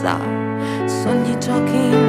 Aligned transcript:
sa 0.00 0.16
sogni 0.86 1.34
ciò 1.40 1.62
che 1.64 2.07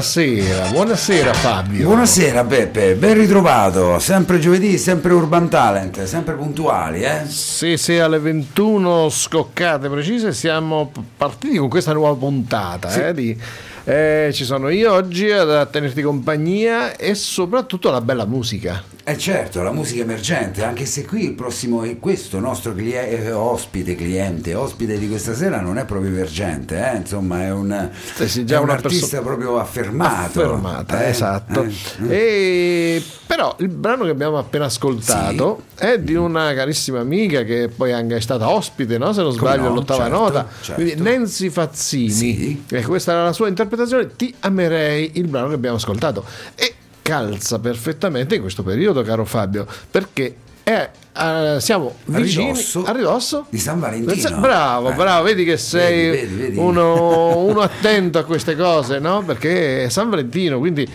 Buonasera, 0.00 0.68
buonasera 0.70 1.34
Fabio. 1.34 1.84
Buonasera 1.84 2.42
Beppe, 2.42 2.94
ben 2.94 3.18
ritrovato, 3.18 3.98
sempre 3.98 4.38
giovedì, 4.38 4.78
sempre 4.78 5.12
Urban 5.12 5.50
Talent, 5.50 6.04
sempre 6.04 6.36
puntuali, 6.36 7.02
eh? 7.02 7.26
Sì, 7.26 7.76
sì, 7.76 7.98
alle 7.98 8.18
21 8.18 9.10
scoccate 9.10 9.90
precise 9.90 10.32
siamo 10.32 10.90
partiti 11.18 11.58
con 11.58 11.68
questa 11.68 11.92
nuova 11.92 12.14
puntata 12.18 13.08
eh, 13.08 13.12
di 13.12 13.38
eh, 13.84 14.30
ci 14.32 14.44
sono 14.44 14.70
io 14.70 14.90
oggi 14.90 15.30
a 15.30 15.66
tenerti 15.66 16.00
compagnia 16.00 16.96
e 16.96 17.14
soprattutto 17.14 17.90
la 17.90 18.00
bella 18.00 18.24
musica. 18.24 18.82
Eh 19.10 19.18
certo, 19.18 19.60
la 19.62 19.72
musica 19.72 20.02
emergente, 20.02 20.62
anche 20.62 20.86
se 20.86 21.04
qui 21.04 21.24
il 21.24 21.32
prossimo, 21.32 21.82
questo 21.98 22.38
nostro 22.38 22.72
cliente, 22.72 23.24
eh, 23.24 23.32
ospite, 23.32 23.96
cliente, 23.96 24.54
ospite 24.54 24.96
di 25.00 25.08
questa 25.08 25.34
sera 25.34 25.60
non 25.60 25.78
è 25.78 25.84
proprio 25.84 26.10
emergente, 26.10 26.78
eh? 26.92 26.98
insomma 26.98 27.42
è 27.42 27.50
un, 27.50 27.90
sì, 28.14 28.28
sì, 28.28 28.44
già 28.44 28.58
è 28.58 28.60
un 28.60 28.70
artista 28.70 29.16
perso- 29.16 29.22
proprio 29.24 29.58
affermato. 29.58 30.40
Affermata, 30.40 31.04
eh? 31.04 31.08
esatto. 31.08 31.66
Eh, 32.08 32.14
E, 32.14 33.02
però 33.26 33.56
il 33.58 33.68
brano 33.68 34.04
che 34.04 34.10
abbiamo 34.10 34.38
appena 34.38 34.66
ascoltato 34.66 35.64
è 35.74 35.98
di 35.98 36.14
una 36.14 36.54
carissima 36.54 37.00
amica 37.00 37.42
che 37.42 37.68
poi 37.68 37.90
anche 37.90 38.14
è 38.14 38.20
stata 38.20 38.48
ospite, 38.48 38.96
no? 38.96 39.12
se 39.12 39.22
non 39.22 39.32
sbaglio, 39.32 39.62
no, 39.62 39.68
all'ottava 39.70 40.04
certo, 40.04 40.18
nota, 40.18 40.46
certo. 40.60 40.80
quindi 40.80 41.02
Nancy 41.02 41.48
Fazzini. 41.48 42.10
Sì. 42.10 42.64
E 42.70 42.82
questa 42.84 43.10
era 43.10 43.24
la 43.24 43.32
sua 43.32 43.48
interpretazione, 43.48 44.14
Ti 44.14 44.32
amerei, 44.38 45.10
il 45.14 45.26
brano 45.26 45.48
che 45.48 45.54
abbiamo 45.54 45.74
ascoltato. 45.74 46.24
E 46.54 46.74
calza 47.10 47.58
perfettamente 47.58 48.36
in 48.36 48.40
questo 48.40 48.62
periodo, 48.62 49.02
caro 49.02 49.24
Fabio, 49.24 49.66
perché 49.90 50.34
è, 50.62 50.88
eh, 51.16 51.56
siamo 51.58 51.96
A 52.12 52.18
vicini 52.18 52.46
ridosso 52.52 52.84
a 52.84 52.92
ridosso 52.92 53.46
di 53.50 53.58
San 53.58 53.80
Valentino. 53.80 54.38
Bravo, 54.38 54.90
Eh, 54.90 54.94
bravo, 54.94 55.24
vedi 55.24 55.44
che 55.44 55.56
sei 55.56 56.10
vedi, 56.10 56.26
vedi, 56.26 56.42
vedi. 56.42 56.58
Uno, 56.58 57.38
uno 57.38 57.60
attento 57.60 58.18
a 58.18 58.24
queste 58.24 58.54
cose, 58.54 58.98
no? 59.00 59.22
Perché 59.24 59.84
è 59.84 59.88
San 59.88 60.08
Valentino, 60.10 60.58
quindi 60.58 60.88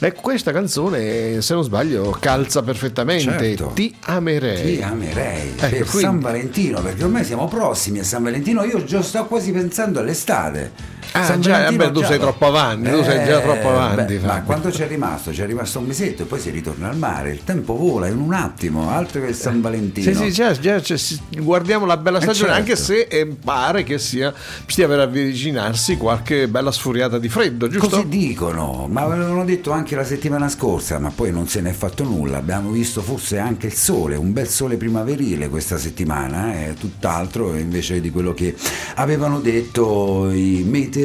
e 0.00 0.12
questa 0.12 0.52
canzone, 0.52 1.40
se 1.42 1.54
non 1.54 1.64
sbaglio, 1.64 2.16
calza 2.20 2.62
perfettamente. 2.62 3.22
Certo. 3.56 3.72
Ti 3.74 3.94
amerei. 4.04 4.76
Ti 4.76 4.82
amerei 4.82 5.48
Ecco, 5.48 5.58
per 5.58 5.70
quindi- 5.86 5.98
San 5.98 6.20
Valentino, 6.20 6.80
perché 6.80 7.02
ormai 7.02 7.24
siamo 7.24 7.48
prossimi 7.48 7.98
a 7.98 8.04
San 8.04 8.22
Valentino. 8.22 8.62
Io 8.64 8.84
già 8.84 9.02
sto 9.02 9.26
quasi 9.26 9.50
pensando 9.50 9.98
all'estate. 9.98 10.96
Ah, 11.12 11.24
San 11.24 11.40
già, 11.40 11.62
vabbè, 11.70 11.90
tu 11.90 12.02
sei 12.02 12.18
troppo 12.18 12.46
avanti, 12.46 12.90
tu 12.90 13.02
sei 13.02 13.26
già 13.26 13.40
troppo 13.40 13.68
avanti, 13.70 14.16
beh, 14.16 14.26
ma 14.26 14.42
quanto 14.42 14.68
c'è 14.68 14.86
rimasto? 14.86 15.30
C'è 15.30 15.46
rimasto 15.46 15.78
un 15.78 15.86
mesetto 15.86 16.22
e 16.22 16.24
poi 16.26 16.38
si 16.40 16.50
ritorna 16.50 16.88
al 16.88 16.96
mare. 16.96 17.30
Il 17.32 17.44
tempo 17.44 17.76
vola 17.76 18.06
in 18.08 18.18
un 18.18 18.32
attimo, 18.32 18.90
altro 18.90 19.20
che 19.24 19.32
San 19.32 19.60
Valentino. 19.60 20.12
Sì, 20.12 20.14
sì, 20.14 20.30
già, 20.32 20.58
già, 20.58 20.80
cioè, 20.82 20.96
si- 20.96 21.18
guardiamo 21.38 21.86
la 21.86 21.96
bella 21.96 22.18
Eh, 22.18 22.22
stagione, 22.22 22.52
certo. 22.52 22.60
anche 22.62 22.76
se 22.76 23.06
eh, 23.10 23.26
pare 23.26 23.82
che 23.84 23.98
sia, 23.98 24.32
stia 24.66 24.86
per 24.86 25.00
avvicinarsi 25.00 25.96
qualche 25.96 26.46
bella 26.48 26.70
sfuriata 26.72 27.18
di 27.18 27.28
freddo, 27.28 27.68
giusto? 27.68 27.88
Così 27.88 28.08
dicono, 28.08 28.86
ma 28.90 29.02
avevano 29.02 29.44
detto 29.44 29.70
anche 29.70 29.96
la 29.96 30.04
settimana 30.04 30.48
scorsa, 30.48 30.98
ma 30.98 31.10
poi 31.14 31.32
non 31.32 31.48
se 31.48 31.60
ne 31.60 31.70
è 31.70 31.72
fatto 31.74 32.04
nulla. 32.04 32.38
Abbiamo 32.38 32.70
visto 32.70 33.00
forse 33.02 33.38
anche 33.38 33.66
il 33.66 33.74
sole, 33.74 34.16
un 34.16 34.32
bel 34.32 34.48
sole 34.48 34.76
primaverile 34.76 35.48
questa 35.48 35.78
settimana, 35.78 36.52
è 36.52 36.74
tutt'altro 36.78 37.56
invece 37.56 38.00
di 38.00 38.10
quello 38.10 38.34
che 38.34 38.54
avevano 38.96 39.40
detto 39.40 40.30
i 40.30 40.62
meteorologi, 40.66 40.96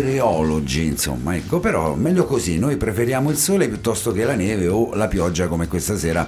insomma, 0.82 1.36
ecco, 1.36 1.60
però 1.60 1.96
meglio 1.96 2.26
così, 2.26 2.58
noi 2.58 2.78
preferiamo 2.78 3.30
il 3.30 3.38
sole 3.38 3.68
piuttosto 3.68 4.12
che 4.12 4.24
la 4.24 4.36
neve 4.36 4.68
o 4.68 4.94
la 4.94 5.08
pioggia 5.08 5.48
come 5.48 5.68
questa 5.68 5.98
sera 5.98 6.28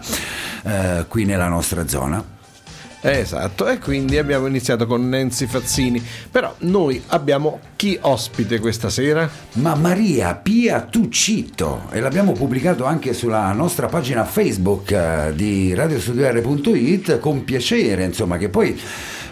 eh, 0.64 1.06
qui 1.08 1.26
nella 1.26 1.48
nostra 1.48 1.88
zona. 1.88 2.34
Esatto, 3.08 3.68
e 3.68 3.78
quindi 3.78 4.18
abbiamo 4.18 4.48
iniziato 4.48 4.88
con 4.88 5.08
Nancy 5.08 5.46
Fazzini. 5.46 6.04
Però 6.32 6.56
noi 6.60 7.00
abbiamo 7.08 7.60
chi 7.76 7.96
ospite 8.02 8.58
questa 8.58 8.90
sera? 8.90 9.30
Ma 9.54 9.76
Maria 9.76 10.34
Pia 10.34 10.82
Tuccitto 10.82 11.84
e 11.92 12.00
l'abbiamo 12.00 12.32
pubblicato 12.32 12.84
anche 12.84 13.14
sulla 13.14 13.52
nostra 13.52 13.86
pagina 13.86 14.26
Facebook 14.26 14.90
eh, 14.90 15.34
di 15.36 15.76
radiostudiare.it 15.76 17.20
con 17.20 17.44
piacere, 17.44 18.06
insomma, 18.06 18.38
che 18.38 18.50
poi 18.50 18.80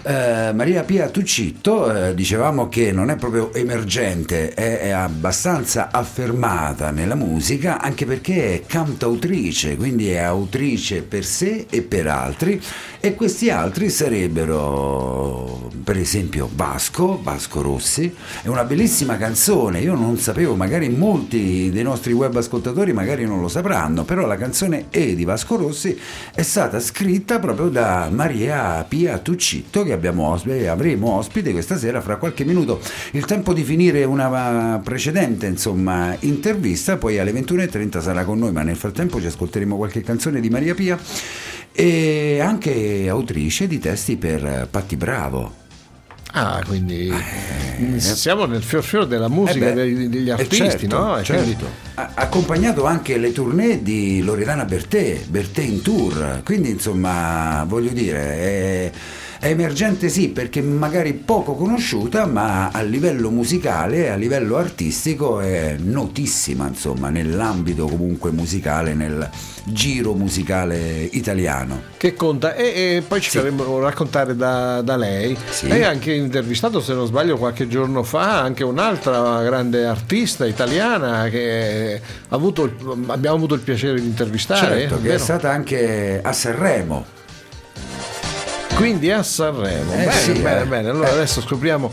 eh, 0.04 0.52
Maria 0.54 0.84
Pia 0.84 1.08
Tuccitto 1.10 2.10
eh, 2.10 2.14
dicevamo 2.14 2.68
che 2.68 2.92
non 2.92 3.10
è 3.10 3.16
proprio 3.16 3.54
emergente, 3.54 4.54
è, 4.54 4.80
è 4.80 4.90
abbastanza 4.90 5.90
affermata 5.92 6.92
nella 6.92 7.16
musica 7.16 7.80
anche 7.80 8.06
perché 8.06 8.54
è 8.54 8.66
cantautrice, 8.66 9.78
quindi 9.78 10.10
è 10.10 10.18
autrice 10.18 11.04
per 11.04 11.24
sé 11.24 11.68
e 11.70 11.82
per 11.82 12.08
altri 12.08 12.62
e 13.00 13.16
questi 13.16 13.50
altri 13.50 13.90
sarebbero 13.90 15.72
per 15.84 15.98
esempio 15.98 16.50
Vasco, 16.54 17.20
Vasco 17.22 17.62
Rossi, 17.62 18.14
è 18.42 18.48
una 18.48 18.64
bellissima 18.64 19.18
canzone, 19.18 19.80
io 19.80 19.96
non 19.96 20.18
sapevo, 20.18 20.56
magari 20.56 20.90
molti 20.90 21.70
dei 21.72 21.84
nostri 21.84 22.14
web 22.14 22.36
ascoltatori 22.36 22.94
magari 22.94 23.26
non 23.26 23.42
lo 23.42 23.48
sapranno, 23.48 24.04
però 24.04 24.26
la 24.26 24.38
canzone 24.38 24.86
E 24.90 25.16
di 25.16 25.26
Vasco 25.26 25.56
Rossi 25.56 25.98
è 26.34 26.42
stata 26.42 26.80
scritta 26.80 27.40
proprio 27.40 27.70
da 27.70 28.10
Maria 28.12 28.84
Pia 28.88 29.18
Tuccitto 29.20 29.84
che 29.84 29.93
abbiamo 29.94 30.30
ospite, 30.30 30.68
avremo 30.68 31.12
ospite 31.14 31.52
questa 31.52 31.78
sera 31.78 32.02
fra 32.02 32.18
qualche 32.18 32.44
minuto. 32.44 32.80
Il 33.12 33.26
tempo 33.26 33.54
di 33.54 33.64
finire 33.64 34.04
una 34.04 34.82
precedente 34.84 35.48
insomma, 35.48 36.16
intervista, 36.20 36.98
poi 36.98 37.20
alle 37.20 37.32
21.30 37.32 38.02
sarà 38.02 38.24
con 38.24 38.40
noi, 38.40 38.52
ma 38.52 38.64
nel 38.64 38.76
frattempo 38.76 39.20
ci 39.20 39.28
ascolteremo 39.28 39.76
qualche 39.76 40.02
canzone 40.02 40.40
di 40.40 40.50
Maria 40.50 40.74
Pia 40.74 41.00
e 41.72 42.40
anche 42.40 43.08
autrice 43.10 43.68
di 43.68 43.80
testi 43.80 44.18
per 44.18 44.68
Patti 44.70 44.96
Bravo. 44.96 45.62
Ah, 46.36 46.64
quindi 46.66 47.14
siamo 47.98 48.46
nel 48.46 48.64
fior 48.64 48.82
fior 48.82 49.06
della 49.06 49.28
musica 49.30 49.70
Eh 49.70 49.74
beh, 49.74 50.10
degli 50.10 50.30
eh 50.30 50.32
artisti, 50.32 50.88
certo, 50.88 50.98
no? 50.98 51.24
Certo. 51.24 51.66
Ha 51.94 52.14
accompagnato 52.16 52.86
anche 52.86 53.20
le 53.20 53.32
tournée 53.32 53.84
di 53.84 54.20
Loredana 54.24 54.66
Bertè, 54.66 55.26
Bertè 55.28 55.62
in 55.62 55.84
tour, 55.84 56.42
quindi 56.44 56.72
insomma 56.72 57.64
voglio 57.68 57.92
dire 57.92 58.20
è 58.20 58.92
emergente 59.50 60.10
sì 60.10 60.30
perché 60.30 60.62
magari 60.62 61.14
poco 61.14 61.54
conosciuta 61.56 62.26
ma 62.26 62.70
a 62.70 62.82
livello 62.82 63.30
musicale, 63.30 64.10
a 64.10 64.16
livello 64.16 64.58
artistico 64.58 65.40
è 65.40 65.76
notissima 65.80 66.68
insomma 66.68 67.10
nell'ambito 67.10 67.86
comunque 67.88 68.32
musicale, 68.32 68.94
nel 68.94 69.30
giro 69.66 70.14
musicale 70.14 71.08
italiano. 71.12 71.82
che 71.98 72.14
conta 72.16 72.54
e, 72.56 72.96
e 72.98 73.04
poi 73.08 73.22
ci 73.22 73.30
Sì. 73.30 73.38
faremo 73.38 73.80
raccontare 73.80 74.36
da, 74.36 74.82
da 74.82 74.96
lei 74.98 75.38
Sì. 75.50 75.68
lei 75.68 75.84
ha 75.84 75.90
anche 75.90 76.14
intervistato 76.14 76.82
se 76.82 76.94
non 76.94 77.06
sbaglio 77.06 77.38
qualche 77.38 77.68
giorno 77.68 78.04
fa 78.04 78.42
anche 78.42 78.64
un'altra 78.64 79.42
grande 79.44 79.86
artista 79.86 80.46
italiana 80.46 81.30
che 81.30 82.02
ha 82.30 82.36
avuto 82.36 82.72
abbiamo 83.08 83.36
avuto 83.38 83.54
il 83.56 83.62
piacere 83.62 84.00
di 84.00 84.06
intervistare 84.08 84.80
Certo, 84.82 85.02
che 85.02 85.14
è 85.14 85.18
stata 85.18 85.50
anche 85.52 86.20
a 86.22 86.32
Sanremo. 86.34 87.22
Quindi 88.76 89.12
a 89.12 89.24
Sanremo 89.24 89.94
Eh 89.94 89.98
bene 89.98 90.12
sì, 90.12 90.32
bene 90.34 90.62
eh. 90.62 90.66
bene 90.66 90.90
allora 90.90 91.10
adesso 91.12 91.42
scopriamo 91.42 91.92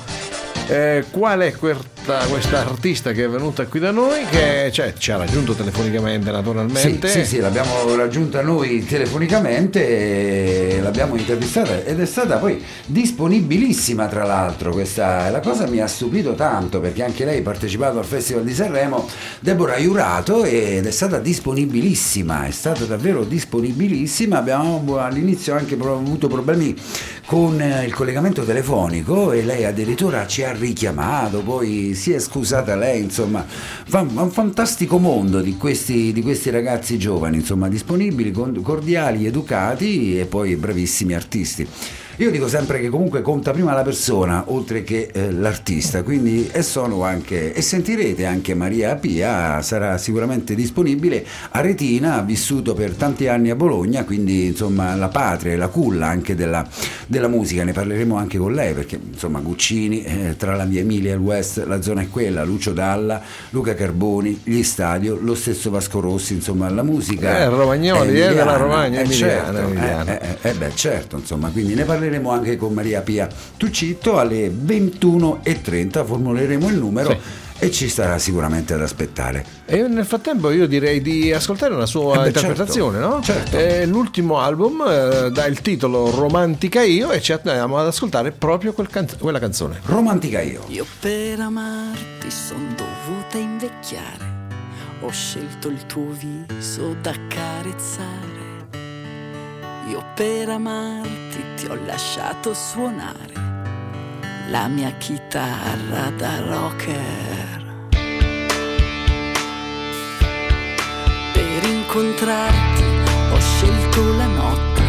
eh, 0.69 1.05
qual 1.11 1.41
è 1.41 1.53
questa, 1.53 1.85
questa 2.29 2.61
artista 2.61 3.13
che 3.13 3.25
è 3.25 3.29
venuta 3.29 3.67
qui 3.67 3.79
da 3.79 3.91
noi 3.91 4.25
che 4.31 4.71
cioè, 4.73 4.95
ci 4.97 5.13
ha 5.13 5.17
raggiunto 5.17 5.53
telefonicamente 5.55 6.27
Sì, 6.27 6.33
naturalmente. 6.33 7.09
Sì, 7.09 7.25
sì, 7.25 7.39
l'abbiamo 7.39 7.95
raggiunta 7.95 8.43
noi 8.43 8.85
telefonicamente 8.85 10.77
e 10.77 10.81
l'abbiamo 10.81 11.17
intervistata 11.17 11.85
ed 11.85 12.01
è 12.01 12.07
stata 12.07 12.39
poi 12.39 12.63
disponibilissima 12.87 14.07
tra 14.07 14.25
l'altro 14.25 14.73
questa 14.73 15.31
la 15.31 15.41
cosa 15.41 15.67
mi 15.67 15.81
ha 15.81 15.87
stupito 15.87 16.35
tanto 16.35 16.81
perché 16.81 17.05
anche 17.05 17.25
lei 17.25 17.39
ha 17.39 17.43
partecipato 17.43 17.99
al 17.99 18.05
Festival 18.05 18.45
di 18.45 18.55
Sanremo 18.55 19.09
Deborah 19.41 19.77
Iurato 19.77 20.45
ed 20.45 20.87
è 20.87 20.91
stata 20.91 21.19
disponibilissima 21.19 22.47
è 22.47 22.51
stata 22.51 22.85
davvero 22.85 23.25
disponibilissima. 23.25 24.39
Abbiamo 24.39 24.99
all'inizio 24.99 25.55
anche 25.55 25.77
avuto 25.81 26.29
problemi 26.29 26.75
con 27.27 27.63
il 27.85 27.95
collegamento 27.95 28.43
telefonico 28.43 29.33
e 29.33 29.43
lei 29.43 29.65
addirittura 29.65 30.27
ci 30.27 30.43
ha 30.43 30.53
richiamato 30.53 31.43
poi 31.43 31.90
si 31.95 32.13
è 32.13 32.19
scusata 32.19 32.77
lei 32.77 33.03
insomma. 33.03 33.45
Fa 33.47 34.01
un 34.01 34.31
fantastico 34.31 34.99
mondo 34.99 35.41
di 35.41 35.57
questi, 35.57 36.13
di 36.13 36.23
questi 36.23 36.51
ragazzi 36.51 36.99
giovani 36.99 37.37
insomma 37.37 37.69
disponibili 37.69 38.33
cordiali 38.33 39.27
educati 39.27 40.19
e 40.19 40.27
poi 40.27 40.57
bravissimi 40.57 41.15
artisti 41.15 41.67
io 42.21 42.31
dico 42.31 42.49
sempre 42.49 42.81
che 42.81 42.91
comunque 42.91 43.23
conta 43.23 43.51
prima 43.51 43.73
la 43.73 43.81
persona 43.81 44.45
oltre 44.49 44.85
che 44.85 45.09
eh, 45.11 45.33
l'artista, 45.33 46.03
quindi 46.03 46.51
e 46.53 46.61
sono 46.61 47.03
anche 47.03 47.55
e 47.55 47.63
sentirete 47.63 48.27
anche 48.27 48.53
Maria 48.55 48.95
Pia 48.97 49.63
sarà 49.63 49.97
sicuramente 49.97 50.55
disponibile. 50.55 51.25
A 51.53 51.63
Retina, 51.63 52.17
ha 52.17 52.21
vissuto 52.21 52.75
per 52.75 52.91
tanti 52.91 53.27
anni 53.27 53.49
a 53.49 53.55
Bologna, 53.55 54.05
quindi 54.05 54.45
insomma 54.49 54.95
la 54.97 55.09
patria 55.09 55.55
e 55.55 55.57
la 55.57 55.69
culla 55.69 56.09
anche 56.09 56.35
della, 56.35 56.69
della 57.07 57.29
musica, 57.29 57.65
ne 57.65 57.73
parleremo 57.73 58.15
anche 58.17 58.37
con 58.37 58.53
lei 58.53 58.75
perché 58.75 59.01
insomma 59.13 59.41
Guccini, 59.41 60.05
eh, 60.05 60.35
tra 60.37 60.55
la 60.55 60.65
mia 60.67 60.81
Emilia 60.81 61.13
e 61.13 61.15
il 61.15 61.21
West, 61.21 61.65
la 61.65 61.81
zona 61.81 62.03
è 62.03 62.09
quella, 62.11 62.45
Lucio 62.45 62.75
Dalla, 62.75 63.23
Luca 63.49 63.73
Carboni, 63.75 64.43
gli 64.45 64.63
Stadio, 64.63 65.19
lo 65.19 65.35
stesso 65.35 65.71
Vasco 65.71 66.01
Rossi, 66.01 66.35
insomma 66.35 66.69
la 66.69 66.83
musica 66.83 67.39
Eh, 67.39 67.49
Romagnoli, 67.49 68.09
è 68.09 68.11
eh, 68.11 68.13
della 68.13 68.27
emiliana, 68.27 68.57
Romagna, 68.59 68.99
eh, 68.99 69.05
emiliana, 69.05 69.43
certo, 69.43 69.59
emiliana. 69.59 70.21
eh, 70.21 70.37
eh, 70.43 70.51
eh 70.51 70.53
beh, 70.53 70.75
certo, 70.75 71.17
insomma, 71.17 71.49
quindi 71.49 71.73
ne 71.73 71.85
parleremo 71.85 72.09
anche 72.31 72.57
con 72.57 72.73
Maria 72.73 73.01
Pia 73.03 73.29
Tuccitto 73.57 74.19
alle 74.19 74.49
21.30, 74.51 76.05
formuleremo 76.05 76.69
il 76.69 76.77
numero 76.79 77.11
Sì. 77.11 77.19
e 77.67 77.71
ci 77.71 77.89
starà 77.89 78.19
sicuramente 78.19 78.73
ad 78.75 78.81
aspettare. 78.83 79.45
E 79.67 79.83
nel 79.87 80.05
frattempo 80.07 80.51
io 80.51 80.67
direi 80.67 81.01
di 81.03 81.31
ascoltare 81.33 81.75
una 81.75 81.87
sua 81.87 82.15
Eh 82.15 82.21
beh, 82.21 82.27
interpretazione, 82.29 82.99
certo, 82.99 83.15
no? 83.17 83.23
certo. 83.23 83.57
Eh, 83.59 83.87
l'ultimo 83.87 84.39
album 84.39 84.83
eh, 84.89 85.31
dà 85.31 85.47
il 85.47 85.61
titolo 85.61 86.11
Romantica 86.11 86.83
Io 86.83 87.11
e 87.11 87.21
ci 87.21 87.33
andiamo 87.33 87.77
ad 87.79 87.87
ascoltare 87.87 88.33
proprio 88.33 88.73
quel 88.73 88.89
can- 88.89 89.07
quella 89.19 89.39
canzone. 89.39 89.81
Romantica 89.85 90.41
io. 90.41 90.65
Io 90.69 90.87
per 91.01 91.39
amarti 91.41 92.31
son 92.31 92.75
dovuta 92.77 93.37
invecchiare, 93.37 94.39
ho 95.03 95.11
scelto 95.11 95.69
il 95.69 95.85
tuo 95.87 96.07
viso 96.11 96.97
da 97.03 97.13
carezzare. 97.29 98.40
Io 99.91 100.05
per 100.15 100.49
amarti 100.49 101.43
ti 101.57 101.67
ho 101.67 101.75
lasciato 101.85 102.55
suonare 102.55 103.33
la 104.49 104.69
mia 104.69 104.93
chitarra 104.99 106.11
da 106.17 106.41
rocker. 106.43 107.89
Per 111.33 111.65
incontrarti 111.65 112.85
ho 113.33 113.41
scelto 113.41 114.17
la 114.17 114.27
notte, 114.27 114.83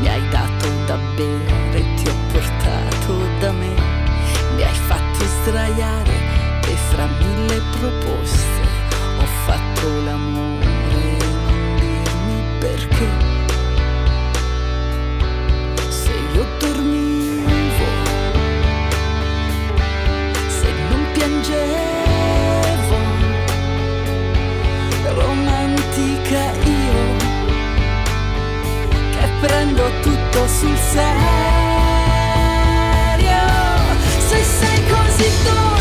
mi 0.00 0.08
hai 0.08 0.26
dato 0.30 0.66
da 0.86 0.96
bere, 1.14 1.94
ti 1.96 2.08
ho 2.08 2.14
portato 2.32 3.12
da 3.38 3.52
me, 3.52 3.74
mi 4.56 4.62
hai 4.62 4.74
fatto 4.86 5.26
sdraiare 5.26 6.14
e 6.66 6.74
fra 6.88 7.06
mille 7.06 7.60
proposte 7.78 8.60
ho 9.18 9.26
fatto 9.44 9.88
l'amore 10.04 11.16
non 11.18 11.76
dirmi 11.76 12.58
perché. 12.60 13.31
Romantica 26.32 26.52
io 26.64 27.16
che 29.10 29.28
prendo 29.40 29.90
tutto 30.00 30.48
sul 30.48 30.76
serio. 30.76 31.00
Se 34.18 34.42
sei 34.42 34.86
così 34.88 35.30
dolce 35.44 35.71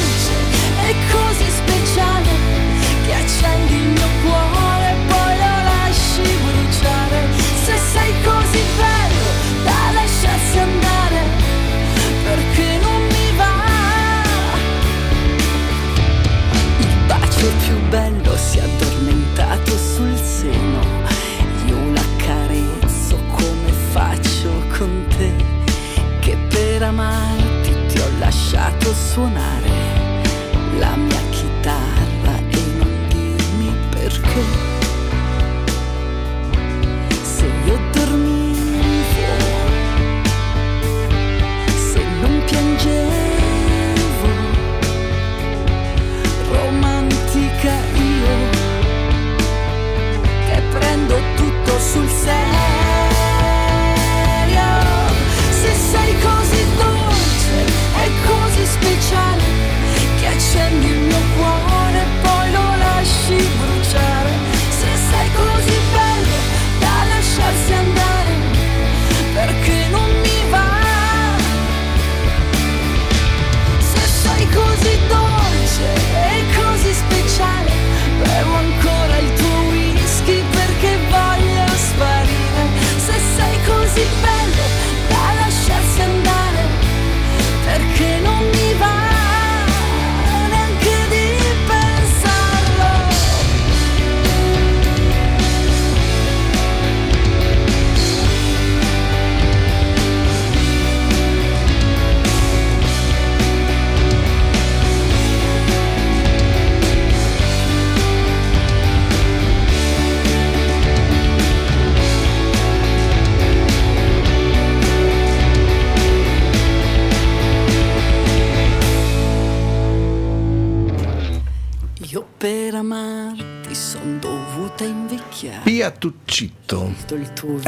Il 127.14 127.34
tuo 127.34 127.61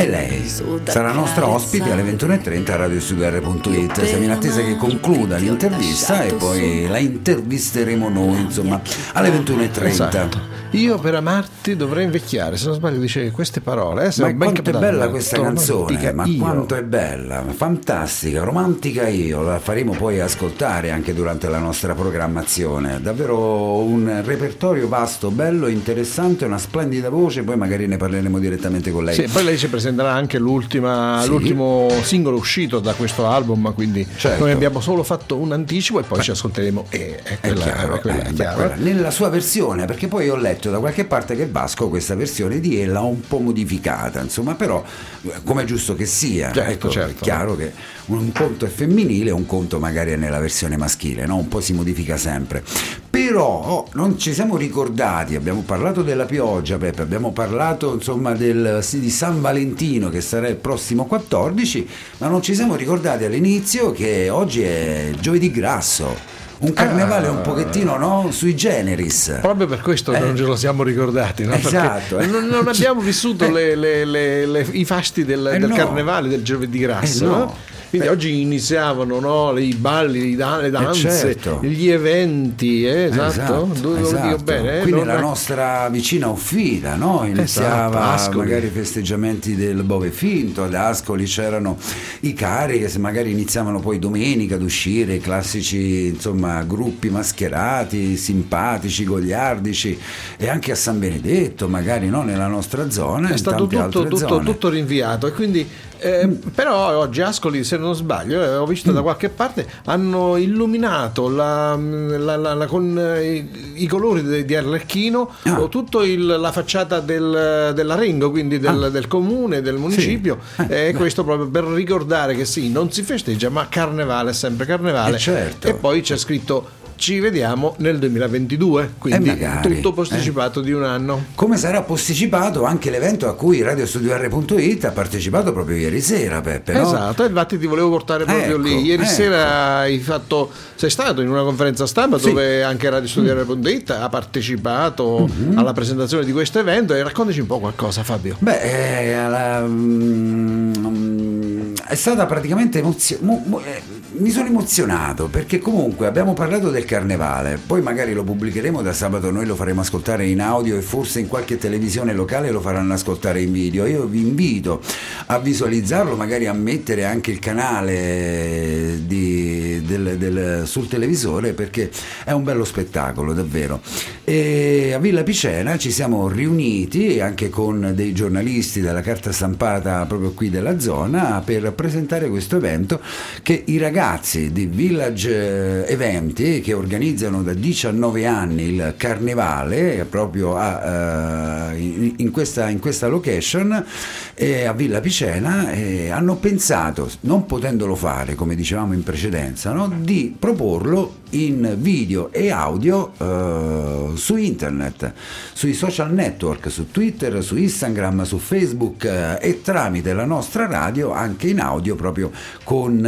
sarà 0.93 1.12
nostra 1.12 1.47
ospite 1.47 1.91
alle 1.91 2.03
carezzare. 2.03 2.38
21.30 2.43 2.71
a 2.71 2.75
radiostudio.it. 2.75 4.03
Siamo 4.03 4.23
in 4.25 4.29
attesa 4.29 4.62
che 4.62 4.77
concluda 4.77 5.38
l'intervista 5.38 6.21
e 6.21 6.33
poi 6.33 6.85
la 6.88 7.00
intervisteremo 7.00 8.09
noi, 8.09 8.41
insomma, 8.41 8.79
alle 9.13 9.29
21.30. 9.29 9.85
Esatto. 9.85 10.62
Io 10.73 10.97
per 10.97 11.13
amarti 11.13 11.75
dovrei 11.75 12.03
invecchiare, 12.05 12.57
se 12.57 12.65
non 12.65 12.75
sbaglio 12.75 13.00
dice 13.00 13.29
queste 13.29 13.62
parole. 13.62 14.05
Eh, 14.05 14.21
Ma 14.21 14.35
quanto 14.35 14.69
è 14.69 14.73
bella 14.73 15.07
questa 15.09 15.39
canzone, 15.39 16.13
ma 16.13 16.25
io. 16.25 16.39
quanto 16.39 16.75
è 16.75 16.83
bella, 16.83 17.43
fantastica, 17.47 18.43
romantica 18.43 19.07
io, 19.07 19.41
la 19.43 19.59
faremo 19.59 19.91
poi 19.91 20.19
ascoltare 20.19 20.89
anche 20.89 21.13
durante 21.13 21.47
la 21.47 21.59
nostra 21.59 21.93
programmazione. 21.93 23.00
Davvero 23.01 23.83
un 23.83 24.21
repertorio 24.25 24.88
vasto, 24.88 25.29
bello, 25.29 25.67
interessante, 25.67 26.45
una 26.45 26.57
splendida 26.57 27.09
voce, 27.09 27.43
poi 27.43 27.55
magari 27.55 27.85
ne 27.85 27.97
parleremo 27.97 28.39
direttamente 28.39 28.91
con 28.91 29.03
lei. 29.03 29.13
Sì, 29.13 29.27
poi 29.31 29.43
lei 29.43 29.59
ci 29.59 29.67
presenterà 29.67 30.12
anche 30.12 30.39
l'ultima- 30.39 30.82
Sì. 31.21 31.27
l'ultimo 31.29 31.87
singolo 32.01 32.37
uscito 32.37 32.79
da 32.79 32.93
questo 32.93 33.25
album, 33.27 33.73
quindi 33.73 34.05
Certo. 34.17 34.43
noi 34.43 34.51
abbiamo 34.51 34.81
solo 34.81 35.03
fatto 35.03 35.37
un 35.37 35.51
anticipo 35.51 35.99
e 35.99 36.03
poi 36.03 36.21
ci 36.21 36.31
ascolteremo 36.31 36.85
e 36.89 37.19
è 37.23 37.33
È 37.33 37.39
quella, 37.39 37.63
chiaro, 37.63 37.95
è 37.95 37.99
quella, 37.99 38.17
eh, 38.23 38.27
è 38.27 38.29
beh, 38.29 38.33
chiaro. 38.35 38.55
quella- 38.57 38.75
nella 38.75 39.11
sua 39.11 39.29
versione, 39.29 39.85
perché 39.85 40.07
poi 40.07 40.29
ho 40.29 40.35
letto 40.35 40.69
da 40.69 40.79
qualche 40.79 41.05
parte 41.05 41.35
che 41.35 41.47
Vasco 41.47 41.89
questa 41.89 42.15
versione 42.15 42.59
di 42.59 42.79
Ella 42.79 42.99
ha 42.99 43.03
un 43.03 43.21
po' 43.21 43.39
modificata, 43.39 44.21
insomma, 44.21 44.55
però 44.55 44.83
eh, 45.23 45.31
come 45.43 45.63
è 45.63 45.65
giusto 45.65 45.95
che 45.95 46.05
sia, 46.05 46.51
Certo, 46.51 46.71
ecco, 46.71 46.89
certo. 46.89 47.09
è 47.11 47.15
chiaro 47.23 47.55
che 47.55 47.71
un 48.05 48.31
conto 48.31 48.65
è 48.65 48.69
femminile, 48.69 49.31
un 49.31 49.45
conto 49.45 49.79
magari 49.79 50.11
è 50.11 50.15
nella 50.15 50.39
versione 50.39 50.75
maschile, 50.77 51.25
no? 51.25 51.37
un 51.37 51.47
po' 51.47 51.61
si 51.61 51.73
modifica 51.73 52.17
sempre. 52.17 52.63
Però 53.09 53.45
oh, 53.45 53.87
non 53.93 54.17
ci 54.17 54.33
siamo 54.33 54.57
ricordati, 54.57 55.35
abbiamo 55.35 55.61
parlato 55.61 56.01
della 56.01 56.25
pioggia, 56.25 56.77
Peppe, 56.77 57.01
abbiamo 57.03 57.31
parlato 57.31 57.93
insomma 57.93 58.33
del, 58.33 58.79
sì, 58.81 58.99
di 58.99 59.09
San 59.11 59.39
Valentino 59.39 60.09
che 60.09 60.19
sarà 60.19 60.47
il 60.47 60.55
prossimo 60.55 60.72
14, 61.05 61.87
ma 62.19 62.27
non 62.27 62.41
ci 62.41 62.55
siamo 62.55 62.75
ricordati 62.75 63.23
all'inizio 63.25 63.91
che 63.91 64.29
oggi 64.29 64.61
è 64.63 65.11
giovedì 65.19 65.51
grasso. 65.51 66.31
Un 66.59 66.71
carnevale 66.71 67.27
un 67.27 67.41
pochettino 67.41 67.97
no? 67.97 68.29
sui 68.31 68.55
generis. 68.55 69.37
Proprio 69.41 69.67
per 69.67 69.81
questo 69.81 70.13
Eh. 70.13 70.19
non 70.19 70.37
ce 70.37 70.43
lo 70.43 70.55
siamo 70.55 70.83
ricordati, 70.83 71.43
no? 71.43 71.55
Esatto, 71.55 72.19
eh. 72.19 72.25
non, 72.25 72.45
non 72.45 72.65
abbiamo 72.69 73.01
vissuto 73.01 73.43
Eh. 73.45 73.51
le- 73.51 73.75
le- 73.75 74.05
le- 74.05 74.45
le- 74.45 74.67
i 74.71 74.85
fasti 74.85 75.25
del, 75.25 75.45
Eh 75.55 75.59
del 75.59 75.69
no. 75.69 75.75
carnevale 75.75 76.29
del 76.29 76.41
giovedì 76.41 76.79
grasso. 76.79 77.25
Eh 77.25 77.27
no. 77.27 77.55
Quindi 77.93 78.07
oggi 78.09 78.41
iniziavano 78.41 79.19
no, 79.19 79.55
i 79.59 79.75
balli, 79.75 80.35
le 80.35 80.69
danze, 80.71 81.12
certo. 81.12 81.59
gli 81.62 81.89
eventi, 81.89 82.88
eh, 82.88 83.03
esatto, 83.03 83.69
Dove 83.79 84.00
lo 84.00 84.07
dico 84.07 84.17
esatto. 84.17 84.43
bene. 84.43 84.77
eh, 84.79 84.81
Quindi 84.81 85.00
non- 85.01 85.07
la 85.13 85.19
nostra 85.19 85.89
vicina 85.89 86.27
Uffida, 86.29 86.95
no? 86.95 87.23
iniziava 87.23 88.15
Esatto, 88.15 88.38
magari 88.39 88.65
i 88.65 88.69
festeggiamenti 88.71 89.55
del 89.55 89.83
Bove 89.83 90.09
Finto, 90.09 90.63
ad 90.63 90.73
Ascoli 90.73 91.25
c'erano 91.25 91.77
i 92.21 92.33
cari 92.33 92.79
che 92.79 92.89
se 92.89 92.97
magari 92.97 93.29
iniziavano 93.29 93.79
poi 93.79 94.00
domenica 94.00 94.55
ad 94.55 94.63
uscire, 94.63 95.13
i 95.13 95.19
classici 95.21 96.07
insomma, 96.07 96.63
gruppi 96.63 97.12
mascherati, 97.12 98.17
simpatici, 98.17 99.03
gogliardici 99.05 100.00
e 100.38 100.50
anche 100.50 100.71
a 100.71 100.75
San 100.75 100.97
Benedetto, 100.97 101.67
magari 101.67 102.09
no? 102.09 102.23
nella 102.23 102.47
nostra 102.47 102.89
zona, 102.89 103.29
è 103.29 103.38
stato 103.38 103.67
tutto, 103.67 104.03
tutto- 104.07 104.39
tutto 104.39 104.69
rinviato 104.69 105.27
e 105.27 105.31
quindi 105.31 105.67
eh, 106.03 106.27
però 106.53 106.98
oggi 106.98 107.22
Ascoli 107.22 107.63
se 107.63 107.77
non 107.77 107.95
sbaglio 107.95 108.41
eh, 108.43 108.55
ho 108.57 108.65
visto 108.65 108.91
Mm. 108.91 108.95
da 108.95 109.01
qualche 109.01 109.29
parte 109.29 109.65
hanno 109.86 110.36
illuminato 110.38 111.29
la- 111.29 111.75
la- 111.75 112.36
la- 112.36 112.53
la- 112.53 112.65
con 112.67 112.98
eh, 113.00 113.24
i, 113.36 113.50
i 113.83 113.88
colori 113.88 114.22
de- 114.22 114.43
di 114.45 114.55
Arlecchino 114.55 115.29
Ah. 115.43 115.67
il- 116.03 116.25
la 116.25 116.51
facciata 116.51 117.00
del, 117.00 117.72
dell'Arengo 117.74 118.29
quindi 118.31 118.60
del, 118.60 118.83
Ah. 118.83 118.89
del 118.89 119.07
comune 119.07 119.62
del 119.62 119.75
municipio 119.77 120.39
Eh, 120.67 120.88
e 120.89 120.93
questo 120.93 121.24
proprio 121.24 121.48
per 121.48 121.63
ricordare 121.65 122.36
che 122.36 122.45
sì 122.45 122.69
non 122.69 122.91
si 122.91 123.01
festeggia 123.03 123.50
ma 123.50 123.67
carnevale 123.69 124.31
è 124.31 124.33
sempre 124.33 124.65
carnevale 124.65 125.15
Eh, 125.15 125.19
certo. 125.19 125.67
e 125.67 125.74
poi 125.74 126.01
c'è 126.01 126.17
scritto 126.17 126.81
ci 127.03 127.19
vediamo 127.19 127.75
nel 127.79 128.00
2022 128.00 128.93
quindi 128.98 129.27
magari, 129.27 129.75
tutto 129.75 129.91
posticipato 129.91 130.62
di 130.62 130.72
un 130.72 130.86
anno 130.86 131.25
Come 131.36 131.57
sarà 131.57 131.81
posticipato 131.81 132.63
anche 132.63 132.89
l'evento 132.89 133.27
a 133.27 133.36
cui 133.36 133.62
RadioStudioR.it 133.62 134.86
ha 134.86 134.91
partecipato 134.91 135.51
proprio 135.51 135.75
ieri 135.75 136.00
sera, 136.00 136.39
Peppe? 136.39 136.72
no? 136.72 136.83
Esatto, 136.83 137.25
e 137.25 137.27
infatti 137.27 137.60
ti 137.60 137.65
volevo 137.67 137.89
portare 137.89 138.24
proprio 138.24 138.55
Ecco, 138.55 138.57
lì. 138.57 138.79
Ieri 138.86 139.03
ecco. 139.03 139.12
sera 139.12 139.75
hai 139.79 140.00
fatto, 140.00 140.50
sei 140.75 140.89
stato 140.89 141.19
in 141.22 141.27
una 141.27 141.43
conferenza 141.43 141.86
stampa 141.86 142.17
Sì. 142.17 142.29
dove 142.29 142.63
anche 142.63 142.89
Radio 142.89 143.10
Studiare.it 143.10 143.89
ha 143.89 144.07
partecipato 144.07 145.27
Mhm. 145.29 145.57
alla 145.57 145.74
presentazione 145.74 146.24
di 146.24 146.31
questo 146.31 146.60
evento 146.60 146.93
e 146.93 147.03
raccontaci 147.03 147.41
un 147.41 147.48
po' 147.48 147.60
qualcosa 147.60 148.03
Fabio. 148.03 148.38
Beh, 148.39 148.62
eh, 148.62 149.12
alla- 149.12 149.60
mm, 149.67 151.74
è 151.86 151.95
stata 151.95 152.25
praticamente 152.25 152.79
emozio- 152.79 153.17
mo- 153.22 153.43
mo- 153.45 153.60
eh, 153.62 153.81
mi 154.15 154.29
sono 154.29 154.48
emozionato 154.48 155.27
perché 155.27 155.58
comunque 155.58 156.05
abbiamo 156.05 156.34
parlato 156.34 156.70
del 156.70 156.86
carnevale, 156.86 157.60
poi 157.65 157.82
magari 157.82 158.13
lo 158.13 158.24
pubblicheremo 158.24 158.82
da 158.84 158.93
sabato, 158.93 159.32
noi 159.32 159.46
lo 159.48 159.55
faremo 159.55 159.82
ascoltare 159.82 160.27
in 160.27 160.39
audio 160.39 160.77
e 160.77 160.82
forse 160.82 161.20
in 161.20 161.27
qualche 161.27 161.58
televisione 161.58 162.13
locale 162.13 162.51
lo 162.51 162.62
faranno 162.62 162.93
ascoltare 162.93 163.41
in 163.41 163.51
video. 163.51 163.88
Io 163.88 164.05
vi 164.05 164.20
invito 164.22 164.82
a 165.27 165.39
visualizzarlo, 165.39 166.15
magari 166.15 166.46
a 166.46 166.53
mettere 166.53 167.05
anche 167.05 167.32
il 167.32 167.39
canale 167.39 169.00
di- 169.05 169.82
del- 169.84 170.17
del- 170.17 170.63
sul 170.67 170.88
televisore 170.88 171.53
perché 171.53 171.89
è 172.24 172.32
un 172.32 172.43
bello 172.43 172.65
spettacolo 172.65 173.34
davvero. 173.34 173.82
E 174.24 174.91
a 174.93 175.00
Villa 175.00 175.24
Picena 175.24 175.77
ci 175.77 175.91
siamo 175.91 176.27
riuniti 176.27 177.20
anche 177.20 177.50
con 177.50 177.93
dei 177.96 178.13
giornalisti 178.13 178.79
della 178.79 179.01
carta 179.01 179.32
stampata 179.32 180.05
proprio 180.05 180.32
qui 180.34 180.50
della 180.51 180.79
zona 180.79 181.41
per 181.43 181.74
presentare 181.74 182.29
questo 182.29 182.58
evento 182.58 183.01
che 183.41 183.63
i 183.65 183.77
ragazzi 183.77 184.01
di 184.03 184.65
Village 184.65 185.86
eh, 185.86 185.93
Eventi 185.93 186.60
che 186.60 186.74
organizzano 186.74 187.41
da 187.41 187.53
19 187.53 188.25
anni 188.25 188.63
il 188.63 188.95
carnevale 188.98 190.05
proprio 190.10 190.57
a, 190.57 191.72
eh, 191.72 191.79
in, 191.79 192.13
in 192.17 192.31
questa, 192.31 192.67
in 192.67 192.79
questa 192.79 193.07
location 193.07 193.86
eh, 194.33 194.65
a 194.65 194.74
Villa 194.74 195.00
Picena 195.00 195.72
eh, 195.72 196.10
hanno 196.10 196.36
pensato, 196.36 197.10
non 197.22 197.45
potendolo 197.45 197.95
fare 197.95 198.36
come 198.36 198.55
dicevamo 198.55 198.91
in 198.91 199.03
precedenza, 199.03 199.72
no, 199.72 199.89
di 199.98 200.36
proporlo 200.38 201.22
in 201.33 201.75
video 201.79 202.31
e 202.31 202.51
audio 202.51 203.13
eh, 203.17 204.17
su 204.17 204.36
internet, 204.36 205.13
sui 205.53 205.74
social 205.74 206.13
network, 206.13 206.69
su 206.69 206.91
Twitter, 206.91 207.43
su 207.43 207.55
Instagram, 207.55 208.24
su 208.24 208.38
Facebook 208.38 209.05
eh, 209.05 209.38
e 209.39 209.62
tramite 209.62 210.13
la 210.13 210.25
nostra 210.25 210.67
radio 210.67 211.12
anche 211.12 211.48
in 211.48 211.60
audio 211.60 211.95
proprio 211.95 212.31
con, 212.63 213.01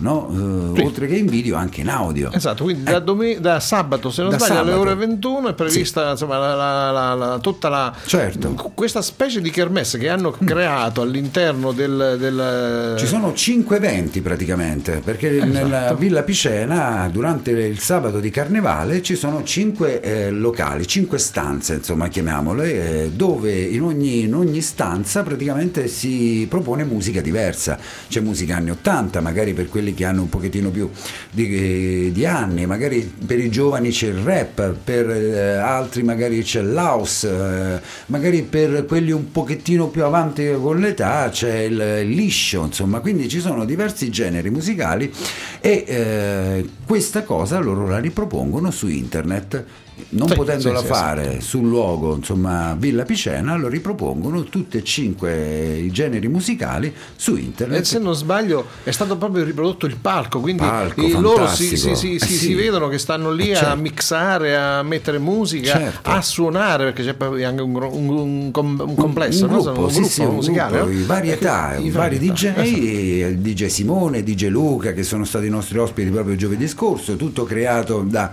no, 0.00 0.28
eh, 0.74 0.76
Sì. 0.78 0.84
oltre 0.84 1.06
che 1.06 1.16
in 1.16 1.26
video 1.26 1.56
anche 1.56 1.80
in 1.80 1.88
audio. 1.88 2.30
Esatto, 2.32 2.64
quindi 2.64 2.84
da, 2.84 2.98
domen- 2.98 3.40
da 3.40 3.60
sabato, 3.60 4.10
se 4.10 4.22
non 4.22 4.30
Da 4.30 4.38
sbaglio, 4.38 4.52
alle 4.60 4.70
sabato. 4.70 4.80
ore 4.88 4.94
21 4.94 5.48
è 5.48 5.54
prevista 5.54 6.10
insomma, 6.10 6.38
la- 6.38 6.90
la- 6.90 7.14
la- 7.14 7.38
tutta 7.40 7.68
la, 7.68 7.92
Certo. 8.06 8.50
questa 8.74 9.02
specie 9.02 9.40
di 9.40 9.50
kermesse 9.50 9.98
che 9.98 10.08
hanno 10.08 10.30
creato 10.30 11.00
all'interno 11.02 11.72
del... 11.72 12.16
del- 12.18 12.94
Ci 12.98 13.06
sono 13.06 13.32
cinque 13.34 13.76
eventi 13.76 14.20
praticamente, 14.20 15.00
perché 15.04 15.36
Esatto. 15.36 15.50
nella 15.52 15.94
Villa 15.94 16.22
Picena 16.22 17.08
durante 17.12 17.50
il 17.50 17.78
sabato 17.78 18.20
di 18.20 18.30
carnevale 18.30 19.02
ci 19.02 19.14
sono 19.16 19.42
cinque 19.44 20.00
eh, 20.00 20.30
locali, 20.30 20.86
cinque 20.86 21.18
stanze, 21.18 21.74
insomma 21.74 22.08
chiamiamole, 22.08 23.04
eh, 23.04 23.10
dove 23.10 23.52
in 23.60 23.82
ogni, 23.82 24.20
in 24.22 24.34
ogni 24.34 24.60
stanza 24.60 25.22
praticamente 25.22 25.88
si 25.88 26.46
propone 26.48 26.84
musica 26.84 27.20
diversa. 27.20 27.78
C'è 28.08 28.20
musica 28.20 28.56
anni 28.56 28.70
80, 28.70 29.20
magari 29.20 29.47
per 29.52 29.68
quelli 29.68 29.94
che 29.94 30.04
hanno 30.04 30.22
un 30.22 30.28
pochettino 30.28 30.70
più 30.70 30.90
di, 31.30 32.10
di 32.12 32.26
anni, 32.26 32.66
magari 32.66 33.00
per 33.26 33.38
i 33.38 33.50
giovani 33.50 33.90
c'è 33.90 34.08
il 34.08 34.18
rap, 34.18 34.74
per 34.84 35.10
eh, 35.10 35.56
altri 35.56 36.02
magari 36.02 36.42
c'è 36.42 36.62
l'house, 36.62 37.28
eh, 37.28 37.80
magari 38.06 38.42
per 38.42 38.84
quelli 38.86 39.10
un 39.10 39.30
pochettino 39.30 39.88
più 39.88 40.04
avanti 40.04 40.50
con 40.60 40.78
l'età 40.78 41.28
c'è 41.30 41.60
il, 41.60 42.02
il 42.02 42.10
liscio, 42.10 42.64
insomma, 42.64 43.00
quindi 43.00 43.28
ci 43.28 43.40
sono 43.40 43.64
diversi 43.64 44.10
generi 44.10 44.50
musicali 44.50 45.12
e 45.60 45.84
eh, 45.86 46.68
questa 46.84 47.22
cosa 47.22 47.58
loro 47.58 47.86
la 47.86 47.98
ripropongono 47.98 48.70
su 48.70 48.88
internet. 48.88 49.64
Non 50.10 50.28
Sì, 50.28 50.34
potendola 50.34 50.78
sì, 50.78 50.84
sì, 50.86 50.90
fare 50.92 51.40
sul 51.40 51.66
luogo, 51.68 52.14
insomma, 52.16 52.74
Villa 52.78 53.04
Picena, 53.04 53.56
lo 53.56 53.68
ripropongono 53.68 54.44
tutti 54.44 54.76
e 54.78 54.84
cinque 54.84 55.76
i 55.76 55.90
generi 55.90 56.28
musicali 56.28 56.92
su 57.16 57.36
internet. 57.36 57.80
E 57.80 57.84
se 57.84 57.98
non 57.98 58.14
sbaglio 58.14 58.66
è 58.84 58.90
stato 58.90 59.16
proprio 59.16 59.44
riprodotto 59.44 59.86
il 59.86 59.96
palco, 59.96 60.40
quindi 60.40 60.62
Palco, 60.62 61.06
loro 61.20 61.46
si, 61.48 61.76
si- 61.76 61.94
si- 61.94 62.14
Eh 62.14 62.18
si- 62.18 62.36
sì. 62.36 62.54
vedono 62.54 62.88
che 62.88 62.98
stanno 62.98 63.30
lì 63.30 63.48
Eh 63.50 63.54
a 63.54 63.56
certo. 63.58 63.80
mixare, 63.80 64.56
a 64.56 64.82
mettere 64.82 65.18
musica, 65.18 65.72
Certo. 65.78 66.10
a 66.10 66.22
suonare, 66.22 66.84
perché 66.92 67.02
c'è 67.04 67.44
anche 67.44 67.62
un, 67.62 67.74
un- 67.74 68.08
un 68.08 68.76
un 68.78 68.94
complesso, 68.94 69.44
un 69.46 69.50
no? 69.52 69.62
gruppo, 69.62 69.80
un 69.82 69.90
sì, 69.90 69.94
gruppo 69.98 70.08
sì, 70.08 70.24
musicale. 70.26 70.78
gruppo, 70.80 70.92
no? 70.98 71.04
varietà, 71.06 71.74
Eh, 71.76 71.82
i 71.82 71.90
vari 71.90 72.18
DJ, 72.18 72.44
esatto. 72.56 73.34
DJ 73.40 73.66
Simone, 73.66 74.22
DJ 74.22 74.46
Luca 74.48 74.92
che 74.92 75.02
sono 75.02 75.24
stati 75.24 75.46
i 75.46 75.50
nostri 75.50 75.78
ospiti 75.78 76.10
proprio 76.10 76.34
giovedì 76.36 76.66
scorso, 76.68 77.16
tutto 77.16 77.44
creato 77.44 78.04
da, 78.06 78.30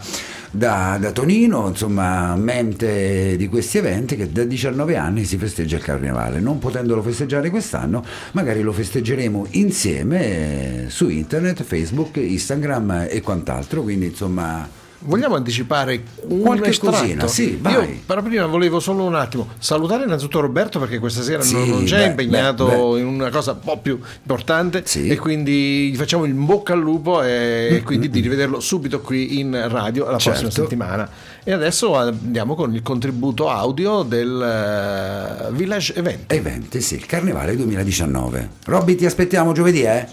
da- 0.56 0.98
da 1.00 1.12
Tonino, 1.12 1.68
insomma, 1.68 2.36
mente 2.36 3.36
di 3.38 3.48
questi 3.48 3.78
eventi 3.78 4.16
che 4.16 4.32
da 4.32 4.44
19 4.44 4.96
anni 4.96 5.26
si 5.26 5.38
festeggia 5.38 5.76
il 5.76 5.84
carnevale. 5.84 6.40
Non 6.40 6.60
potendolo 6.60 7.02
festeggiare 7.02 7.50
quest'anno, 7.50 8.04
magari 8.32 8.62
lo 8.62 8.72
festeggeremo 8.72 9.48
insieme 9.52 10.86
su 10.88 11.10
internet, 11.10 11.64
Facebook, 11.64 12.18
Instagram 12.18 13.08
e 13.10 13.22
quant'altro, 13.22 13.82
quindi 13.82 14.08
insomma... 14.08 14.84
Vogliamo 15.06 15.36
anticipare 15.36 16.04
un 16.28 16.42
Qualche 16.42 16.70
estratto? 16.70 16.98
cosina, 16.98 17.28
sì, 17.28 17.58
vai. 17.62 17.74
Io 17.74 18.00
però 18.06 18.22
prima 18.24 18.46
volevo 18.48 18.80
solo 18.80 19.04
un 19.04 19.16
attimo 19.16 19.50
salutare 19.60 20.04
innanzitutto 20.06 20.40
Roberto 20.40 20.80
perché 20.80 21.00
questa 21.00 21.22
sera 21.22 21.42
Sì, 21.44 21.54
non, 21.54 21.70
non 21.70 21.84
c'è, 21.84 21.98
beh, 21.98 22.06
impegnato 22.24 22.66
beh, 22.66 22.76
beh. 22.76 23.00
in 23.00 23.06
una 23.06 23.30
cosa 23.30 23.52
un 23.52 23.60
po' 23.60 23.78
più 23.80 24.00
importante 24.22 24.82
Sì. 24.86 25.08
e 25.08 25.18
quindi 25.18 25.92
gli 25.92 25.96
facciamo 25.96 26.26
il 26.26 26.34
bocca 26.34 26.74
al 26.74 26.80
lupo 26.80 27.22
e 27.24 27.82
quindi 27.86 28.10
di 28.10 28.20
rivederlo 28.20 28.60
subito 28.60 29.02
qui 29.02 29.40
in 29.40 29.52
radio 29.70 30.06
la 30.06 30.12
prossima 30.12 30.36
Certo. 30.36 30.50
settimana. 30.52 31.10
E 31.44 31.52
adesso 31.52 31.96
andiamo 31.96 32.56
con 32.56 32.74
il 32.74 32.82
contributo 32.82 33.50
audio 33.50 34.02
del 34.02 34.42
eh, 34.42 35.52
Village 35.52 35.94
Event. 35.96 36.32
Eventi, 36.34 36.82
sì, 36.82 36.96
il 36.96 37.06
carnevale 37.06 37.56
2019. 37.56 38.50
Robby, 38.66 38.96
ti 38.96 39.06
aspettiamo 39.06 39.52
giovedì, 39.54 39.82
eh? 39.84 40.08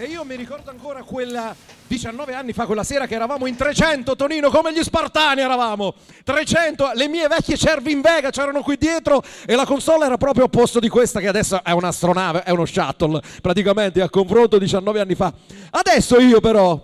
E 0.00 0.04
io 0.04 0.24
mi 0.24 0.36
ricordo 0.36 0.70
ancora 0.70 1.02
quella 1.02 1.52
19 1.88 2.32
anni 2.32 2.52
fa, 2.52 2.66
quella 2.66 2.84
sera 2.84 3.08
che 3.08 3.16
eravamo 3.16 3.46
in 3.48 3.56
300, 3.56 4.14
Tonino, 4.14 4.48
come 4.48 4.72
gli 4.72 4.80
Spartani 4.80 5.40
eravamo. 5.40 5.92
300, 6.22 6.92
le 6.94 7.08
mie 7.08 7.26
vecchie 7.26 7.56
cervi 7.56 7.90
in 7.90 8.00
Vega 8.00 8.30
c'erano 8.30 8.62
qui 8.62 8.76
dietro 8.76 9.20
e 9.44 9.56
la 9.56 9.66
console 9.66 10.06
era 10.06 10.16
proprio 10.16 10.44
a 10.44 10.48
posto 10.48 10.78
di 10.78 10.88
questa 10.88 11.18
che 11.18 11.26
adesso 11.26 11.64
è 11.64 11.72
un'astronave, 11.72 12.44
è 12.44 12.50
uno 12.50 12.64
shuttle, 12.64 13.20
praticamente 13.42 14.00
a 14.00 14.08
confronto 14.08 14.56
19 14.56 15.00
anni 15.00 15.16
fa. 15.16 15.32
Adesso 15.70 16.20
io 16.20 16.38
però 16.38 16.80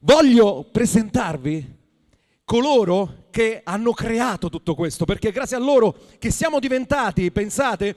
voglio 0.00 0.66
presentarvi 0.70 1.78
coloro 2.44 3.28
che 3.30 3.62
hanno 3.64 3.92
creato 3.94 4.50
tutto 4.50 4.74
questo, 4.74 5.06
perché 5.06 5.32
grazie 5.32 5.56
a 5.56 5.60
loro 5.60 5.94
che 6.18 6.30
siamo 6.30 6.58
diventati, 6.58 7.32
pensate, 7.32 7.96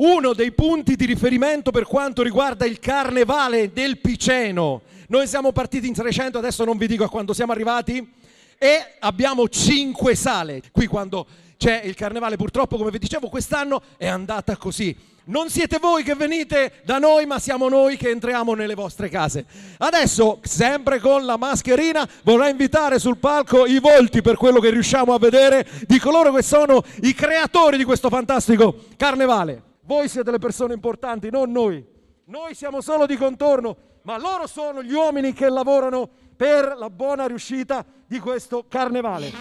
uno 0.00 0.32
dei 0.32 0.52
punti 0.52 0.96
di 0.96 1.04
riferimento 1.04 1.70
per 1.70 1.84
quanto 1.84 2.22
riguarda 2.22 2.64
il 2.64 2.78
carnevale 2.78 3.70
del 3.72 3.98
Piceno. 3.98 4.82
Noi 5.08 5.26
siamo 5.26 5.52
partiti 5.52 5.88
in 5.88 5.92
300, 5.92 6.38
adesso 6.38 6.64
non 6.64 6.78
vi 6.78 6.86
dico 6.86 7.04
a 7.04 7.10
quando 7.10 7.34
siamo 7.34 7.52
arrivati, 7.52 8.08
e 8.56 8.94
abbiamo 9.00 9.48
cinque 9.48 10.14
sale. 10.14 10.62
Qui 10.72 10.86
quando 10.86 11.26
c'è 11.58 11.82
il 11.84 11.94
carnevale 11.94 12.36
purtroppo, 12.36 12.78
come 12.78 12.90
vi 12.90 12.98
dicevo, 12.98 13.28
quest'anno 13.28 13.82
è 13.98 14.06
andata 14.06 14.56
così. 14.56 14.96
Non 15.24 15.50
siete 15.50 15.78
voi 15.78 16.02
che 16.02 16.14
venite 16.14 16.80
da 16.84 16.98
noi, 16.98 17.26
ma 17.26 17.38
siamo 17.38 17.68
noi 17.68 17.98
che 17.98 18.08
entriamo 18.08 18.54
nelle 18.54 18.74
vostre 18.74 19.10
case. 19.10 19.44
Adesso, 19.78 20.40
sempre 20.42 20.98
con 20.98 21.26
la 21.26 21.36
mascherina, 21.36 22.08
vorrei 22.22 22.52
invitare 22.52 22.98
sul 22.98 23.18
palco 23.18 23.66
i 23.66 23.78
volti 23.78 24.22
per 24.22 24.36
quello 24.36 24.60
che 24.60 24.70
riusciamo 24.70 25.12
a 25.12 25.18
vedere 25.18 25.66
di 25.86 25.98
coloro 25.98 26.32
che 26.32 26.42
sono 26.42 26.82
i 27.02 27.12
creatori 27.12 27.76
di 27.76 27.84
questo 27.84 28.08
fantastico 28.08 28.86
carnevale. 28.96 29.68
Voi 29.90 30.08
siete 30.08 30.30
le 30.30 30.38
persone 30.38 30.72
importanti, 30.72 31.30
non 31.30 31.50
noi. 31.50 31.84
Noi 32.26 32.54
siamo 32.54 32.80
solo 32.80 33.06
di 33.06 33.16
contorno, 33.16 33.76
ma 34.02 34.18
loro 34.18 34.46
sono 34.46 34.84
gli 34.84 34.92
uomini 34.92 35.32
che 35.32 35.48
lavorano 35.48 36.08
per 36.36 36.76
la 36.78 36.88
buona 36.88 37.26
riuscita 37.26 37.84
di 38.06 38.20
questo 38.20 38.66
carnevale. 38.68 39.32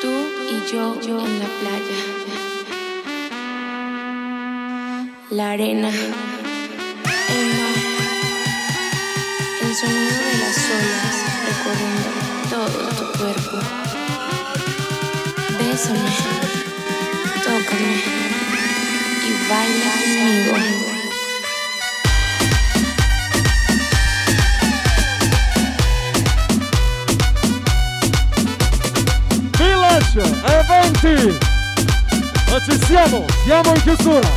Tú 0.00 0.06
y 0.06 0.62
yo 0.70 0.94
en 1.02 1.38
la 1.40 1.48
playa. 1.58 1.98
La 5.30 5.50
arena, 5.50 5.88
el 5.88 7.46
mar, 7.58 7.76
el 9.62 9.74
sonido 9.74 10.14
de 10.14 10.38
las 10.38 10.58
olas 10.78 11.16
recorriendo 11.48 12.08
todo 12.50 12.86
tu 12.94 13.04
cuerpo. 13.18 13.58
Bésame, 15.58 16.12
tócame 17.42 18.27
baila 19.48 19.90
conmigo. 20.04 20.54
Village, 29.56 30.20
eventi! 30.44 31.38
Ma 32.50 32.60
ci 32.60 32.84
siamo, 32.84 33.24
siamo 33.44 33.74
in 33.74 33.82
chiusura! 33.82 34.28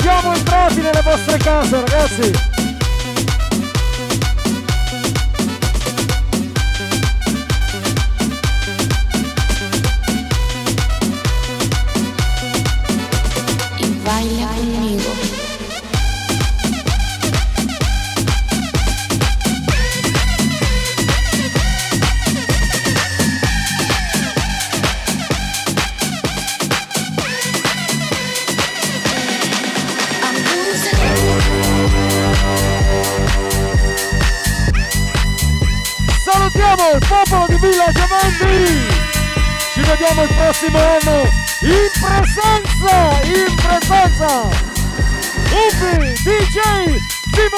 Siamo 0.00 0.32
entrati 0.34 0.80
nelle 0.80 1.02
vostre 1.02 1.36
case, 1.38 1.76
ragazzi! 1.76 2.49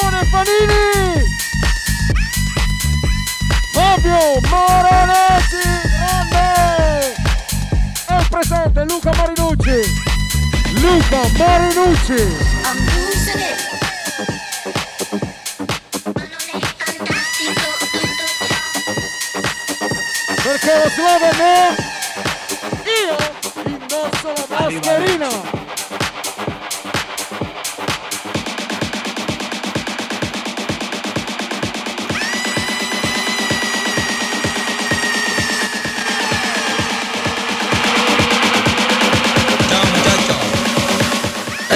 Simone 0.03 0.25
Fanini! 0.25 1.25
Fabio 3.73 4.41
Moranetti, 4.49 5.63
grande! 5.95 7.15
Il 8.09 8.29
presente 8.29 8.85
Luca 8.85 9.13
Marinucci! 9.15 9.79
Luca 10.81 11.21
Marinucci! 11.39 12.21
Perché 20.43 20.79
lo 20.83 20.91
slogan 20.91 21.41
è 21.41 21.82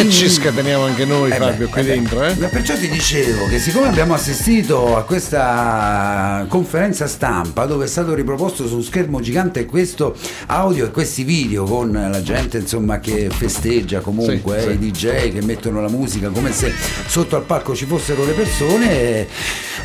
E 0.07 0.11
ci 0.13 0.31
scateniamo 0.31 0.85
anche 0.85 1.05
noi, 1.05 1.33
Eh 1.33 1.35
Fabio, 1.35 1.67
beh, 1.67 1.73
qui 1.73 1.81
eh 1.81 1.85
dentro, 1.85 2.23
eh? 2.23 2.35
Ma 2.39 2.47
Perciò 2.47 2.77
ti 2.77 2.89
dicevo 2.89 3.49
che 3.49 3.59
siccome 3.59 3.89
abbiamo 3.89 4.15
assistito 4.15 4.97
a 4.97 5.03
questa 5.03 6.47
conferenza 6.49 7.09
stampa 7.09 7.67
dove 7.67 7.87
è 7.87 7.89
stato 7.89 8.15
riproposto 8.15 8.69
su 8.69 8.81
schermo 8.83 9.21
gigante 9.21 9.67
questo 9.67 10.15
audio 10.47 10.85
e 10.87 10.91
questi 10.93 11.25
video 11.25 11.65
con 11.65 11.91
la 11.93 12.23
gente 12.23 12.59
insomma 12.59 13.01
che 13.01 13.29
festeggia 13.31 13.99
comunque, 13.99 14.61
Sì, 14.61 14.67
eh, 14.69 14.71
sì. 14.79 14.85
i 14.85 14.91
DJ 14.93 15.33
che 15.33 15.43
mettono 15.43 15.81
la 15.81 15.89
musica 15.89 16.29
come 16.29 16.53
se 16.53 16.73
sotto 17.09 17.35
al 17.35 17.43
palco 17.43 17.75
ci 17.75 17.85
fossero 17.87 18.25
le 18.25 18.33
persone, 18.33 19.27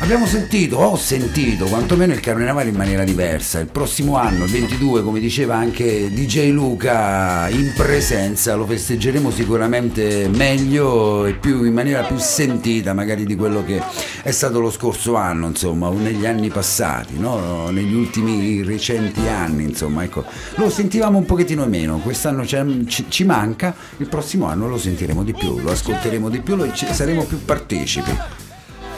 abbiamo 0.00 0.26
sentito, 0.26 0.78
ho 0.78 0.96
sentito 0.96 1.66
quantomeno 1.66 2.12
il 2.12 2.20
carnevale 2.20 2.70
in 2.70 2.76
maniera 2.76 3.04
diversa. 3.04 3.60
Il 3.60 3.66
prossimo 3.66 4.16
anno, 4.16 4.44
il 4.44 4.50
22, 4.50 5.02
come 5.02 5.20
diceva 5.20 5.56
anche 5.56 6.10
DJ 6.12 6.50
Luca, 6.50 7.48
in 7.50 7.72
presenza 7.74 8.54
lo 8.54 8.66
festeggeremo 8.66 9.30
sicuramente 9.30 10.28
meglio 10.28 11.26
e 11.26 11.34
più, 11.34 11.64
in 11.64 11.72
maniera 11.72 12.02
più 12.02 12.16
sentita 12.18 12.94
magari 12.94 13.24
di 13.24 13.36
quello 13.36 13.64
che 13.64 13.80
è 14.22 14.30
stato 14.30 14.60
lo 14.60 14.70
scorso 14.70 15.14
anno, 15.14 15.48
insomma, 15.48 15.88
o 15.88 15.94
negli 15.94 16.26
anni 16.26 16.48
passati, 16.48 17.18
no? 17.18 17.70
negli 17.70 17.94
ultimi 17.94 18.62
recenti 18.62 19.26
anni, 19.26 19.64
insomma, 19.64 20.04
ecco, 20.04 20.24
lo 20.56 20.70
sentivamo 20.70 21.18
un 21.18 21.24
pochettino 21.24 21.66
meno, 21.66 21.98
quest'anno 21.98 22.46
ci, 22.46 23.06
ci 23.08 23.24
manca, 23.24 23.74
il 23.98 24.08
prossimo 24.08 24.46
anno 24.46 24.68
lo 24.68 24.78
sentiremo 24.78 25.22
di 25.22 25.32
più, 25.32 25.58
lo 25.58 25.70
ascolteremo 25.70 26.28
di 26.28 26.40
più, 26.40 26.56
lo- 26.56 26.70
saremo 26.74 27.24
più 27.24 27.44
partecipi. 27.44 28.41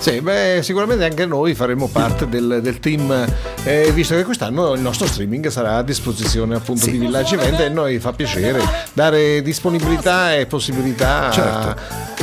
Sì, 0.04 0.20
beh, 0.20 0.58
sicuramente 0.62 1.02
anche 1.06 1.24
noi 1.24 1.54
faremo 1.54 1.88
parte 1.88 2.28
del, 2.28 2.58
del 2.62 2.78
team, 2.78 3.26
eh, 3.64 3.90
visto 3.94 4.14
che 4.14 4.22
quest'anno 4.22 4.74
il 4.74 4.80
nostro 4.82 5.06
streaming 5.06 5.46
sarà 5.48 5.76
a 5.76 5.82
disposizione 5.82 6.56
appunto 6.56 6.82
Sì. 6.82 6.90
di 6.90 6.98
Village 6.98 7.36
Event 7.36 7.60
e 7.60 7.64
a 7.64 7.68
noi 7.70 7.98
fa 7.98 8.12
piacere 8.12 8.60
dare 8.92 9.40
disponibilità 9.40 10.34
e 10.34 10.44
possibilità 10.44 11.28
a- 11.28 11.32
Certo. 11.32 11.76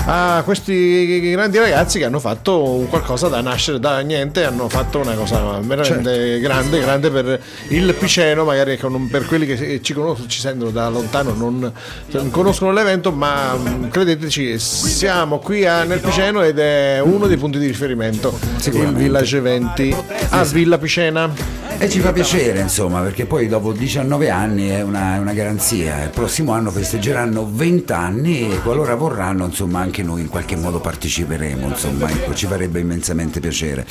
a, 0.06 0.42
questi 0.46 1.32
grandi 1.32 1.58
ragazzi 1.58 1.98
che 1.98 2.06
hanno 2.06 2.20
fatto 2.20 2.64
un 2.70 2.88
qualcosa 2.88 3.30
da 3.30 3.42
nascere 3.42 3.80
da 3.80 3.98
niente, 4.02 4.44
hanno 4.46 4.70
fatto 4.70 5.00
una 5.00 5.14
cosa 5.16 5.58
veramente 5.62 6.14
Certo. 6.14 6.40
grande, 6.40 6.80
grande 6.82 7.10
per 7.10 7.42
il 7.70 7.96
Piceno, 7.96 8.44
magari 8.44 8.78
per 9.10 9.26
quelli 9.26 9.48
che 9.48 9.80
ci 9.82 9.94
conoscono, 9.94 10.28
ci 10.28 10.40
sentono 10.40 10.70
da 10.70 10.88
lontano, 10.88 11.34
non, 11.34 11.72
non 12.12 12.30
conoscono 12.30 12.72
l'evento, 12.72 13.12
ma 13.12 13.54
mh, 13.56 13.90
credeteci, 13.90 14.60
siamo 14.60 15.40
qui 15.40 15.66
a- 15.66 15.84
nel 15.84 16.00
Piceno 16.00 16.44
ed 16.44 16.60
è 16.60 17.00
uno 17.04 17.26
dei 17.26 17.38
punti 17.38 17.58
di 17.58 17.70
riferimento, 17.72 18.38
il. 18.64 18.94
Village 18.94 19.38
Eventi 19.38 19.96
a 20.30 20.44
Villa 20.44 20.78
Picena. 20.78 21.60
E 21.78 21.90
ci 21.90 22.00
fa 22.00 22.12
piacere, 22.12 22.60
insomma, 22.60 23.02
perché 23.02 23.26
poi 23.26 23.48
dopo 23.48 23.72
19 23.72 24.30
anni 24.30 24.68
è 24.70 24.84
una, 24.84 25.16
è 25.16 25.18
una 25.18 25.34
garanzia. 25.34 26.04
Il 26.04 26.10
prossimo 26.12 26.52
anno 26.52 26.70
festeggeranno 26.70 27.50
20 27.52 27.92
anni 27.94 28.52
e 28.52 28.60
qualora 28.60 28.94
vorranno, 28.94 29.46
insomma, 29.46 29.80
anche 29.80 30.04
noi 30.04 30.22
in 30.22 30.30
qualche 30.30 30.56
modo 30.56 30.80
parteciperemo, 30.80 31.68
insomma, 31.68 32.08
ecco, 32.08 32.36
ci 32.36 32.46
farebbe 32.46 32.80
immensamente 32.80 33.40
piacere. 33.40 33.84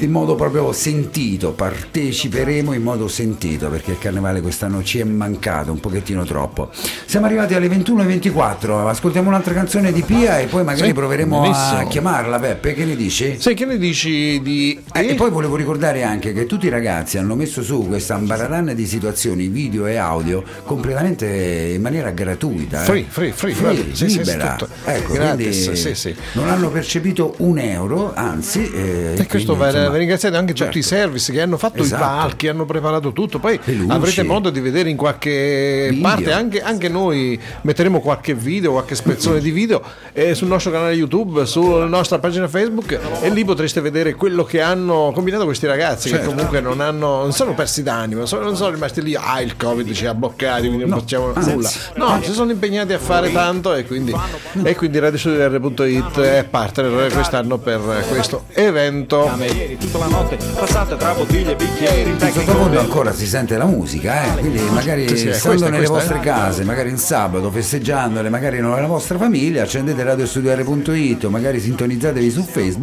In 0.00 0.10
modo 0.10 0.36
proprio 0.36 0.72
sentito, 0.72 1.50
parteciperemo 1.52 2.72
in 2.72 2.82
modo 2.82 3.08
sentito, 3.08 3.68
perché 3.68 3.90
il 3.90 3.98
carnevale 3.98 4.40
quest'anno 4.40 4.82
ci 4.82 5.00
è 5.00 5.04
mancato 5.04 5.70
un 5.70 5.80
pochettino 5.80 6.24
troppo. 6.24 6.70
Siamo 7.04 7.26
arrivati 7.26 7.52
alle 7.52 7.68
21.24, 7.68 8.86
ascoltiamo 8.86 9.28
un'altra 9.28 9.52
canzone 9.52 9.92
di 9.92 10.00
Pia 10.02 10.38
e 10.38 10.46
poi 10.46 10.64
magari 10.64 10.86
Sì, 10.86 10.92
proveremo 10.94 11.38
a 11.38 11.42
benissimo. 11.42 11.88
chiamarla, 11.88 12.38
Peppe, 12.38 12.72
che 12.72 12.84
ne 12.86 12.96
dici? 12.98 13.36
Sai 13.38 13.54
che 13.54 13.64
ne 13.64 13.78
dici 13.78 14.40
di... 14.42 14.78
Eh, 14.92 15.08
e 15.10 15.14
poi 15.14 15.30
volevo 15.30 15.56
ricordare 15.56 16.02
anche 16.02 16.32
che 16.32 16.46
tutti 16.46 16.66
i 16.66 16.68
ragazzi 16.68 17.16
hanno 17.16 17.34
messo 17.34 17.62
su 17.62 17.86
questa 17.86 18.14
ambaradan 18.16 18.74
di 18.74 18.86
situazioni 18.86 19.46
video 19.46 19.86
e 19.86 19.96
audio 19.96 20.42
completamente 20.64 21.26
in 21.74 21.80
maniera 21.80 22.10
gratuita. 22.10 22.82
eh. 22.82 22.84
Free, 22.84 23.06
free, 23.08 23.32
free, 23.32 23.54
sì, 23.92 24.08
sì, 24.10 24.18
libera. 24.18 24.56
sì, 24.58 24.64
tutto. 24.66 24.72
ecco, 24.84 25.12
Gratis, 25.12 25.72
sì, 25.72 25.94
sì. 25.94 26.14
non 26.32 26.48
hanno 26.48 26.68
percepito 26.70 27.34
un 27.38 27.58
euro, 27.58 28.12
anzi... 28.14 28.70
eh, 28.70 29.14
E 29.16 29.26
questo 29.26 29.54
va, 29.56 29.66
insomma, 29.70 29.96
ringraziato 29.96 30.36
anche 30.36 30.52
certo. 30.54 30.72
tutti 30.72 30.84
i 30.84 30.88
service 30.88 31.32
che 31.32 31.40
hanno 31.40 31.56
fatto 31.56 31.82
Esatto. 31.82 32.02
i 32.02 32.06
palchi, 32.06 32.48
hanno 32.48 32.64
preparato 32.64 33.12
tutto. 33.12 33.38
Poi 33.38 33.58
avrete 33.88 34.22
modo 34.24 34.50
di 34.50 34.60
vedere 34.60 34.90
in 34.90 34.96
qualche 34.96 35.86
Video. 35.90 36.02
parte, 36.02 36.32
anche, 36.32 36.60
anche 36.60 36.88
noi 36.88 37.38
metteremo 37.62 38.00
qualche 38.00 38.34
video, 38.34 38.72
qualche 38.72 38.94
spezzone 38.94 39.40
di 39.40 39.50
video 39.50 39.82
eh, 40.12 40.34
sul 40.34 40.48
nostro 40.48 40.70
canale 40.72 40.94
YouTube, 40.94 41.46
sulla 41.46 41.86
nostra 41.86 42.18
pagina 42.18 42.48
Facebook 42.48 42.87
e 42.94 43.30
lì 43.30 43.44
potreste 43.44 43.80
vedere 43.80 44.14
quello 44.14 44.44
che 44.44 44.60
hanno 44.60 45.10
combinato 45.14 45.44
questi 45.44 45.66
ragazzi 45.66 46.08
Certo. 46.08 46.28
che 46.28 46.34
comunque 46.34 46.60
non 46.60 46.80
hanno 46.80 47.20
non 47.22 47.32
sono 47.32 47.54
persi 47.54 47.82
d'animo, 47.82 48.26
sono- 48.26 48.42
non 48.44 48.56
sono 48.56 48.70
rimasti 48.70 49.02
lì, 49.02 49.14
ah 49.14 49.40
il 49.40 49.56
Covid 49.56 49.92
ci 49.92 50.06
ha 50.06 50.14
bloccati, 50.14 50.66
quindi 50.66 50.84
non 50.84 50.90
No, 50.90 50.98
facciamo 51.00 51.32
anzi. 51.34 51.52
nulla. 51.52 51.70
No, 51.96 52.20
si 52.22 52.32
sono 52.32 52.50
impegnati 52.50 52.92
a 52.92 52.98
fare 52.98 53.32
tanto 53.32 53.74
e 53.74 53.84
quindi, 53.84 54.14
e 54.62 54.74
quindi 54.76 54.98
RadioStudio.it 54.98 56.20
è 56.20 56.44
partner 56.48 57.12
quest'anno 57.12 57.58
per 57.58 57.80
questo 58.08 58.44
evento. 58.52 59.24
Camerieri 59.24 59.76
tutta 59.78 59.98
la 59.98 60.06
notte 60.06 60.36
passate 60.54 60.96
tra 60.96 61.12
bottiglie 61.12 61.52
e 61.52 61.56
bicchieri 61.56 62.10
In 62.10 62.18
sottofondo 62.32 62.78
ancora 62.80 63.12
si 63.12 63.26
sente 63.26 63.56
la 63.56 63.64
musica, 63.66 64.24
eh? 64.24 64.38
quindi 64.38 64.60
magari 64.70 65.08
Sì, 65.08 65.16
sì, 65.16 65.28
è 65.28 65.32
stando 65.32 65.58
questa, 65.58 65.68
nelle 65.76 65.86
vostre 65.88 66.16
eh. 66.16 66.20
case, 66.20 66.64
magari 66.64 66.90
in 66.90 66.98
sabato, 66.98 67.50
festeggiandole, 67.50 68.28
magari 68.28 68.60
nella 68.60 68.86
vostra 68.86 69.18
famiglia, 69.18 69.62
accendete 69.62 70.02
radiostudiare.it 70.02 71.24
o 71.24 71.30
magari 71.30 71.60
sintonizzatevi 71.60 72.30
su 72.30 72.42
Facebook, 72.42 72.76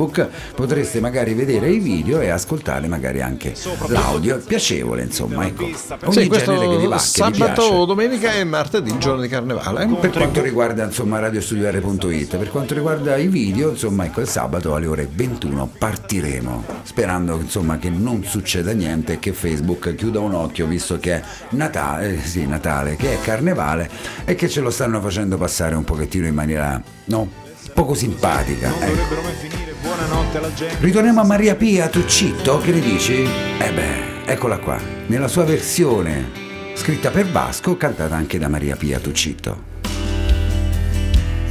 potreste 0.56 1.00
magari 1.00 1.34
vedere 1.34 1.70
i 1.70 1.80
video 1.80 2.20
e 2.20 2.30
ascoltare 2.30 2.88
magari 2.88 3.22
anche 3.22 3.54
l'audio, 3.88 4.42
piacevole 4.46 5.04
insomma, 5.04 5.46
ecco. 5.46 5.64
Ogni 5.64 5.74
Sì, 6.14 6.28
genere 6.30 6.68
che 6.68 6.78
vi 6.78 6.88
va, 6.88 6.98
sabato, 6.98 7.86
domenica 7.86 8.34
e 8.34 8.44
martedì, 8.44 8.92
il 8.92 8.98
giorno 8.98 9.22
di 9.22 9.28
carnevale. 9.28 9.84
eh. 9.84 9.96
Per 9.96 10.12
quanto 10.12 10.42
riguarda 10.42 10.84
insomma 10.84 11.20
radiostudiare.it, 11.20 12.38
per 12.38 12.50
quanto 12.50 12.74
riguarda 12.74 13.16
i 13.18 13.28
video, 13.28 13.70
insomma 13.72 14.06
ecco 14.06 14.22
il 14.22 14.28
sabato 14.28 14.76
alle 14.76 14.86
ore 14.88 15.08
21 15.12 15.72
partiremo, 15.78 16.64
sperando 16.84 17.38
insomma 17.40 17.78
che 17.78 17.90
non 17.90 18.24
succeda 18.24 18.72
niente 18.74 19.14
e 19.14 19.20
che 19.20 19.34
Facebook 19.34 19.96
chiuda 19.96 20.20
un 20.20 20.34
occhio 20.34 20.68
visto 20.68 21.00
che 21.00 21.14
è 21.16 21.22
Natale, 21.50 22.16
eh, 22.16 22.22
sì, 22.26 22.46
Natale, 22.46 22.96
che 22.96 23.14
è 23.14 23.22
carnevale 23.22 23.90
e 24.26 24.36
che 24.36 24.50
ce 24.50 24.62
lo 24.62 24.70
stanno 24.70 25.00
facendo 25.02 25.38
passare 25.38 25.76
un 25.76 25.84
pochettino 25.84 26.26
in 26.28 26.34
maniera 26.34 26.82
no, 27.06 27.44
poco 27.76 27.94
simpatica. 27.94 28.70
ecco. 28.70 28.86
dovrebbero 28.86 29.22
mai 29.22 29.34
finire 29.34 29.76
buonanotte 29.82 30.38
alla 30.38 30.54
gente 30.54 30.78
Ritorniamo 30.80 31.20
a 31.20 31.26
Maria 31.26 31.56
Pia 31.56 31.90
Tuccitto, 31.90 32.60
che 32.60 32.72
ne 32.72 32.80
dici? 32.80 33.28
Eh 33.60 33.72
beh, 33.72 34.24
eccola 34.32 34.58
qua, 34.60 34.80
nella 35.08 35.28
sua 35.28 35.44
versione 35.44 36.32
scritta 36.74 37.10
per 37.12 37.30
Vasco, 37.30 37.76
cantata 37.76 38.16
anche 38.16 38.40
da 38.40 38.48
Maria 38.48 38.78
Pia 38.78 38.98
Tuccitto. 39.00 39.74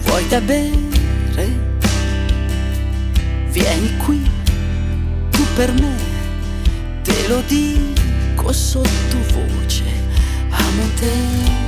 Vuoi 0.00 0.26
da 0.28 0.40
bere? 0.40 1.72
Vieni 3.50 3.96
qui, 3.98 4.22
tu 5.30 5.42
per 5.54 5.72
me, 5.74 5.94
te 7.02 7.28
lo 7.28 7.42
dico 7.46 8.50
sottovoce, 8.50 9.84
amo 10.48 10.84
te. 10.98 11.62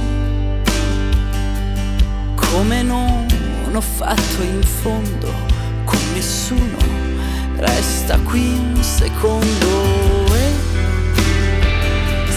Come 2.35 2.83
non 2.83 3.26
ho 3.77 3.81
fatto 3.83 4.43
in 4.43 4.62
fondo 4.62 5.31
con 5.85 5.99
nessuno, 6.15 6.79
resta 7.57 8.19
qui 8.21 8.41
un 8.75 8.83
secondo 8.83 10.35
e 10.35 10.53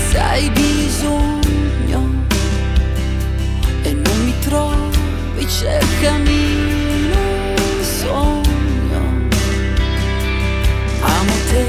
se 0.10 0.20
hai 0.20 0.50
bisogno 0.50 2.26
e 3.84 3.94
non 3.94 4.26
mi 4.26 4.34
trovi, 4.40 5.48
cercami 5.48 6.56
un 7.56 7.84
sogno. 7.84 9.02
Amo 11.00 11.34
te, 11.52 11.66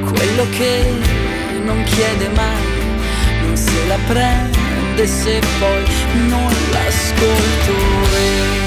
quello 0.00 0.48
che 0.50 0.92
non 1.64 1.80
chiede 1.84 2.28
mai, 2.34 2.66
non 3.44 3.56
se 3.56 3.86
la 3.86 3.98
prende 4.08 4.67
se 5.06 5.40
poi 5.60 5.84
non 6.28 6.52
l'ascolto. 6.72 7.72
E- 8.16 8.58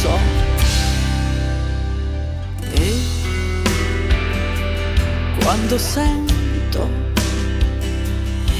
so. 0.00 0.18
E 2.74 2.92
quando 5.40 5.78
sento 5.78 6.88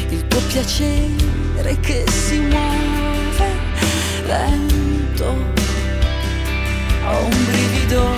il 0.09 0.27
tuo 0.27 0.41
piacere 0.49 1.79
che 1.81 2.05
si 2.09 2.39
muove 2.39 3.51
lento, 4.27 5.27
ho 7.07 7.25
un 7.25 7.45
brivido 7.47 8.17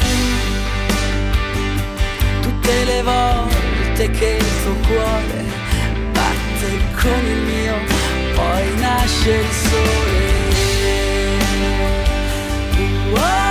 tutte 2.42 2.85
le 2.85 3.03
volte 3.03 4.11
che 4.11 4.38
il 4.38 4.62
tuo 4.62 4.75
cuore 4.87 5.44
batte 6.12 6.68
con 7.01 7.27
il 7.27 7.42
mio, 7.42 7.75
poi 8.35 8.81
nasce 8.81 9.31
il 9.31 9.53
sole. 9.68 10.30
Whoa! 13.12 13.49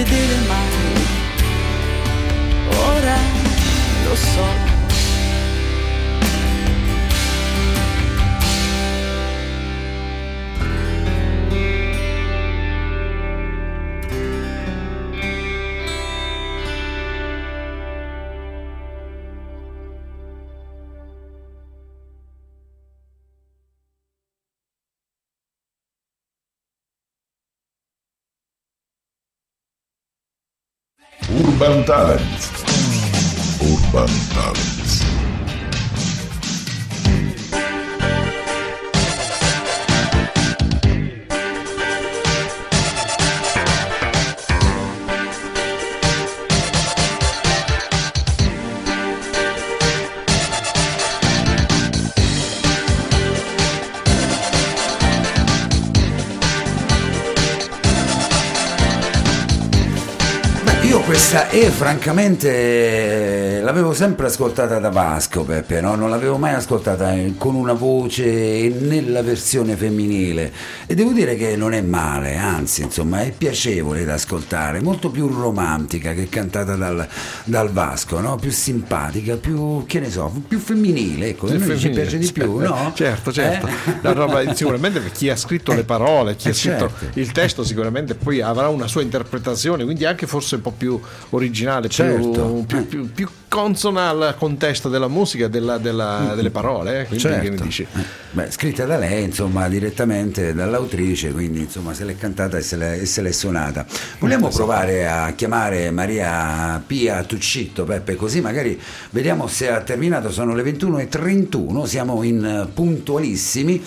Sono 0.00 0.06
fedele 0.06 0.49
Talent. 31.90 32.20
Urban 33.60 34.06
Talent. 34.32 34.79
Questa 61.10 61.48
e 61.48 61.70
francamente 61.70 63.56
eh, 63.56 63.60
l'avevo 63.62 63.92
sempre 63.92 64.26
ascoltata 64.26 64.78
da 64.78 64.90
Vasco 64.90 65.42
Peppe, 65.42 65.80
no? 65.80 65.96
non 65.96 66.08
l'avevo 66.08 66.38
mai 66.38 66.54
ascoltata 66.54 67.12
eh, 67.14 67.34
con 67.36 67.56
una 67.56 67.72
voce 67.72 68.68
nella 68.68 69.20
versione 69.20 69.74
femminile 69.74 70.52
e 70.86 70.94
devo 70.94 71.10
dire 71.10 71.34
che 71.34 71.56
non 71.56 71.72
è 71.72 71.80
male, 71.80 72.36
anzi 72.36 72.82
insomma 72.82 73.22
è 73.22 73.32
piacevole 73.36 74.04
da 74.04 74.14
ascoltare, 74.14 74.80
molto 74.80 75.10
più 75.10 75.26
romantica 75.26 76.12
che 76.12 76.28
cantata 76.28 76.76
dal, 76.76 77.04
dal 77.42 77.72
Vasco, 77.72 78.20
no? 78.20 78.36
più 78.36 78.52
simpatica, 78.52 79.36
più 79.36 79.82
che 79.88 79.98
ne 79.98 80.12
so, 80.12 80.32
più 80.46 80.60
femminile, 80.60 81.30
ecco, 81.30 81.46
a 81.46 81.48
noi 81.48 81.58
ci 81.58 81.66
femminile, 81.66 82.02
piace 82.02 82.18
di 82.18 82.30
più, 82.30 82.60
certo, 82.60 82.68
no? 82.72 82.92
Certo, 82.94 83.32
certo. 83.32 83.66
Eh? 83.66 83.72
La 84.02 84.12
roba- 84.12 84.54
sicuramente 84.54 85.00
per 85.00 85.10
chi 85.10 85.28
ha 85.28 85.34
scritto 85.34 85.72
le 85.72 85.82
parole, 85.82 86.36
chi 86.36 86.46
eh, 86.46 86.50
ha 86.52 86.54
scritto 86.54 86.92
certo. 86.96 87.18
il 87.18 87.32
testo, 87.32 87.64
sicuramente 87.64 88.14
poi 88.14 88.40
avrà 88.40 88.68
una 88.68 88.86
sua 88.86 89.02
interpretazione, 89.02 89.82
quindi 89.82 90.04
anche 90.04 90.28
forse 90.28 90.54
un 90.54 90.60
po' 90.60 90.70
più 90.70 90.98
originale, 91.30 91.88
più- 91.88 91.96
Certo. 91.96 92.64
più, 92.66 92.86
più- 92.86 93.12
più 93.12 93.28
consona 93.48 94.08
al 94.10 94.34
contesto 94.38 94.88
della 94.88 95.08
musica 95.08 95.48
della- 95.48 95.78
della- 95.78 96.32
delle 96.36 96.50
parole. 96.50 97.00
eh, 97.00 97.06
Quindi 97.06 97.24
che 97.24 97.30
ne 97.30 97.42
Certo. 97.44 97.62
dici? 97.64 97.82
Eh, 97.82 98.18
Beh, 98.32 98.50
scritta 98.50 98.84
da 98.84 98.96
lei, 98.96 99.24
insomma, 99.24 99.68
direttamente 99.68 100.54
dall'autrice, 100.54 101.32
quindi 101.32 101.60
insomma 101.62 101.92
se 101.94 102.04
l'è 102.04 102.16
cantata 102.16 102.58
e 102.58 102.62
se 102.62 102.76
l'è, 102.76 103.00
e 103.00 103.06
se 103.06 103.22
l'è 103.22 103.32
suonata. 103.32 103.84
Vogliamo 104.20 104.48
provare 104.48 105.08
a 105.08 105.32
chiamare 105.32 105.90
Maria 105.90 106.80
Pia 106.86 107.24
Tuccitto, 107.24 107.82
Peppe, 107.84 108.14
così 108.14 108.40
magari 108.40 108.80
vediamo 109.10 109.48
se 109.48 109.68
ha 109.70 109.80
terminato, 109.80 110.30
sono 110.30 110.54
le 110.54 110.62
21.31, 110.62 111.86
siamo 111.86 112.22
in 112.22 112.44
eh, 112.44 112.68
puntualissimi. 112.72 113.82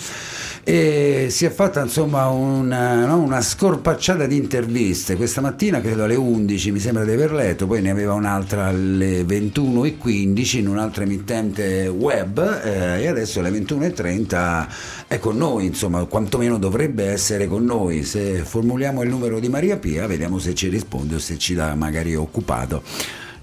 E 0.66 1.26
si 1.28 1.44
è 1.44 1.50
fatta 1.50 1.82
insomma 1.82 2.28
una, 2.28 3.04
no, 3.04 3.18
una 3.18 3.42
scorpacciata 3.42 4.24
di 4.26 4.36
interviste. 4.36 5.14
Questa 5.14 5.42
mattina 5.42 5.82
credo 5.82 6.04
alle 6.04 6.14
11 6.14 6.70
mi 6.70 6.78
sembra 6.78 7.04
di 7.04 7.10
aver 7.12 7.32
letto 7.32 7.66
poi 7.66 7.82
ne 7.82 7.90
aveva 7.90 8.14
un'altra 8.14 8.68
alle 8.68 9.24
21.15 9.24 10.56
in 10.56 10.68
un'altra 10.68 11.04
emittente 11.04 11.86
web 11.88 12.38
eh, 12.64 13.02
e 13.02 13.06
adesso 13.08 13.40
alle 13.40 13.50
21.30 13.50 14.66
è 15.06 15.18
con 15.18 15.36
noi 15.36 15.66
insomma 15.66 16.02
quantomeno 16.06 16.56
dovrebbe 16.56 17.04
essere 17.10 17.46
con 17.46 17.62
noi. 17.66 18.02
Se 18.02 18.36
formuliamo 18.38 19.02
il 19.02 19.10
numero 19.10 19.40
di 19.40 19.50
Maria 19.50 19.76
Pia 19.76 20.06
vediamo 20.06 20.38
se 20.38 20.54
ci 20.54 20.68
risponde 20.68 21.16
o 21.16 21.18
se 21.18 21.36
ci 21.36 21.52
dà 21.52 21.74
magari 21.74 22.16
occupato 22.16 22.82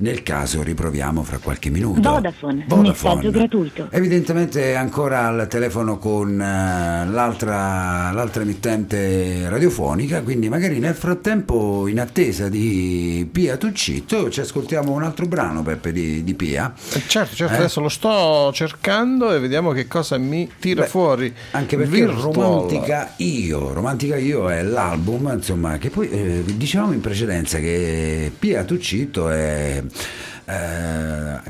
nel 0.01 0.23
caso 0.23 0.61
riproviamo 0.63 1.23
fra 1.23 1.37
qualche 1.37 1.69
minuto 1.69 2.01
Vodafone, 2.01 2.65
messaggio 2.67 3.31
gratuito. 3.31 3.87
Evidentemente 3.91 4.75
ancora 4.75 5.27
al 5.27 5.47
telefono 5.47 5.97
con 5.97 6.39
eh, 6.41 7.07
l'altra, 7.07 8.11
l'altra 8.11 8.41
emittente 8.41 9.47
radiofonica, 9.49 10.21
quindi 10.21 10.49
magari 10.49 10.79
nel 10.79 10.95
frattempo, 10.95 11.87
in 11.87 11.99
attesa 11.99 12.49
di 12.49 13.27
Pia 13.31 13.57
Tuccitto, 13.57 14.29
ci 14.29 14.41
ascoltiamo 14.41 14.91
un 14.91 15.03
altro 15.03 15.25
brano, 15.27 15.61
Peppe, 15.63 15.91
di, 15.91 16.23
di 16.23 16.33
Pia. 16.33 16.73
Eh, 16.93 17.01
Certo, 17.07 17.35
certo, 17.35 17.53
Eh? 17.53 17.57
adesso 17.57 17.81
lo 17.81 17.89
sto 17.89 18.51
cercando 18.53 19.33
e 19.33 19.39
vediamo 19.39 19.71
che 19.71 19.87
cosa 19.87 20.17
mi 20.17 20.49
tira 20.59 20.83
Beh, 20.83 20.87
fuori. 20.87 21.33
Anche 21.51 21.77
perché 21.77 21.91
Virtual. 22.05 22.33
Romantica 22.33 23.13
Io, 23.17 23.73
Romantica 23.73 24.17
Io 24.17 24.49
è 24.49 24.63
l'album, 24.63 25.31
insomma, 25.33 25.77
che 25.77 25.89
poi 25.89 26.09
eh, 26.09 26.43
dicevamo 26.55 26.93
in 26.93 27.01
precedenza 27.01 27.59
che 27.59 28.31
Pia 28.37 28.63
Tuccitto 28.63 29.29
è 29.29 29.83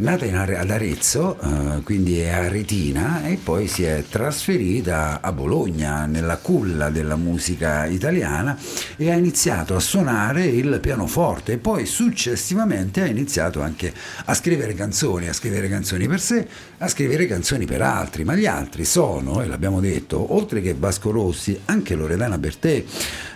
nata 0.01 0.25
in 0.25 0.35
Are- 0.35 0.57
ad 0.57 0.69
Arezzo, 0.69 1.39
eh, 1.39 1.81
quindi 1.83 2.19
è 2.19 2.29
aretina 2.29 3.23
e 3.25 3.39
poi 3.41 3.67
si 3.67 3.83
è 3.83 4.03
trasferita 4.07 5.19
a 5.21 5.31
Bologna, 5.31 6.05
nella 6.05 6.37
culla 6.37 6.89
della 6.89 7.15
musica 7.15 7.85
italiana 7.85 8.57
e 8.97 9.11
ha 9.11 9.15
iniziato 9.15 9.75
a 9.75 9.79
suonare 9.79 10.45
il 10.45 10.79
pianoforte. 10.81 11.53
E 11.53 11.57
poi 11.57 11.85
successivamente 11.85 13.01
ha 13.01 13.05
iniziato 13.05 13.61
anche 13.61 13.93
a 14.25 14.33
scrivere 14.33 14.73
canzoni, 14.73 15.29
a 15.29 15.33
scrivere 15.33 15.69
canzoni 15.69 16.07
per 16.07 16.19
sé, 16.19 16.47
a 16.77 16.87
scrivere 16.87 17.27
canzoni 17.27 17.65
per 17.65 17.81
altri, 17.81 18.23
ma 18.23 18.35
gli 18.35 18.45
altri 18.45 18.85
sono, 18.85 19.41
e 19.41 19.47
l'abbiamo 19.47 19.79
detto, 19.79 20.33
oltre 20.33 20.61
che 20.61 20.75
Vasco 20.77 21.11
Rossi, 21.11 21.59
anche 21.65 21.95
Loredana 21.95 22.37
Bertè, 22.37 22.83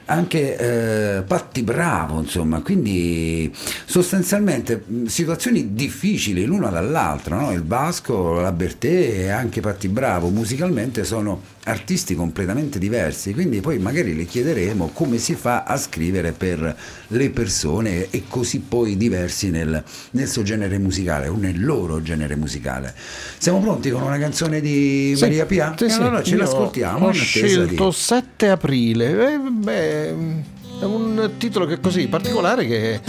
anche 0.06 0.58
eh, 1.18 1.22
Patti 1.24 1.64
Bravo, 1.64 2.20
insomma, 2.20 2.62
quindi 2.62 3.52
sostanzialmente 3.86 4.84
mh, 4.86 5.06
situazioni 5.06 5.74
difficili 5.74 6.46
l'una 6.46 6.70
dall'altra, 6.70 7.40
no? 7.40 7.52
il 7.52 7.64
Vasco, 7.64 8.40
la 8.40 8.52
Bertè 8.52 8.88
e 8.88 9.30
anche 9.30 9.62
Patti 9.62 9.88
Bravo 9.88 10.30
musicalmente 10.30 11.04
sono 11.04 11.54
artisti 11.68 12.14
completamente 12.14 12.78
diversi, 12.78 13.34
quindi 13.34 13.60
poi 13.62 13.80
magari 13.80 14.16
le 14.16 14.26
chiederemo 14.26 14.92
come 14.94 15.18
si 15.18 15.34
fa 15.34 15.64
a 15.64 15.78
scrivere 15.78 16.32
per 16.32 16.76
le 17.08 17.30
persone 17.32 18.12
e 18.12 18.24
così 18.28 18.60
poi 18.60 18.98
diversi 18.98 19.50
nel, 19.50 19.84
nel 20.12 20.28
suo 20.28 20.44
genere 20.44 20.78
musicale 20.78 21.28
o 21.28 21.36
nel 21.36 21.64
loro 21.66 22.04
genere 22.04 22.36
musicale. 22.36 22.94
Siamo 23.40 23.60
pronti 23.60 23.90
con 23.90 24.04
una 24.04 24.20
canzone 24.20 24.62
di 24.62 25.14
Sì, 25.16 25.22
Maria 25.24 25.46
Pia? 25.48 25.74
sì, 25.76 25.86
E 25.86 25.90
sì, 25.90 26.00
allora 26.00 26.22
ce 26.22 26.36
l'ascoltiamo. 26.36 27.08
Ho 27.08 27.12
scelto 27.12 27.88
di- 27.88 27.94
7 27.94 28.50
aprile. 28.50 29.34
Eh, 29.34 29.38
beh, 29.40 29.95
è 30.04 30.84
un 30.84 31.32
titolo 31.38 31.66
che 31.66 31.76
è 31.76 31.80
così 31.80 32.08
particolare 32.08 32.66
che. 32.66 33.00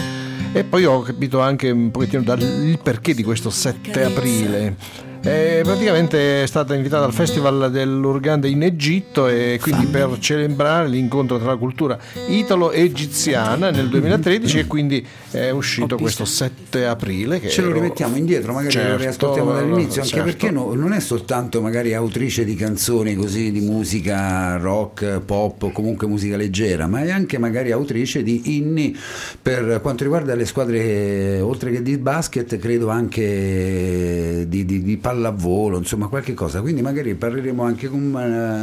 E 0.53 0.63
poi 0.63 0.85
ho 0.85 1.01
capito 1.01 1.41
anche 1.41 1.69
un 1.69 1.91
pochettino 1.91 2.23
dal 2.23 2.41
il 2.41 2.79
perché 2.81 3.13
di 3.13 3.23
questo 3.23 3.49
7 3.49 4.03
aprile. 4.03 4.75
Eh, 5.21 5.61
praticamente 5.63 6.43
è 6.43 6.45
stata 6.45 6.73
invitata 6.73 7.03
al 7.03 7.11
Festival 7.11 7.69
dell'Urganda 7.69 8.47
in 8.47 8.63
Egitto 8.63 9.27
e 9.27 9.59
quindi 9.61 9.85
per 9.87 10.15
celebrare 10.19 10.87
l'incontro 10.87 11.37
tra 11.37 11.47
la 11.47 11.57
cultura 11.57 11.97
italo-egiziana 12.27 13.69
nel 13.69 13.89
2013 13.89 14.59
e 14.59 14.67
quindi 14.67 15.05
è 15.39 15.49
uscito 15.51 15.97
questo 15.97 16.25
7 16.25 16.85
aprile. 16.85 17.39
Che 17.39 17.49
Ce 17.49 17.61
lo 17.61 17.69
ero- 17.69 17.79
rimettiamo 17.81 18.15
indietro, 18.15 18.53
magari 18.53 18.71
Certo, 18.71 18.91
lo 18.91 18.97
riascoltiamo 18.97 19.53
dall'inizio, 19.53 20.01
anche 20.01 20.13
certo. 20.15 20.25
perché 20.25 20.51
no- 20.51 20.73
non 20.73 20.93
è 20.93 20.99
soltanto 20.99 21.61
magari 21.61 21.93
autrice 21.93 22.43
di 22.45 22.55
canzoni 22.55 23.15
così 23.15 23.51
di 23.51 23.59
musica 23.61 24.57
rock, 24.57 25.19
pop 25.21 25.63
o 25.63 25.71
comunque 25.71 26.07
musica 26.07 26.35
leggera, 26.37 26.87
ma 26.87 27.03
è 27.03 27.11
anche 27.11 27.37
magari 27.37 27.71
autrice 27.71 28.23
di 28.23 28.57
inni 28.57 28.95
per 29.41 29.79
quanto 29.81 30.03
riguarda 30.03 30.35
le 30.35 30.45
squadre, 30.45 31.39
oltre 31.41 31.71
che 31.71 31.81
di 31.81 31.97
basket, 31.97 32.57
credo 32.57 32.89
anche 32.89 34.45
di, 34.47 34.65
di- 34.65 34.81
di 34.83 34.97
pallavolo, 34.97 35.77
insomma 35.77 36.07
qualche 36.07 36.33
cosa. 36.33 36.61
Quindi 36.61 36.81
magari 36.81 37.13
parleremo 37.15 37.63
anche 37.63 37.87
con 37.89 38.15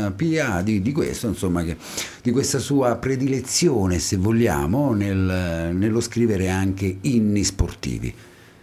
eh, 0.08 0.12
Pia 0.14 0.60
di, 0.62 0.80
di 0.82 0.92
questo, 0.92 1.26
insomma, 1.28 1.62
che- 1.64 1.76
di 2.22 2.30
questa 2.30 2.58
sua 2.58 2.96
predilezione, 2.96 3.98
se 3.98 4.16
vogliamo, 4.16 4.92
nel- 4.94 5.70
nello 5.74 6.00
scrivere 6.00 6.48
anche 6.48 6.62
inni 7.02 7.44
sportivi. 7.44 8.14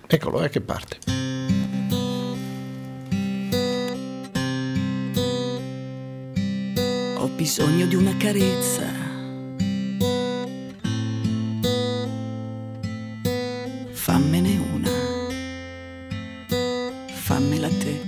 Eccolo, 0.07 0.41
è 0.41 0.49
che 0.49 0.61
parte. 0.61 0.97
Ho 7.17 7.27
bisogno 7.35 7.85
di 7.85 7.95
una 7.95 8.17
carezza. 8.17 8.87
Fammene 13.91 14.57
una. 14.73 14.89
Fammela 17.13 17.69
te. 17.69 18.01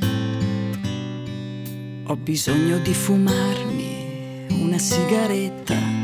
Ho 2.06 2.16
bisogno 2.16 2.80
di 2.80 2.94
fumarmi 2.94 4.48
una 4.50 4.78
sigaretta. 4.78 6.03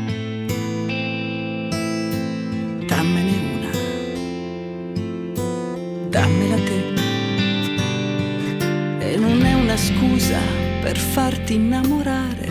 Per 10.90 10.98
farti 10.98 11.54
innamorare. 11.54 12.48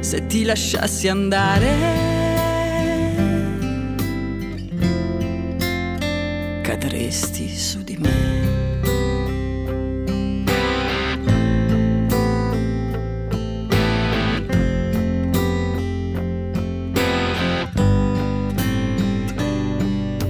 Se 0.00 0.26
ti 0.26 0.42
lasciassi 0.42 1.06
andare, 1.06 1.68
cadresti 6.62 7.54
su 7.54 7.84
di 7.84 7.98
me. 7.98 8.14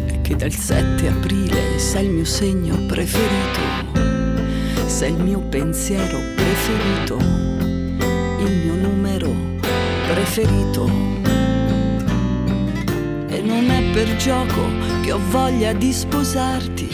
È 0.07 0.21
che 0.23 0.35
dal 0.35 0.51
7 0.51 1.07
aprile 1.07 1.79
sei 1.79 2.07
il 2.07 2.11
mio 2.11 2.25
segno 2.25 2.85
preferito, 2.87 3.86
sei 4.97 5.13
il 5.13 5.23
mio 5.23 5.41
pensiero 5.41 6.19
preferito, 6.35 7.19
il 7.19 8.51
mio 8.65 8.75
numero 8.77 9.31
preferito. 10.09 10.87
E 13.29 13.43
non 13.43 13.69
è 13.69 13.91
per 13.93 14.17
gioco 14.17 14.63
che 15.03 15.13
ho 15.13 15.21
voglia 15.29 15.75
di 15.75 15.93
sposarti. 15.93 16.89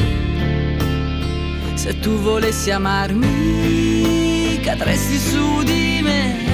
Se 1.75 2.01
tu 2.01 2.19
volessi 2.19 2.73
amarmi, 2.73 4.59
cadresti 4.65 5.19
su 5.19 5.63
di 5.63 6.01
me, 6.03 6.52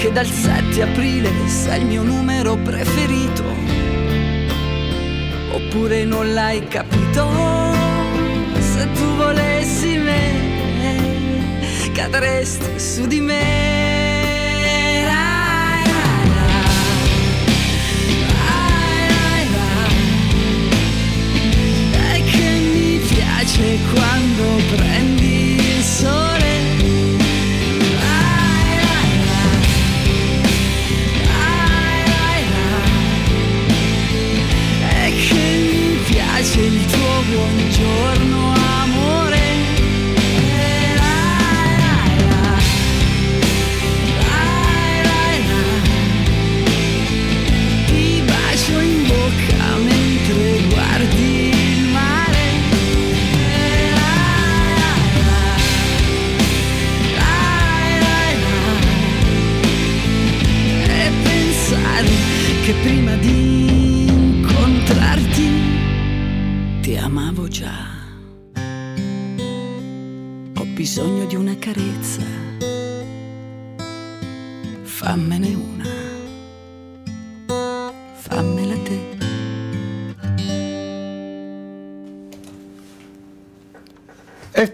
che 0.00 0.10
dal 0.12 0.26
7 0.26 0.80
aprile 0.80 1.30
sei 1.46 1.80
il 1.80 1.86
mio 1.86 2.02
numero 2.02 2.56
preferito. 2.56 3.44
Oppure 5.52 6.04
non 6.06 6.32
l'hai 6.32 6.66
capito? 6.68 7.28
Se 8.58 8.90
tu 8.94 9.14
volessi 9.16 9.98
me, 9.98 11.60
cadresti 11.92 12.80
su 12.80 13.06
di 13.06 13.20
me. 13.20 13.58
È 21.92 22.22
che 22.24 22.48
mi 22.72 23.00
piace 23.06 23.78
quando 23.92 24.62
prendi 24.74 25.39
buongiorno 37.30 38.52
amore. 38.82 39.19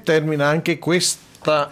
Termina 0.07 0.47
anche 0.47 0.79
questa 0.79 1.69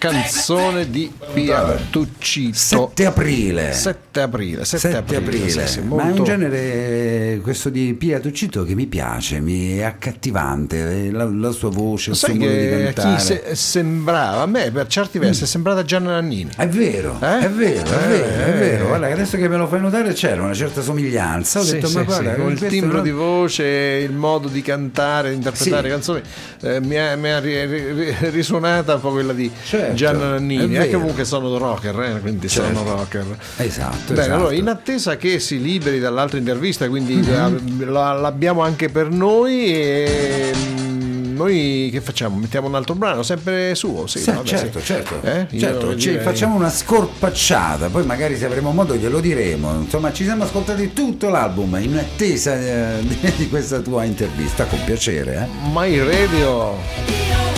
canzone 0.00 0.88
di 0.88 1.12
Pia 1.34 1.76
Tuccito. 1.90 2.56
7 2.56 3.04
aprile. 3.04 3.72
7 3.74 4.20
aprile. 4.22 4.64
7, 4.64 4.78
7 4.88 4.96
aprile. 4.96 5.18
aprile. 5.18 5.50
sì, 5.66 5.72
sì, 5.74 5.80
Ma 5.80 5.84
è 5.84 5.84
un 6.04 6.08
molto- 6.08 6.22
genere 6.22 7.38
questo 7.42 7.68
di 7.68 7.92
Pia 7.92 8.18
Tuccito 8.18 8.64
che 8.64 8.74
mi 8.74 8.86
piace, 8.86 9.40
mi 9.40 9.76
è 9.76 9.82
accattivante, 9.82 11.06
eh, 11.08 11.10
la, 11.10 11.24
la 11.24 11.50
sua 11.50 11.68
voce, 11.68 12.10
il 12.10 12.16
suo 12.16 12.32
modo 12.34 12.46
di 12.50 12.68
cantare. 12.70 13.16
chi 13.16 13.22
se- 13.22 13.44
sembrava, 13.54 14.40
a 14.40 14.46
me 14.46 14.70
per 14.70 14.86
certi 14.86 15.18
versi 15.18 15.44
è 15.44 15.46
sembrata 15.46 15.84
Gianna 15.84 16.12
Nannini. 16.12 16.50
È 16.56 16.66
vero, 16.66 17.18
Eh? 17.20 17.38
è 17.40 17.50
vero, 17.50 17.90
è 17.90 18.04
Eh, 18.04 18.08
vero, 18.08 18.24
è 18.24 18.48
eh. 18.48 18.52
vero. 18.58 18.86
Guarda, 18.86 19.06
adesso 19.12 19.36
che 19.36 19.48
me 19.48 19.58
lo 19.58 19.66
fai 19.66 19.80
notare 19.80 20.14
c'era 20.14 20.42
una 20.42 20.54
certa 20.54 20.80
somiglianza. 20.80 21.60
Ho 21.60 21.62
Sì, 21.62 21.72
detto, 21.72 21.90
ma 21.90 22.02
guarda, 22.04 22.34
con 22.36 22.52
il 22.52 22.58
timbro 22.66 22.96
no- 22.96 23.02
di 23.02 23.10
voce, 23.10 23.64
il 23.64 24.12
modo 24.12 24.48
di 24.48 24.62
cantare, 24.62 25.28
di 25.28 25.34
interpretare 25.36 25.90
canzoni, 25.90 26.22
eh, 26.62 26.80
mi 26.80 26.96
ha, 26.98 27.14
mi 27.16 27.28
ha 27.30 27.38
ri- 27.38 27.66
ri- 27.66 28.16
risuonata 28.30 28.94
un 28.94 29.00
po' 29.02 29.10
quella 29.10 29.34
di 29.34 29.48
Certo, 29.62 29.88
Gianna 29.94 30.18
è 30.36 30.38
Nannini. 30.38 30.66
vero. 30.66 30.84
E 30.84 30.90
comunque 30.90 31.24
sono 31.24 31.56
rocker, 31.58 32.00
eh, 32.00 32.20
quindi 32.20 32.48
Certo. 32.48 32.76
sono 32.76 32.96
rocker. 32.96 33.24
Esatto, 33.56 33.96
Bene, 34.12 34.20
esatto. 34.20 34.34
allora 34.34 34.54
in 34.54 34.68
attesa 34.68 35.16
che 35.16 35.38
si 35.38 35.60
liberi 35.60 35.98
dall'altra 35.98 36.38
intervista, 36.38 36.88
quindi 36.88 37.14
Mhm. 37.14 37.80
eh, 37.80 37.84
la- 37.86 38.12
l'abbiamo 38.12 38.62
anche 38.62 38.88
per 38.88 39.08
noi. 39.10 39.72
E, 39.74 40.52
mm, 40.54 41.34
noi 41.36 41.88
che 41.90 42.00
facciamo? 42.02 42.36
Mettiamo 42.36 42.66
un 42.68 42.74
altro 42.74 42.94
brano, 42.94 43.22
sempre 43.22 43.74
suo? 43.74 44.06
Sì, 44.06 44.18
Sì, 44.18 44.30
vabbè, 44.30 44.46
certo, 44.46 44.78
sì. 44.78 44.84
certo, 44.84 45.20
Eh? 45.22 45.46
Io 45.50 45.58
certo. 45.60 45.92
Direi- 45.94 46.22
facciamo 46.22 46.54
una 46.54 46.68
scorpacciata, 46.68 47.88
poi 47.88 48.04
magari 48.04 48.36
se 48.36 48.44
avremo 48.44 48.72
modo 48.72 48.94
glielo 48.94 49.20
diremo. 49.20 49.72
Insomma, 49.80 50.12
ci 50.12 50.24
siamo 50.24 50.44
ascoltati 50.44 50.92
tutto 50.92 51.28
l'album 51.30 51.78
in 51.80 51.96
attesa 51.96 52.58
eh, 52.58 52.98
di, 53.00 53.16
di 53.36 53.48
questa 53.48 53.78
tua 53.80 54.04
intervista, 54.04 54.64
con 54.66 54.80
piacere. 54.84 55.48
Eh? 55.48 55.68
My 55.72 55.98
Radio. 55.98 57.49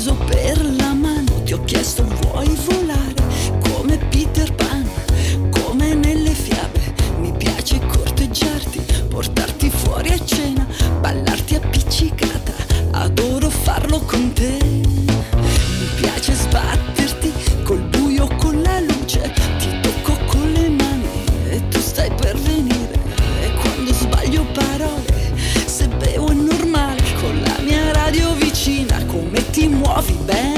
Preso 0.00 0.14
per 0.14 0.64
la 0.76 0.94
mano, 0.94 1.42
ti 1.42 1.52
ho 1.52 1.62
chiesto 1.64 2.02
vuoi 2.04 2.19
come 29.94 30.02
ti 30.02 30.49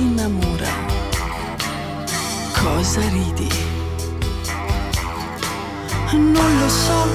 si 0.00 0.06
innamora. 0.06 0.72
Cosa 2.52 3.00
ridi? 3.08 3.48
Non 6.12 6.58
lo 6.60 6.68
so 6.68 7.06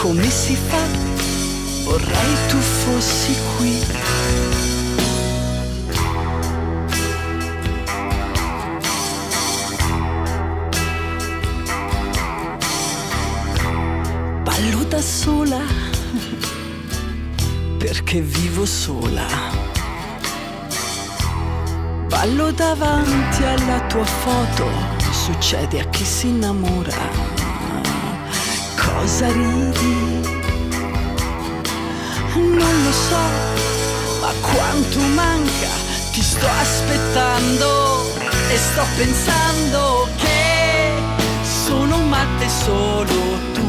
come 0.00 0.28
si 0.30 0.54
fa, 0.54 0.82
vorrei 1.84 2.34
tu 2.48 2.58
fossi 2.58 3.34
qui. 3.56 3.84
Ballo 14.42 14.84
da 14.84 15.00
sola 15.00 15.60
perché 17.78 18.20
vivo 18.20 18.64
sola. 18.64 19.55
Ballo 22.26 22.50
davanti 22.50 23.44
alla 23.44 23.78
tua 23.82 24.04
foto, 24.04 24.68
succede 25.12 25.78
a 25.78 25.84
chi 25.84 26.04
si 26.04 26.26
innamora. 26.26 26.96
Cosa 28.74 29.30
ridi? 29.30 30.24
Non 32.34 32.82
lo 32.84 32.90
so, 32.90 33.26
ma 34.20 34.32
quanto 34.40 34.98
manca, 35.14 35.68
ti 36.10 36.20
sto 36.20 36.48
aspettando 36.48 38.10
e 38.50 38.56
sto 38.56 38.82
pensando 38.96 40.08
che 40.16 40.90
sono 41.44 41.98
matte 41.98 42.48
solo 42.48 43.38
tu 43.52 43.66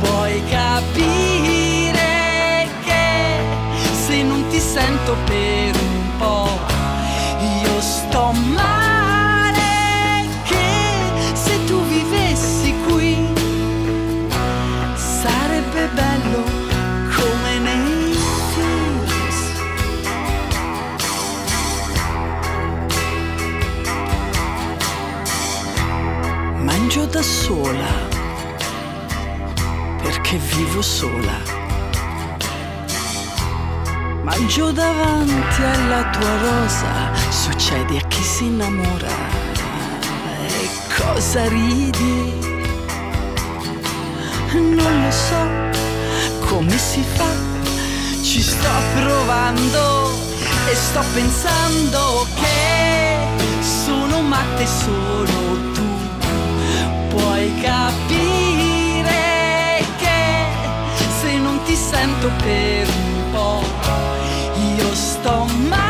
puoi 0.00 0.42
capire 0.48 2.08
che 2.82 3.38
se 4.04 4.20
non 4.24 4.44
ti 4.48 4.58
sento 4.58 5.16
per 5.26 5.76
un 5.76 6.16
po' 6.18 6.69
io 7.40 7.80
sto 7.80 8.32
male 8.54 10.26
che 10.44 11.34
se 11.34 11.64
tu 11.64 11.82
vivessi 11.86 12.74
qui 12.86 13.28
sarebbe 14.94 15.88
bello 15.94 16.42
come 17.16 17.58
nei 17.58 18.16
films 18.52 19.38
mangio 26.62 27.06
da 27.06 27.22
sola 27.22 28.18
perché 30.02 30.36
vivo 30.56 30.82
sola. 30.82 31.58
Mangio 34.22 34.70
davanti 34.70 35.62
alla 35.62 36.08
tua 36.10 36.36
rosa, 36.38 37.10
succede 37.50 37.98
a 37.98 38.06
chi 38.06 38.22
si 38.22 38.44
innamora. 38.44 39.08
E 40.46 40.68
cosa 40.96 41.48
ridi? 41.48 42.38
Non 44.52 45.04
lo 45.04 45.10
so 45.10 45.42
come 46.46 46.76
si 46.78 47.02
fa, 47.14 47.32
ci 48.22 48.40
sto 48.40 48.68
provando 48.94 50.10
e 50.70 50.74
sto 50.74 51.02
pensando 51.12 52.26
che 52.36 53.16
sono 53.84 54.20
matte 54.22 54.66
solo 54.66 55.72
tu. 55.74 55.88
Puoi 57.08 57.52
capire 57.60 59.22
che 59.98 60.44
se 61.20 61.36
non 61.36 61.60
ti 61.64 61.74
sento 61.74 62.30
per 62.42 62.88
un 62.88 63.30
po' 63.32 63.62
io 64.76 64.94
sto 64.94 65.46
male 65.68 65.89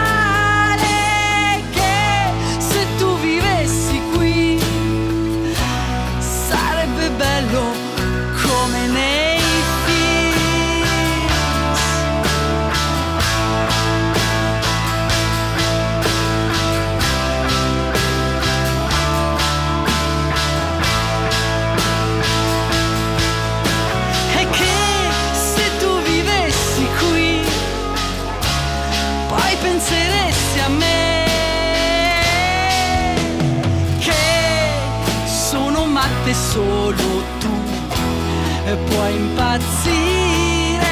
puoi 38.95 39.15
impazzire 39.15 40.89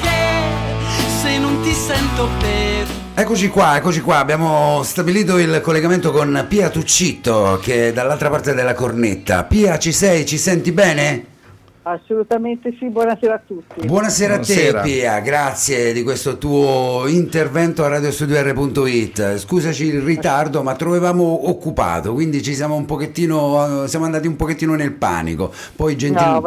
che 0.00 1.20
se 1.20 1.38
non 1.38 1.60
ti 1.62 1.72
sento 1.72 2.28
per 2.38 2.86
Eccoci 3.14 3.48
qua, 3.48 3.76
eccoci 3.76 4.00
qua, 4.00 4.18
abbiamo 4.18 4.80
stabilito 4.84 5.38
il 5.38 5.60
collegamento 5.60 6.12
con 6.12 6.46
Pia 6.48 6.70
Tuccitto 6.70 7.58
che 7.60 7.88
è 7.88 7.92
dall'altra 7.92 8.30
parte 8.30 8.54
della 8.54 8.74
cornetta. 8.74 9.42
Pia, 9.42 9.76
ci 9.76 9.90
sei? 9.90 10.24
Ci 10.24 10.38
senti 10.38 10.70
bene? 10.70 11.24
Assolutamente 11.92 12.74
sì, 12.78 12.90
buonasera 12.90 13.32
a 13.34 13.40
tutti. 13.46 13.86
Buonasera, 13.86 14.34
a 14.34 14.36
Buonasera. 14.38 14.82
te 14.82 14.90
Pia, 14.90 15.20
grazie 15.20 15.94
di 15.94 16.02
questo 16.02 16.36
tuo 16.36 17.04
intervento 17.06 17.82
a 17.82 17.88
radiostudio.it. 17.88 19.38
Scusaci 19.38 19.86
il 19.86 20.02
ritardo, 20.02 20.62
ma 20.62 20.74
trovavamo 20.74 21.48
occupato, 21.48 22.12
quindi 22.12 22.42
ci 22.42 22.54
siamo 22.54 22.74
un 22.74 22.84
pochettino 22.84 23.86
siamo 23.86 24.04
andati 24.04 24.26
un 24.26 24.36
pochettino 24.36 24.74
nel 24.74 24.92
panico. 24.92 25.50
Poi 25.74 25.96
gentil- 25.96 26.26
No, 26.28 26.46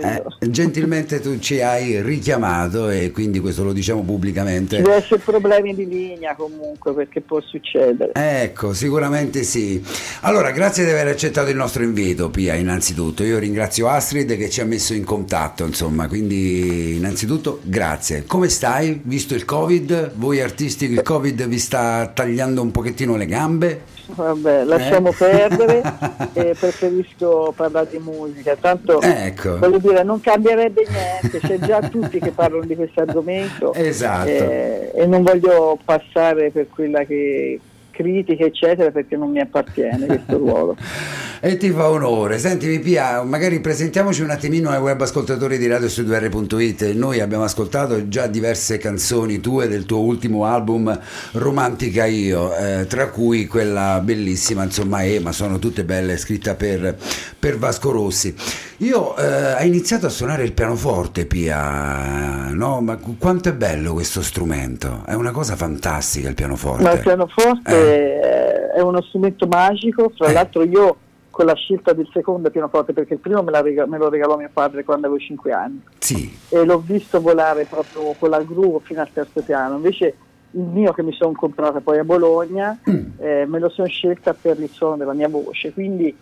eh, 0.00 0.22
gentilmente 0.48 1.20
tu 1.20 1.38
ci 1.38 1.60
hai 1.60 2.00
richiamato 2.00 2.88
e 2.88 3.10
quindi 3.10 3.40
questo 3.40 3.64
lo 3.64 3.74
diciamo 3.74 4.00
Ci 4.00 4.06
pubblicamente. 4.06 4.76
deve 4.78 4.94
essere 4.94 5.20
problemi 5.20 5.74
di 5.74 5.86
linea 5.86 6.34
comunque 6.34 6.94
perché 6.94 7.20
può 7.20 7.42
succedere. 7.42 8.12
Ecco, 8.14 8.72
sicuramente 8.72 9.42
sì. 9.42 9.84
Allora, 10.22 10.50
grazie 10.50 10.86
di 10.86 10.90
aver 10.92 11.08
accettato 11.08 11.50
il 11.50 11.56
nostro 11.56 11.82
invito, 11.82 12.30
Pia, 12.30 12.54
innanzitutto. 12.54 13.22
Io 13.22 13.38
ringrazio 13.38 13.86
Astrid 13.88 14.34
che 14.36 14.48
ci 14.48 14.62
ha 14.62 14.64
messo 14.64 14.76
in 14.94 15.04
contatto, 15.04 15.64
insomma, 15.64 16.08
quindi 16.08 16.96
innanzitutto 16.96 17.60
grazie. 17.62 18.24
Come 18.26 18.48
stai, 18.48 19.00
visto 19.04 19.34
il 19.34 19.44
Covid? 19.44 20.12
Voi 20.14 20.40
artisti 20.40 20.84
il 20.86 21.02
Covid 21.02 21.46
vi 21.46 21.58
sta 21.58 22.10
tagliando 22.12 22.62
un 22.62 22.70
pochettino 22.70 23.16
le 23.16 23.26
gambe? 23.26 23.80
Vabbè, 24.06 24.64
lasciamo 24.64 25.10
Eh? 25.10 25.14
perdere 25.18 25.82
e 26.32 26.54
preferisco 26.58 27.52
parlare 27.54 27.88
di 27.90 27.98
musica. 27.98 28.56
Tanto 28.58 29.00
Ecco. 29.02 29.58
voglio 29.58 29.78
dire, 29.78 30.02
non 30.02 30.20
cambierebbe 30.20 30.86
niente, 30.88 31.46
c'è 31.46 31.58
già 31.58 31.80
tutti 31.80 32.18
che 32.18 32.30
parlano 32.30 32.64
di 32.64 32.74
questo 32.74 33.00
argomento 33.00 33.74
Esatto. 33.74 34.28
eh, 34.28 34.92
e 34.94 35.06
non 35.06 35.22
voglio 35.22 35.78
passare 35.84 36.50
per 36.50 36.68
quella 36.70 37.04
che 37.04 37.60
critica 37.90 38.44
eccetera 38.44 38.90
perché 38.92 39.16
non 39.16 39.30
mi 39.30 39.40
appartiene 39.40 40.06
questo 40.06 40.38
ruolo. 40.38 40.76
E 41.40 41.56
ti 41.56 41.70
fa 41.70 41.88
onore. 41.88 42.36
Senti, 42.36 42.80
Pia, 42.80 43.22
magari 43.22 43.60
presentiamoci 43.60 44.22
un 44.22 44.30
attimino 44.30 44.70
ai 44.70 44.80
web 44.80 45.00
ascoltatori 45.00 45.56
di 45.56 45.68
radiostudio.it. 45.68 46.82
Noi 46.94 47.20
abbiamo 47.20 47.44
ascoltato 47.44 48.08
già 48.08 48.26
diverse 48.26 48.76
canzoni 48.78 49.38
tue 49.38 49.68
del 49.68 49.86
tuo 49.86 50.00
ultimo 50.00 50.46
album 50.46 50.98
Romantica 51.32 52.06
Io, 52.06 52.56
eh, 52.56 52.86
tra 52.88 53.10
cui 53.10 53.46
quella 53.46 54.00
bellissima, 54.02 54.64
insomma, 54.64 55.04
E, 55.04 55.20
ma 55.20 55.30
sono 55.30 55.60
tutte 55.60 55.84
belle, 55.84 56.16
scritta 56.16 56.56
per, 56.56 56.96
per 57.38 57.56
Vasco 57.56 57.92
Rossi. 57.92 58.34
Io 58.78 59.16
eh, 59.16 59.24
hai 59.24 59.68
iniziato 59.68 60.06
a 60.06 60.10
suonare 60.10 60.42
il 60.42 60.52
pianoforte, 60.52 61.24
Pia, 61.24 62.50
no? 62.50 62.80
Ma 62.80 62.96
qu- 62.96 63.16
quanto 63.16 63.48
è 63.48 63.52
bello 63.52 63.92
questo 63.92 64.22
strumento? 64.22 65.04
È 65.06 65.14
una 65.14 65.30
cosa 65.30 65.54
fantastica 65.54 66.28
il 66.28 66.34
pianoforte. 66.34 66.82
Ma 66.82 66.92
il 66.92 67.00
pianoforte 67.00 67.74
eh, 67.74 68.72
è 68.76 68.80
uno 68.80 69.00
strumento 69.02 69.46
magico, 69.46 70.12
fra 70.16 70.32
l'altro 70.32 70.64
io 70.64 70.96
con 71.38 71.46
la 71.46 71.54
scelta 71.54 71.92
del 71.92 72.08
secondo 72.12 72.50
pianoforte, 72.50 72.92
perché 72.92 73.14
il 73.14 73.20
primo 73.20 73.44
me, 73.44 73.62
rega- 73.62 73.86
me 73.86 73.96
lo 73.96 74.08
regalò 74.08 74.36
mio 74.36 74.50
padre 74.52 74.82
quando 74.82 75.06
avevo 75.06 75.22
5 75.22 75.52
anni 75.52 75.80
Sì. 75.98 76.36
e 76.48 76.64
l'ho 76.64 76.80
visto 76.80 77.20
volare 77.20 77.64
proprio 77.64 78.12
con 78.18 78.30
la 78.30 78.42
gru 78.42 78.80
fino 78.82 79.00
al 79.02 79.12
terzo 79.12 79.40
piano, 79.42 79.76
invece 79.76 80.16
il 80.50 80.62
mio 80.62 80.92
che 80.92 81.04
mi 81.04 81.12
sono 81.12 81.30
comprata 81.34 81.78
poi 81.78 81.98
a 82.00 82.02
Bologna, 82.02 82.76
eh, 83.18 83.44
me 83.46 83.58
lo 83.60 83.68
sono 83.68 83.86
scelta 83.86 84.34
per 84.34 84.58
il 84.58 84.68
suono 84.68 84.96
della 84.96 85.12
mia 85.12 85.28
voce, 85.28 85.72
quindi 85.72 86.12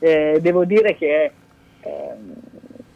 eh, 0.00 0.38
devo 0.42 0.64
dire 0.64 0.96
che 0.96 1.22
è, 1.22 1.32
ehm, 1.82 2.32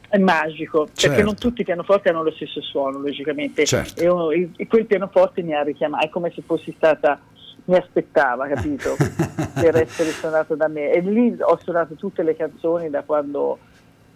è 0.09 0.19
magico, 0.19 0.81
perché 0.87 1.01
Certo. 1.01 1.23
non 1.23 1.37
tutti 1.37 1.61
i 1.61 1.65
pianoforti 1.65 2.09
hanno 2.09 2.25
lo 2.25 2.33
stesso 2.33 2.61
suono, 2.61 2.99
logicamente, 2.99 3.65
Certo. 3.65 4.03
e, 4.03 4.09
uno- 4.09 4.31
e 4.33 4.67
quel 4.67 4.87
pianoforte 4.87 5.43
mi 5.43 5.55
ha 5.55 5.63
richiamato, 5.63 6.07
è 6.07 6.09
come 6.09 6.33
se 6.35 6.43
fossi 6.45 6.75
stata, 6.77 7.21
mi 7.69 7.77
aspettava, 7.77 8.49
capito, 8.49 8.97
per 9.55 9.77
essere 9.77 10.11
suonato 10.11 10.55
da 10.55 10.69
me. 10.69 10.91
E 10.91 11.01
lì 11.01 11.37
ho 11.39 11.59
suonato 11.63 11.95
tutte 11.95 12.23
le 12.23 12.35
canzoni 12.35 12.91
da 12.91 13.03
quando 13.03 13.59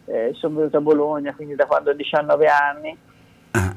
eh, 0.07 0.33
sono 0.35 0.57
venuta 0.57 0.79
a 0.79 0.81
Bologna, 0.81 1.35
quindi 1.35 1.55
da 1.55 1.67
quando 1.67 1.91
ho 1.91 1.95
19 1.95 2.47
anni, 2.47 2.97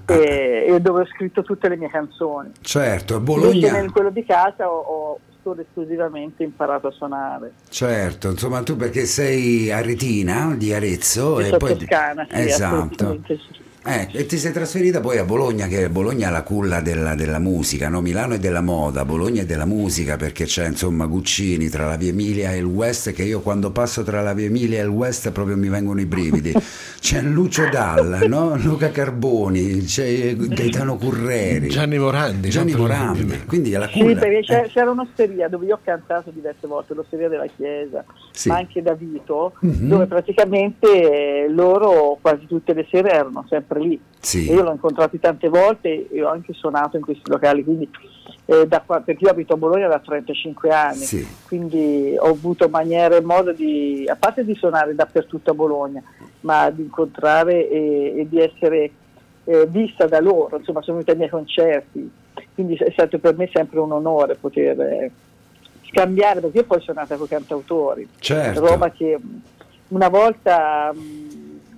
e, 0.06 0.66
e 0.68 0.80
dove 0.80 1.02
ho 1.02 1.06
scritto 1.06 1.44
tutte 1.44 1.68
le 1.68 1.76
mie 1.76 1.90
canzoni. 1.90 2.52
Certo, 2.62 3.16
Invece 3.18 3.40
Bologna. 3.40 3.72
nel 3.74 3.92
quello 3.92 4.10
di 4.10 4.24
casa 4.26 4.70
ho, 4.70 4.80
ho 4.80 5.20
solo 5.44 5.62
esclusivamente 5.62 6.44
imparato 6.44 6.88
a 6.88 6.92
suonare. 6.92 7.54
Certo, 7.70 8.30
insomma 8.30 8.64
tu 8.64 8.78
perché 8.78 9.06
sei 9.06 9.72
aretina 9.72 10.56
di 10.56 10.74
Arezzo 10.74 11.42
Io 11.42 11.54
e 11.54 11.58
poi 11.58 11.76
toscana, 11.78 12.26
sì, 12.30 12.40
esatto. 12.40 13.20
Sì. 13.86 13.92
Eh, 13.92 14.08
e 14.12 14.26
ti 14.26 14.38
sei 14.38 14.52
trasferita 14.52 15.00
poi 15.00 15.18
a 15.18 15.24
Bologna, 15.26 15.68
che 15.68 15.90
Bologna 15.90 16.30
è 16.30 16.32
la 16.32 16.44
culla 16.44 16.82
della, 16.82 17.16
della 17.16 17.40
musica, 17.40 17.88
no? 17.90 18.02
Milano 18.02 18.34
è 18.36 18.40
della 18.40 18.62
moda, 18.62 19.06
Bologna 19.06 19.42
è 19.42 19.46
della 19.46 19.66
musica 19.66 20.16
perché 20.18 20.46
c'è 20.46 20.68
insomma 20.68 21.06
Guccini 21.06 21.70
tra 21.70 21.88
la 21.88 21.96
Via 21.96 22.10
Emilia 22.10 22.52
e 22.52 22.58
il 22.58 22.64
West, 22.66 23.12
che 23.14 23.24
io 23.24 23.42
quando 23.42 23.72
passo 23.72 24.04
tra 24.04 24.22
la 24.22 24.34
Via 24.34 24.48
Emilia 24.48 24.80
e 24.80 24.84
il 24.84 24.90
West 24.90 25.32
proprio 25.32 25.56
mi 25.58 25.70
vengono 25.70 26.00
i 26.02 26.06
brividi. 26.06 26.54
C'è 27.00 27.22
Lucio 27.22 27.70
Dalla, 27.70 28.20
no? 28.28 28.56
Luca 28.58 28.90
Carboni, 28.90 29.84
c'è 29.84 30.36
Gaetano 30.36 30.96
Curreri, 30.98 31.68
Gianni 31.70 32.00
Morandi. 32.00 32.50
Gianni? 32.50 32.74
Morandi, 32.74 33.44
quindi 33.46 33.72
è 33.74 33.78
la 33.78 33.88
Sì, 33.90 34.00
culla. 34.00 34.20
perché 34.20 34.40
c'è- 34.42 34.64
Eh, 34.66 34.70
c'era 34.70 34.90
un'osteria 34.90 35.48
dove 35.48 35.68
io 35.68 35.76
ho 35.76 35.80
cantato 35.84 36.32
diverse 36.32 36.66
volte, 36.66 36.96
l'osteria 36.96 37.30
della 37.30 37.46
chiesa, 37.56 38.04
Sì. 38.32 38.48
ma 38.50 38.56
anche 38.58 38.82
da 38.82 38.94
Vito, 38.96 39.54
Mhm. 39.60 39.88
dove 39.88 40.06
praticamente 40.08 41.46
loro 41.50 42.18
quasi 42.22 42.48
tutte 42.48 42.74
le 42.74 42.88
sere 42.90 43.12
erano 43.12 43.46
sempre 43.50 43.75
lì. 43.80 44.00
Sì. 44.20 44.50
Io 44.52 44.62
l'ho 44.64 44.72
incontrati 44.72 45.20
tante 45.20 45.50
volte 45.50 46.08
e 46.10 46.24
ho 46.24 46.30
anche 46.30 46.54
suonato 46.54 46.98
in 46.98 47.04
questi 47.04 47.30
locali, 47.30 47.64
quindi 47.64 47.90
eh, 48.46 48.68
da 48.68 48.80
perché 48.82 49.18
io 49.24 49.30
abito 49.30 49.54
a 49.54 49.58
Bologna 49.58 49.88
da 49.88 50.00
35 50.00 50.70
anni, 50.70 50.98
Sì. 50.98 51.28
quindi 51.48 52.16
ho 52.18 52.28
avuto 52.30 52.70
maniera 52.70 53.16
e 53.16 53.22
modo 53.22 53.52
di, 53.52 54.06
a 54.08 54.16
parte 54.16 54.44
di 54.46 54.54
suonare 54.56 54.94
dappertutto 54.96 55.52
a 55.52 55.54
Bologna, 55.56 56.02
ma 56.42 56.70
di 56.70 56.84
incontrare 56.84 57.70
e, 57.70 58.14
e 58.20 58.28
di 58.30 58.40
essere 58.40 58.92
eh, 59.46 59.66
vista 59.68 60.06
da 60.08 60.20
loro, 60.20 60.58
insomma 60.58 60.82
sono 60.82 60.98
venuti 60.98 61.12
ai 61.12 61.18
miei 61.18 61.30
concerti, 61.30 62.12
quindi 62.54 62.76
è 62.76 62.90
stato 62.92 63.18
per 63.20 63.36
me 63.38 63.50
sempre 63.54 63.80
un 63.80 63.92
onore 63.92 64.36
poter 64.36 64.80
eh, 64.80 65.12
scambiare, 65.90 66.40
perché 66.40 66.58
io 66.60 66.64
poi 66.66 66.82
sono 66.82 67.00
nata 67.00 67.16
con 67.16 67.26
i 67.26 67.30
cantautori, 67.30 68.08
Certo. 68.20 68.60
roba 68.66 68.90
che 68.92 69.18
una 69.90 70.10
volta 70.10 70.92
mh, 70.94 71.25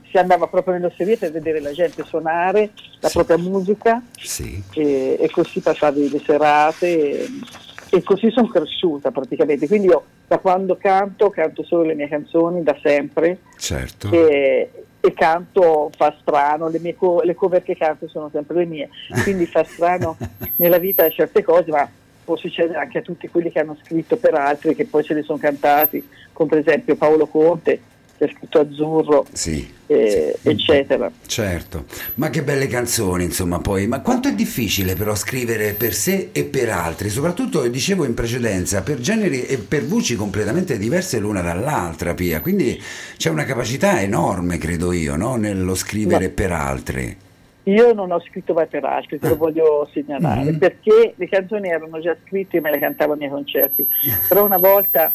si 0.10 0.18
andava 0.18 0.48
proprio 0.48 0.74
nell'osteria 0.74 1.18
per 1.18 1.32
vedere 1.32 1.60
la 1.60 1.72
gente 1.72 2.04
suonare 2.04 2.72
la 3.00 3.10
propria 3.10 3.38
musica 3.38 4.02
Sì. 4.18 4.62
e, 4.74 5.18
e 5.20 5.30
così 5.30 5.60
passavi 5.60 6.10
le 6.10 6.22
serate 6.26 6.88
e, 7.22 7.28
e 7.92 8.04
così 8.04 8.30
sono 8.32 8.48
cresciuta 8.48 9.12
praticamente. 9.12 9.68
Quindi 9.68 9.88
io 9.88 10.04
da 10.28 10.38
quando 10.40 10.76
canto, 10.78 11.30
canto 11.30 11.64
solo 11.64 11.84
le 11.84 11.94
mie 11.96 12.08
canzoni 12.08 12.64
da 12.64 12.78
sempre 12.82 13.40
Certo. 13.58 14.12
e, 14.12 14.70
e 15.00 15.14
canto 15.14 15.90
fa 15.96 16.16
strano, 16.20 16.68
le, 16.70 16.80
mie 16.80 16.96
co- 16.96 17.22
le 17.22 17.36
cover 17.36 17.64
che 17.64 17.76
canto 17.78 18.08
sono 18.08 18.30
sempre 18.32 18.58
le 18.58 18.66
mie, 18.66 18.90
quindi 19.24 19.46
fa 19.46 19.64
strano 19.64 20.18
nella 20.58 20.80
vita 20.80 21.08
certe 21.10 21.44
cose, 21.44 21.72
ma 21.72 21.90
può 22.26 22.36
succedere 22.36 22.78
anche 22.80 22.98
a 22.98 23.02
tutti 23.02 23.30
quelli 23.30 23.50
che 23.52 23.60
hanno 23.60 23.78
scritto 23.82 24.18
per 24.18 24.34
altri 24.34 24.76
che 24.76 24.86
poi 24.86 25.02
se 25.04 25.14
li 25.14 25.24
sono 25.24 25.38
cantati, 25.38 26.06
come 26.34 26.50
per 26.50 26.58
esempio 26.60 26.96
Paolo 26.98 27.26
Conte 27.28 27.80
ha 28.26 28.30
scritto 28.36 28.60
Azzurro, 28.60 29.26
Sì. 29.32 29.74
eh, 29.88 30.38
eccetera. 30.42 31.12
Certo, 31.26 31.86
ma 32.16 32.30
che 32.30 32.44
belle 32.44 32.68
canzoni, 32.68 33.24
insomma, 33.26 33.60
poi, 33.60 33.88
ma 33.88 34.02
quanto 34.02 34.28
è 34.28 34.34
difficile 34.34 34.96
però 34.96 35.16
scrivere 35.16 35.74
per 35.74 35.94
sé 35.94 36.30
e 36.32 36.44
per 36.46 36.70
altri, 36.70 37.10
soprattutto, 37.10 37.68
dicevo 37.68 38.06
in 38.06 38.14
precedenza, 38.14 38.82
per 38.82 39.00
generi 39.00 39.46
e 39.46 39.58
per 39.58 39.86
voci 39.86 40.16
completamente 40.16 40.78
diverse 40.78 41.20
l'una 41.20 41.42
dall'altra, 41.42 42.14
Pia, 42.14 42.42
quindi 42.42 42.82
c'è 43.18 43.30
una 43.30 43.46
capacità 43.46 44.02
enorme, 44.02 44.58
credo 44.58 44.92
io, 44.92 45.16
no? 45.16 45.36
nello 45.36 45.76
scrivere 45.76 46.28
Ma- 46.28 46.34
per 46.34 46.52
altri. 46.52 47.18
Io 47.68 47.92
non 47.92 48.12
ho 48.14 48.22
scritto 48.22 48.54
mai 48.54 48.68
per 48.68 48.86
altri, 48.86 49.20
te 49.20 49.28
lo 49.28 49.36
voglio 49.36 49.90
segnalare, 49.92 50.52
Mhm. 50.52 50.58
perché 50.58 51.14
le 51.18 51.28
canzoni 51.28 51.68
erano 51.68 52.00
già 52.00 52.16
scritte 52.26 52.56
e 52.58 52.62
me 52.62 52.72
le 52.72 52.80
cantavo 52.80 53.16
miei 53.16 53.30
concerti. 53.30 53.86
Però 54.30 54.46
una 54.46 54.56
volta 54.56 55.14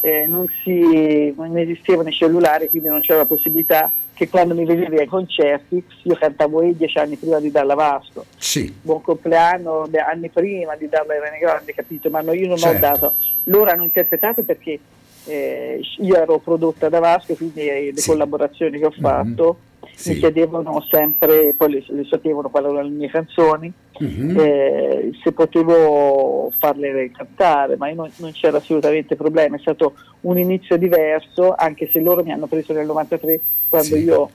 eh, 0.00 0.26
non, 0.26 0.46
si, 0.62 1.32
non 1.36 1.56
esistevano 1.58 2.08
i 2.08 2.12
cellulari, 2.12 2.68
quindi 2.68 2.88
non 2.88 3.00
c'era 3.00 3.18
la 3.20 3.26
possibilità 3.26 3.90
che 4.14 4.28
quando 4.28 4.54
mi 4.54 4.66
vedevi 4.66 4.98
ai 4.98 5.06
concerti 5.06 5.82
io 6.02 6.14
cantavo 6.14 6.60
E 6.60 6.76
dieci 6.76 6.98
anni 6.98 7.16
prima 7.16 7.40
di 7.40 7.50
darla 7.50 7.72
a 7.72 7.76
Vasco. 7.76 8.26
Sì, 8.36 8.74
Buon 8.82 9.00
compleanno, 9.00 9.86
beh, 9.88 9.98
anni 10.00 10.28
prima 10.28 10.76
di 10.76 10.88
darla 10.88 11.14
a 11.14 11.16
Irene 11.16 11.38
Grande, 11.38 11.72
capito? 11.74 12.10
Ma 12.10 12.20
no, 12.20 12.32
io 12.32 12.46
non 12.48 12.58
Certo. 12.58 12.76
ho 12.76 12.80
dato. 12.80 13.14
Loro 13.44 13.70
hanno 13.70 13.84
interpretato 13.84 14.42
perché 14.42 14.78
eh, 15.24 15.80
io 15.98 16.16
ero 16.16 16.38
prodotta 16.38 16.88
da 16.88 16.98
Vasco, 16.98 17.34
quindi 17.34 17.66
eh, 17.68 17.90
le 17.94 18.00
Sì. 18.00 18.10
collaborazioni 18.10 18.78
che 18.78 18.84
ho 18.86 18.90
fatto 18.90 19.58
Sì. 20.00 20.12
mi 20.12 20.18
chiedevano 20.18 20.80
sempre, 20.90 21.52
poi 21.54 21.72
le, 21.72 21.84
le 21.88 22.04
sapevano 22.08 22.48
quali 22.48 22.66
erano 22.66 22.82
le 22.82 22.88
mie 22.88 23.10
canzoni, 23.10 23.70
Mhm. 23.98 24.38
eh, 24.38 25.10
se 25.22 25.32
potevo 25.32 26.50
farle 26.58 27.10
cantare, 27.10 27.76
ma 27.76 27.88
io 27.90 27.96
non, 27.96 28.10
non 28.16 28.32
c'era 28.32 28.56
assolutamente 28.56 29.14
problema, 29.14 29.56
è 29.56 29.60
stato 29.60 29.94
un 30.22 30.38
inizio 30.38 30.78
diverso, 30.78 31.52
anche 31.54 31.88
se 31.92 32.00
loro 32.00 32.22
mi 32.22 32.32
hanno 32.32 32.46
preso 32.46 32.72
nel 32.72 32.86
93 32.86 33.40
quando 33.68 33.96
Sì. 33.96 34.02
io 34.04 34.30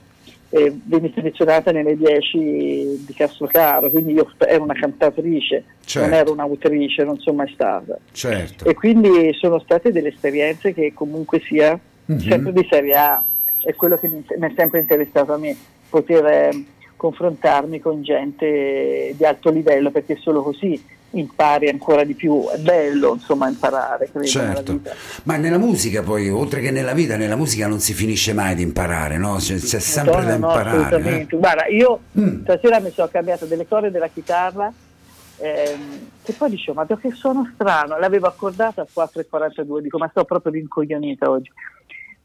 eh, 0.50 0.72
venni 0.84 1.10
selezionata 1.12 1.72
nelle 1.72 1.96
10 1.96 2.38
di 3.04 3.12
Castrocaro, 3.16 3.90
quindi 3.90 4.12
io 4.12 4.30
ero 4.46 4.62
una 4.62 4.74
cantatrice, 4.74 5.64
Certo. 5.84 6.08
non 6.08 6.16
ero 6.16 6.32
un'autrice, 6.32 7.02
non 7.02 7.18
sono 7.18 7.38
mai 7.38 7.50
stata. 7.52 7.98
certo. 8.12 8.64
E 8.66 8.74
quindi 8.74 9.32
sono 9.34 9.58
state 9.58 9.90
delle 9.90 10.10
esperienze 10.10 10.72
che 10.72 10.92
comunque 10.94 11.40
sia 11.40 11.76
Mhm. 12.08 12.18
sempre 12.20 12.52
di 12.52 12.64
Serie 12.70 12.94
A, 12.94 13.24
è 13.66 13.74
quello 13.74 13.96
che 13.96 14.08
mi, 14.08 14.24
mi 14.38 14.46
è 14.48 14.52
sempre 14.56 14.80
interessato 14.80 15.32
a 15.32 15.38
me, 15.38 15.56
poter 15.88 16.24
eh, 16.26 16.64
confrontarmi 16.96 17.80
con 17.80 18.02
gente 18.02 19.12
di 19.16 19.24
alto 19.24 19.50
livello, 19.50 19.90
perché 19.90 20.16
solo 20.16 20.42
così 20.42 20.94
impari 21.10 21.68
ancora 21.68 22.04
di 22.04 22.14
più, 22.14 22.46
è 22.48 22.58
bello 22.58 23.14
insomma 23.14 23.48
imparare, 23.48 24.10
credo, 24.10 24.26
Certo, 24.26 24.80
ma 25.22 25.36
nella 25.36 25.56
musica 25.58 26.02
poi, 26.02 26.28
oltre 26.28 26.60
che 26.60 26.70
nella 26.70 26.92
vita, 26.92 27.16
nella 27.16 27.36
musica 27.36 27.66
non 27.66 27.78
si 27.80 27.94
finisce 27.94 28.32
mai 28.34 28.54
di 28.54 28.62
imparare, 28.62 29.16
no? 29.16 29.36
C'è, 29.36 29.54
c'è 29.56 29.78
sempre 29.78 30.12
Madonna, 30.14 30.30
da 30.30 30.36
no, 30.36 30.46
imparare. 30.48 30.76
eh. 30.76 30.80
assolutamente. 30.84 31.36
Guarda, 31.36 31.66
io 31.68 32.00
Mm. 32.18 32.42
stasera 32.42 32.80
mi 32.80 32.90
sono 32.90 33.08
cambiato 33.08 33.46
delle 33.46 33.66
corde 33.66 33.90
della 33.90 34.08
chitarra 34.08 34.70
ehm, 35.38 36.08
che 36.22 36.32
poi 36.32 36.50
dicevo, 36.50 36.80
ma 36.80 36.96
che 36.98 37.10
suono 37.12 37.50
strano, 37.54 37.98
l'avevo 37.98 38.26
accordata 38.26 38.82
a 38.82 38.86
4,42, 38.92 39.78
dico, 39.80 39.98
ma 39.98 40.08
sto 40.10 40.24
proprio 40.24 40.52
rincoglionita 40.52 41.30
oggi. 41.30 41.50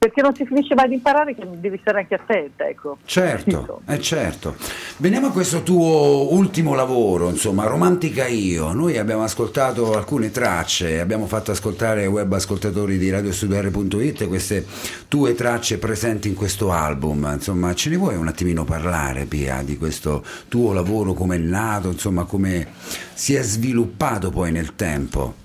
Perché 0.03 0.23
non 0.23 0.33
si 0.33 0.47
finisce 0.47 0.73
mai 0.73 0.87
di 0.87 0.95
imparare 0.95 1.35
che 1.35 1.43
devi 1.47 1.77
stare 1.79 1.99
anche 1.99 2.15
attenta, 2.15 2.67
ecco. 2.67 2.97
Certo, 3.05 3.81
eh 3.87 3.99
certo. 3.99 4.55
Veniamo 4.97 5.27
a 5.27 5.31
questo 5.31 5.61
tuo 5.61 6.33
ultimo 6.33 6.73
lavoro, 6.73 7.29
insomma, 7.29 7.67
Romantica 7.67 8.25
Io. 8.25 8.71
Noi 8.73 8.97
abbiamo 8.97 9.21
ascoltato 9.21 9.93
alcune 9.95 10.31
tracce, 10.31 10.99
abbiamo 10.99 11.27
fatto 11.27 11.51
ascoltare 11.51 12.01
ai 12.01 12.07
web 12.07 12.33
ascoltatori 12.33 12.97
di 12.97 13.11
radiostudiare.it 13.11 14.27
queste 14.27 14.65
tue 15.07 15.35
tracce 15.35 15.77
presenti 15.77 16.27
in 16.29 16.33
questo 16.33 16.71
album. 16.71 17.29
Insomma, 17.33 17.75
ce 17.75 17.91
ne 17.91 17.97
vuoi 17.97 18.15
un 18.15 18.27
attimino 18.27 18.63
parlare, 18.65 19.25
Pia, 19.25 19.61
di 19.63 19.77
questo 19.77 20.25
tuo 20.47 20.73
lavoro, 20.73 21.13
come 21.13 21.35
è 21.35 21.37
nato, 21.37 21.89
insomma, 21.89 22.23
come 22.23 22.69
si 23.13 23.35
è 23.35 23.43
sviluppato 23.43 24.31
poi 24.31 24.51
nel 24.51 24.73
tempo? 24.73 25.35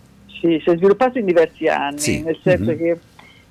Sì, 0.40 0.58
si 0.64 0.70
è 0.70 0.76
sviluppato 0.76 1.18
in 1.18 1.26
diversi 1.26 1.66
anni, 1.66 1.98
Sì. 1.98 2.22
nel 2.22 2.38
senso 2.42 2.70
Mhm. 2.70 2.76
che 2.78 2.98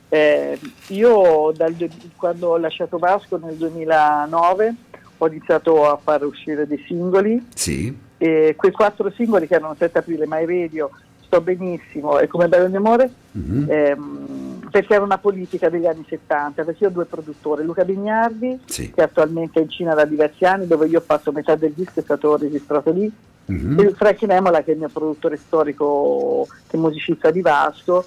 eh, 0.09 0.59
io 0.87 1.51
dal 1.55 1.75
quando 2.15 2.49
ho 2.49 2.57
lasciato 2.57 2.97
Vasco 2.97 3.37
nel 3.37 3.55
2009 3.55 4.75
ho 5.17 5.27
iniziato 5.27 5.89
a 5.89 5.97
fare 6.01 6.25
uscire 6.25 6.67
dei 6.67 6.83
singoli 6.85 7.47
Sì, 7.53 7.95
e 8.17 8.53
quei 8.57 8.71
quattro 8.71 9.09
singoli 9.11 9.47
che 9.47 9.55
erano 9.55 9.75
7 9.77 9.97
aprile, 9.99 10.25
My 10.27 10.45
Radio, 10.45 10.89
Sto 11.25 11.41
benissimo 11.41 12.19
e 12.19 12.27
Come 12.27 12.47
bello 12.47 12.65
il 12.65 12.69
mio 12.69 12.79
amore, 12.79 13.09
Mhm. 13.31 13.65
ehm, 13.67 14.67
perché 14.69 14.93
era 14.93 15.03
una 15.03 15.17
politica 15.17 15.69
degli 15.69 15.87
anni 15.87 16.05
70, 16.07 16.63
perché 16.63 16.83
io 16.83 16.89
ho 16.89 16.93
due 16.93 17.05
produttori, 17.05 17.63
Luca 17.63 17.83
Bignardi, 17.83 18.59
Sì. 18.65 18.91
che 18.91 19.01
attualmente 19.01 19.59
è 19.59 19.63
in 19.63 19.69
Cina 19.69 19.93
da 19.95 20.05
diversi 20.05 20.45
anni, 20.45 20.67
dove 20.67 20.85
io 20.87 20.99
ho 20.99 21.03
fatto 21.05 21.31
metà 21.31 21.55
del 21.55 21.71
disco, 21.73 21.99
è 21.99 22.03
stato 22.03 22.37
registrato 22.37 22.91
lì, 22.91 23.11
Mhm. 23.45 23.79
e 23.79 23.89
Frankie 23.95 24.27
Nemola 24.27 24.61
che 24.63 24.71
è 24.71 24.73
il 24.73 24.79
mio 24.79 24.89
produttore 24.89 25.37
storico, 25.37 26.45
che 26.67 26.77
è 26.77 26.79
musicista 26.79 27.31
di 27.31 27.41
Vasco, 27.41 28.05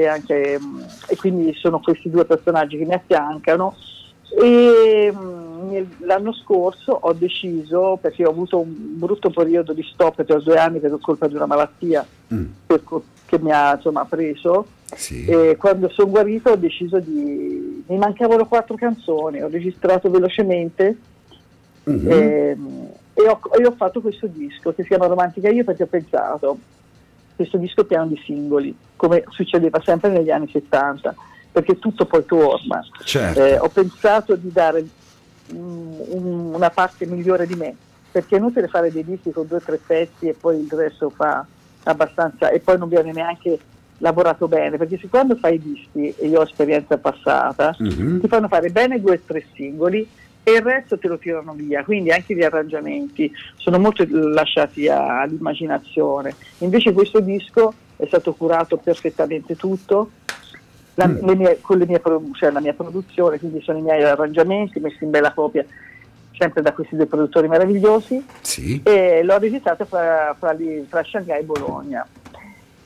e, 0.00 0.06
anche, 0.06 0.58
mm, 0.58 0.80
e 1.08 1.16
quindi 1.16 1.52
sono 1.54 1.80
questi 1.80 2.08
due 2.08 2.24
personaggi 2.24 2.78
che 2.78 2.86
mi 2.86 2.94
affiancano. 2.94 3.76
E 4.40 5.12
mm, 5.12 5.82
l'anno 6.00 6.32
scorso 6.32 6.92
ho 6.92 7.12
deciso, 7.12 7.98
perché 8.00 8.24
ho 8.24 8.30
avuto 8.30 8.58
un 8.58 8.98
brutto 8.98 9.30
periodo 9.30 9.72
di 9.72 9.82
stop 9.82 10.22
per 10.24 10.42
due 10.42 10.56
anni 10.56 10.80
per 10.80 10.96
colpa 11.00 11.26
di 11.26 11.34
una 11.34 11.46
malattia 11.46 12.06
co- 12.84 13.04
che 13.26 13.38
mi 13.38 13.52
ha 13.52 13.74
insomma, 13.74 14.04
preso, 14.06 14.66
e 15.26 15.56
quando 15.56 15.88
sono 15.90 16.10
guarito 16.10 16.50
ho 16.50 16.56
deciso 16.56 16.98
di... 16.98 17.84
mi 17.86 17.96
mancavano 17.96 18.46
quattro 18.46 18.74
canzoni, 18.74 19.42
ho 19.42 19.48
registrato 19.48 20.10
velocemente. 20.10 20.96
Ehm, 21.84 22.88
e, 23.14 23.28
ho, 23.28 23.40
e 23.58 23.66
ho 23.66 23.72
fatto 23.72 24.00
questo 24.00 24.26
disco 24.26 24.72
che 24.72 24.82
si 24.82 24.88
chiama 24.88 25.06
Romantica 25.06 25.48
Io 25.50 25.64
perché 25.64 25.82
ho 25.82 25.86
pensato 25.86 26.58
questo 27.40 27.56
disco 27.56 27.80
è 27.80 27.84
pieno 27.84 28.06
di 28.06 28.20
singoli, 28.22 28.76
come 28.96 29.24
succedeva 29.30 29.80
sempre 29.82 30.10
negli 30.10 30.30
anni 30.30 30.46
70, 30.52 31.14
perché 31.50 31.78
tutto 31.78 32.04
poi 32.04 32.26
torna. 32.26 32.84
Certo. 33.02 33.42
Eh, 33.42 33.58
ho 33.58 33.68
pensato 33.68 34.36
di 34.36 34.52
dare 34.52 34.84
un- 35.52 36.50
una 36.52 36.68
parte 36.68 37.06
migliore 37.06 37.46
di 37.46 37.54
me, 37.54 37.74
perché 38.12 38.34
è 38.36 38.38
inutile 38.38 38.68
fare 38.68 38.92
dei 38.92 39.04
dischi 39.04 39.30
con 39.30 39.46
due 39.46 39.56
o 39.56 39.62
tre 39.64 39.78
pezzi 39.84 40.28
e 40.28 40.34
poi 40.38 40.60
il 40.60 40.70
resto 40.70 41.08
fa 41.08 41.46
abbastanza 41.84 42.50
e 42.50 42.60
poi 42.60 42.76
non 42.76 42.90
viene 42.90 43.10
neanche 43.12 43.58
lavorato 43.98 44.46
bene, 44.46 44.76
perché 44.76 44.98
se 44.98 45.08
quando 45.08 45.36
fai 45.36 45.54
i 45.54 45.62
dischi, 45.62 46.14
e 46.18 46.26
io 46.28 46.40
ho 46.40 46.42
esperienza 46.42 46.98
passata, 46.98 47.74
ti 48.20 48.28
fanno 48.28 48.48
fare 48.48 48.68
bene 48.68 49.00
due 49.00 49.14
o 49.14 49.20
tre 49.26 49.46
singoli 49.54 50.06
e 50.50 50.56
il 50.56 50.62
resto 50.62 50.98
te 50.98 51.08
lo 51.08 51.18
tirano 51.18 51.52
via, 51.52 51.84
quindi 51.84 52.10
anche 52.10 52.34
gli 52.34 52.42
arrangiamenti 52.42 53.32
sono 53.56 53.78
molto 53.78 54.04
lasciati 54.08 54.88
all'immaginazione. 54.88 56.34
Invece 56.58 56.92
questo 56.92 57.20
disco 57.20 57.72
è 57.96 58.06
stato 58.06 58.32
curato 58.34 58.76
perfettamente 58.76 59.56
tutto, 59.56 60.10
la, 60.94 61.06
le 61.06 61.34
mie- 61.34 61.58
con 61.60 61.78
le 61.78 61.86
mie 61.86 62.00
cioè 62.34 62.50
la 62.50 62.60
mia 62.60 62.74
produzione, 62.74 63.38
quindi 63.38 63.60
sono 63.62 63.78
i 63.78 63.82
miei 63.82 64.02
arrangiamenti 64.02 64.80
messi 64.80 65.04
in 65.04 65.10
bella 65.10 65.32
copia 65.32 65.64
sempre 66.36 66.62
da 66.62 66.72
questi 66.72 66.96
due 66.96 67.06
produttori 67.06 67.48
meravigliosi 67.48 68.24
e 68.82 69.22
l'ho 69.22 69.38
registrato 69.38 69.84
fra, 69.84 70.34
fra, 70.38 70.52
lì- 70.52 70.86
fra 70.88 71.04
Shanghai 71.04 71.40
e 71.40 71.44
Bologna. 71.44 72.06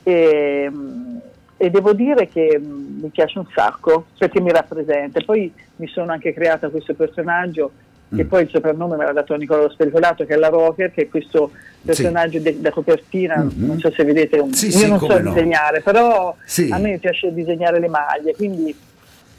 E, 0.03 0.69
mm, 0.69 1.17
e 1.65 1.69
devo 1.71 1.93
dire 1.93 2.27
che 2.27 2.59
mm, 2.59 3.01
mi 3.01 3.09
piace 3.09 3.39
un 3.39 3.45
sacco 3.53 4.05
perché 4.17 4.39
mi 4.39 4.51
rappresenta. 4.51 5.19
Poi 5.25 5.51
mi 5.77 5.87
sono 5.87 6.11
anche 6.11 6.31
creata 6.33 6.69
questo 6.69 6.93
personaggio 6.93 7.71
che 8.15 8.23
Mm. 8.23 8.27
poi 8.27 8.43
il 8.43 8.49
soprannome 8.51 8.95
me 8.97 9.05
l'ha 9.05 9.13
dato 9.13 9.35
Nicola 9.35 9.67
Spericolato 9.69 10.25
che 10.25 10.35
è 10.35 10.37
la 10.37 10.49
Rocker, 10.49 10.91
che 10.91 11.03
è 11.03 11.09
questo 11.09 11.51
personaggio 11.83 12.39
de- 12.39 12.61
da 12.61 12.69
copertina, 12.69 13.45
non 13.55 13.79
so 13.79 13.91
se 13.91 14.03
vedete, 14.03 14.37
un- 14.37 14.43
Mm-hmm. 14.49 14.53
Sì, 14.53 14.65
io 14.67 14.71
sì, 14.77 14.87
non 14.89 14.99
so 14.99 15.19
no. 15.19 15.31
disegnare, 15.33 15.81
però 15.81 16.35
Sì. 16.45 16.69
a 16.71 16.77
me 16.77 16.99
piace 16.99 17.33
disegnare 17.33 17.79
le 17.79 17.87
maglie, 17.87 18.35
quindi 18.35 18.75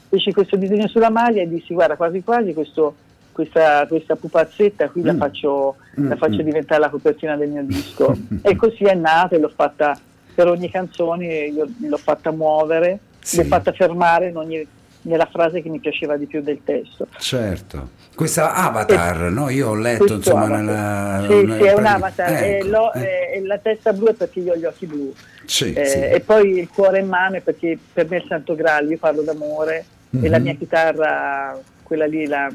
feci 0.09 0.33
questo 0.33 0.57
disegno 0.57 0.89
sulla 0.89 1.11
maglia 1.11 1.43
e 1.43 1.49
dissi 1.49 1.75
guarda 1.75 1.95
quasi 1.97 2.23
quasi 2.25 2.53
questo- 2.55 2.97
questa, 3.31 3.87
questa 3.87 4.17
pupazzetta 4.17 4.89
qui 4.89 5.03
la 5.03 5.13
Mm. 5.13 5.19
faccio, 5.19 5.77
la 5.95 6.17
faccio 6.17 6.43
diventare 6.43 6.81
la 6.81 6.89
copertina 6.89 7.37
del 7.37 7.51
mio 7.51 7.63
disco 7.65 8.17
e 8.43 8.57
così 8.57 8.83
è 8.85 8.95
nata 8.95 9.37
e 9.37 9.39
l'ho 9.39 9.53
fatta 9.55 9.97
per 10.37 10.49
ogni 10.49 10.71
canzone 10.71 11.25
io 11.47 11.67
l'ho 11.89 11.97
fatta 11.97 12.31
muovere 12.31 12.99
l'ho 13.33 13.45
fatta 13.45 13.73
fermare 13.73 14.29
in 14.29 14.37
ogni- 14.37 14.67
nella 15.03 15.27
frase 15.33 15.63
che 15.63 15.69
mi 15.71 15.79
piaceva 15.79 16.17
di 16.17 16.27
più 16.27 16.43
del 16.43 16.61
testo 16.65 17.07
Certo. 17.19 17.91
Questa 18.15 18.55
Avatar, 18.55 19.31
no? 19.31 19.49
Io 19.51 19.69
ho 19.69 19.75
letto 19.75 20.15
insomma 20.15 20.45
avatar. 20.45 20.63
nella... 20.65 21.27
sì, 21.29 21.35
nella- 21.35 21.57
sì, 21.57 21.63
è 21.65 21.73
un 21.75 21.87
avatar 21.87 22.33
Ecco, 22.33 22.93
eh, 22.95 23.43
la 23.47 23.59
testa 23.59 23.93
blu 23.93 24.07
è 24.09 24.13
perché 24.15 24.41
io 24.41 24.53
ho 24.53 24.57
gli 24.57 24.65
occhi 24.65 24.87
blu 24.87 25.13
Sì, 25.47 25.73
Eh, 25.73 25.85
sì. 25.87 25.99
e 25.99 26.21
poi 26.21 26.59
il 26.59 26.69
cuore 26.69 26.99
in 27.01 27.09
mano 27.09 27.37
è 27.37 27.41
perché 27.41 27.79
per 27.93 28.09
me 28.11 28.17
è 28.17 28.21
il 28.21 28.27
santo 28.29 28.55
graal, 28.55 28.91
io 28.91 28.99
parlo 28.99 29.23
d'amore 29.23 29.85
e 30.21 30.29
la 30.29 30.39
Mhm. 30.39 30.45
mia 30.45 30.55
chitarra, 30.55 31.59
quella 31.83 32.07
lì, 32.07 32.27
la, 32.27 32.49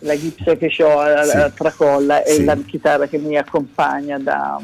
la 0.00 0.16
Gibson 0.16 0.56
che 0.58 0.72
ho 0.82 0.98
a, 1.00 1.22
Sì. 1.24 1.36
a 1.36 1.50
tracolla, 1.50 2.22
è 2.22 2.30
Sì. 2.30 2.44
la 2.44 2.56
chitarra 2.56 3.06
che 3.06 3.18
mi 3.18 3.36
accompagna 3.36 4.18
da- 4.18 4.60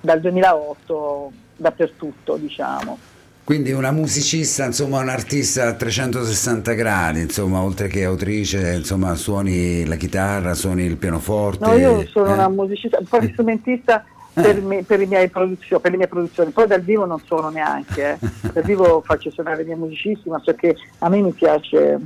dal 0.00 0.20
2008 0.20 1.32
dappertutto, 1.56 2.36
diciamo. 2.36 2.98
Quindi 3.46 3.70
una 3.70 3.92
musicista, 3.92 4.64
insomma 4.64 4.98
un 4.98 5.08
artista 5.08 5.68
a 5.68 5.74
360 5.74 6.72
gradi, 6.72 7.20
insomma, 7.20 7.62
oltre 7.62 7.86
che 7.86 8.04
autrice, 8.04 8.74
insomma, 8.74 9.14
suoni 9.14 9.84
la 9.84 9.94
chitarra, 9.94 10.52
suoni 10.54 10.82
il 10.82 10.96
pianoforte. 10.96 11.64
No, 11.64 11.76
io 11.76 12.04
sono 12.08 12.26
eh? 12.26 12.32
una 12.32 12.48
musicista, 12.48 12.98
un 12.98 13.06
po' 13.06 13.20
di 13.20 13.30
strumentista 13.30 14.04
per, 14.32 14.60
me- 14.60 14.82
per 14.82 15.30
produzio- 15.30 15.78
per 15.78 15.92
le 15.92 15.96
mie 15.96 16.08
produzioni, 16.08 16.50
poi 16.50 16.66
dal 16.66 16.82
vivo 16.82 17.06
non 17.06 17.20
sono 17.24 17.48
neanche, 17.48 18.18
eh. 18.20 18.50
dal 18.52 18.64
vivo 18.64 19.00
faccio 19.04 19.30
suonare 19.30 19.62
i 19.62 19.64
miei 19.64 19.78
musicisti, 19.78 20.28
ma 20.28 20.40
perché 20.44 20.76
a 20.98 21.08
me 21.08 21.20
mi 21.20 21.32
piace, 21.32 22.00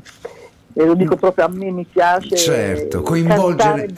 e 0.72 0.84
lo 0.84 0.94
dico 0.94 1.16
proprio 1.16 1.46
a 1.46 1.48
me 1.48 1.70
mi 1.70 1.84
piace 1.84 2.36
Certo, 2.36 3.02
coinvolgere. 3.02 3.88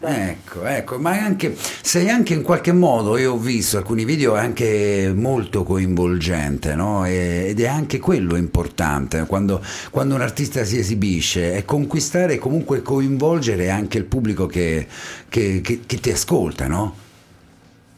eh, 0.00 0.30
ecco, 0.30 0.64
ecco, 0.64 0.98
ma 0.98 1.10
anche, 1.10 1.54
sei 1.82 2.08
anche 2.08 2.32
in 2.32 2.42
qualche 2.42 2.72
modo, 2.72 3.18
io 3.18 3.34
ho 3.34 3.36
visto 3.38 3.76
alcuni 3.76 4.04
video, 4.04 4.34
anche 4.34 5.12
molto 5.14 5.62
coinvolgente, 5.62 6.74
no? 6.74 7.04
E- 7.04 7.48
ed 7.48 7.60
è 7.60 7.66
anche 7.66 7.98
quello 7.98 8.36
importante 8.36 9.24
quando, 9.26 9.60
quando 9.90 10.14
un 10.14 10.22
artista 10.22 10.64
si 10.64 10.78
esibisce, 10.78 11.52
è 11.54 11.64
conquistare 11.66 12.34
e 12.34 12.38
comunque 12.38 12.80
coinvolgere 12.82 13.68
anche 13.68 13.98
il 13.98 14.04
pubblico 14.04 14.46
che, 14.46 14.86
che- 15.28 15.60
che- 15.62 15.80
che 15.86 16.00
ti 16.00 16.10
ascolta, 16.10 16.66
no? 16.66 16.96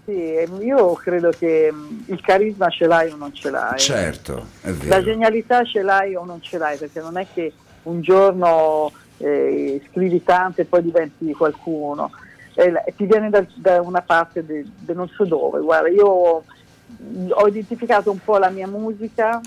Sì, 0.07 0.13
io 0.61 0.93
credo 0.95 1.31
che 1.31 1.73
mh, 1.73 2.05
il 2.13 2.21
carisma 2.21 2.69
ce 2.69 2.87
l'hai 2.87 3.11
o 3.11 3.17
non 3.17 3.33
ce 3.33 3.49
l'hai. 3.49 3.79
Certo, 3.79 4.47
è 4.61 4.69
La 4.71 4.99
vero. 4.99 5.03
genialità 5.05 5.65
ce 5.65 5.81
l'hai 5.81 6.15
o 6.15 6.25
non 6.27 6.43
ce 6.43 6.59
l'hai, 6.59 6.77
perché 6.77 7.01
non 7.01 7.17
è 7.17 7.27
che 7.33 7.53
un 7.85 8.01
giorno 8.01 8.93
eh, 9.19 9.81
scrivi 9.91 10.23
tanto 10.23 10.61
e 10.61 10.65
poi 10.65 10.83
diventi 10.83 11.33
qualcuno. 11.33 12.11
E 12.55 12.71
la- 12.71 12.85
e 12.85 12.95
ti 12.97 13.07
viene 13.07 13.31
da, 13.31 13.45
da 13.55 13.81
una 13.81 14.03
parte 14.03 14.45
di 14.45 14.65
non 14.93 15.09
so 15.09 15.25
dove. 15.25 15.61
Guarda, 15.61 15.89
io 15.89 16.45
mh, 16.87 17.29
ho 17.31 17.47
identificato 17.49 18.11
un 18.11 18.19
po' 18.23 18.39
la 18.39 18.51
mia 18.51 18.67
musica 18.69 19.41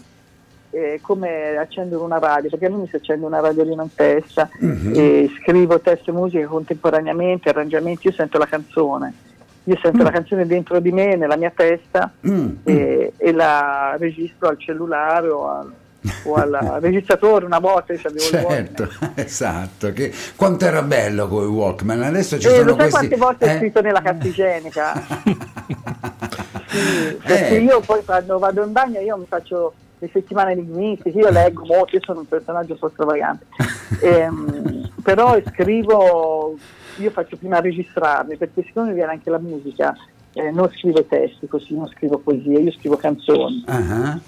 eh, 0.69 0.99
come 1.01 1.55
accendere 1.55 2.01
una 2.01 2.19
radio, 2.19 2.49
perché 2.49 2.65
a 2.65 2.69
me 2.69 2.75
mi 2.77 2.87
si 2.87 2.97
accende 2.97 3.25
una 3.25 3.39
radiolina 3.39 3.83
in 3.83 3.93
testa 3.95 4.49
Mhm. 4.59 4.93
e 4.95 5.31
scrivo 5.41 5.79
testo 5.79 6.09
e 6.11 6.13
musica 6.13 6.45
contemporaneamente, 6.47 7.49
arrangiamenti, 7.49 8.07
io 8.07 8.13
sento 8.13 8.37
la 8.37 8.45
canzone. 8.47 9.13
Io 9.63 9.77
sento 9.81 10.01
la 10.03 10.11
canzone 10.11 10.45
dentro 10.45 10.79
di 10.79 10.91
me, 10.91 11.15
nella 11.15 11.35
mia 11.35 11.51
testa, 11.55 12.13
Mm, 12.25 12.49
e, 12.63 13.13
e 13.17 13.31
la 13.33 13.95
registro 13.97 14.47
al 14.49 14.57
cellulare 14.57 15.27
o 15.29 15.49
al, 15.49 15.73
o 16.23 16.33
al 16.35 16.77
registratore 16.79 17.45
una 17.45 17.59
volta, 17.59 17.93
io 17.93 17.99
avevo 18.03 18.25
il 18.25 18.33
Walkman. 18.33 18.55
Certo, 18.75 18.89
esatto. 19.21 19.91
Che, 19.93 20.13
quanto 20.35 20.65
era 20.65 20.81
bello 20.81 21.27
con 21.27 21.43
i 21.43 21.47
Walkman, 21.47 22.03
adesso 22.03 22.39
ci 22.39 22.47
Eh, 22.47 22.49
sono 22.49 22.63
lo 22.63 22.67
sai 22.69 22.77
questi... 22.77 22.91
quante 22.91 23.15
volte 23.17 23.45
eh? 23.53 23.57
scritto 23.57 23.81
nella 23.81 24.01
carta 24.01 24.27
igienica? 24.27 24.93
Sì, 26.69 27.17
perché 27.23 27.55
Eh. 27.55 27.59
io 27.61 27.79
poi 27.79 28.03
quando 28.03 28.37
vado 28.39 28.63
in 28.63 28.71
bagno 28.73 28.99
io 28.99 29.15
mi 29.17 29.25
faccio 29.25 29.73
le 29.99 30.09
settimane 30.11 30.53
linguistiche, 30.53 31.17
io 31.17 31.29
leggo 31.29 31.65
molto, 31.65 31.95
io 31.95 32.01
sono 32.03 32.19
un 32.19 32.27
personaggio 32.27 32.73
un 32.73 32.79
po' 32.79 32.89
stravagante, 32.89 33.45
Ehm, 34.01 34.91
però 35.01 35.39
scrivo, 35.47 36.55
io 36.97 37.09
faccio 37.11 37.37
prima 37.37 37.59
registrarmi 37.61 38.35
perché 38.35 38.63
siccome 38.65 38.89
mi 38.89 38.95
viene 38.95 39.11
anche 39.11 39.29
la 39.29 39.39
musica, 39.39 39.95
eh, 40.33 40.51
non 40.51 40.69
scrivo 40.77 41.03
testi 41.05 41.47
così, 41.47 41.73
non 41.73 41.87
scrivo 41.87 42.17
poesie, 42.19 42.59
io 42.59 42.71
scrivo 42.73 42.97
canzoni. 42.97 43.63
Ah, 43.67 44.19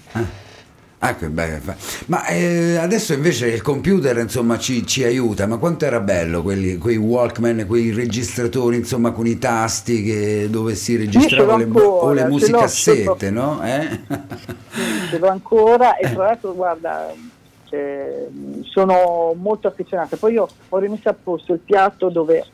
ah. 1.00 1.14
Che 1.14 1.28
bello. 1.28 1.74
Ma 2.06 2.26
eh, 2.26 2.76
adesso 2.76 3.12
invece 3.12 3.48
il 3.48 3.62
computer 3.62 4.16
insomma 4.18 4.58
ci, 4.58 4.86
ci 4.86 5.02
aiuta, 5.04 5.46
ma 5.46 5.56
quanto 5.58 5.84
era 5.84 6.00
bello 6.00 6.42
quelli, 6.42 6.78
quei 6.78 6.96
Walkman, 6.96 7.64
quei 7.66 7.90
registratori 7.92 8.76
insomma 8.76 9.10
con 9.10 9.26
i 9.26 9.38
tasti 9.38 10.02
che- 10.02 10.46
dove 10.50 10.74
si 10.74 10.96
registravano 10.96 11.56
le, 11.58 11.64
ancora, 11.64 12.04
o 12.06 12.12
le 12.12 12.24
musicassette, 12.26 13.30
no? 13.30 13.60
Eh? 13.64 14.00
ce 15.10 15.18
l'ho 15.18 15.28
ancora 15.28 15.96
e 15.96 16.12
tra 16.12 16.24
l'altro 16.26 16.54
guarda 16.54 17.12
eh, 17.70 18.26
sono 18.64 19.34
molto 19.36 19.68
affezionata 19.68 20.16
poi 20.16 20.34
io 20.34 20.48
ho 20.68 20.78
rimesso 20.78 21.08
a 21.08 21.14
posto 21.20 21.52
il 21.52 21.60
piatto 21.64 22.08
dove 22.08 22.44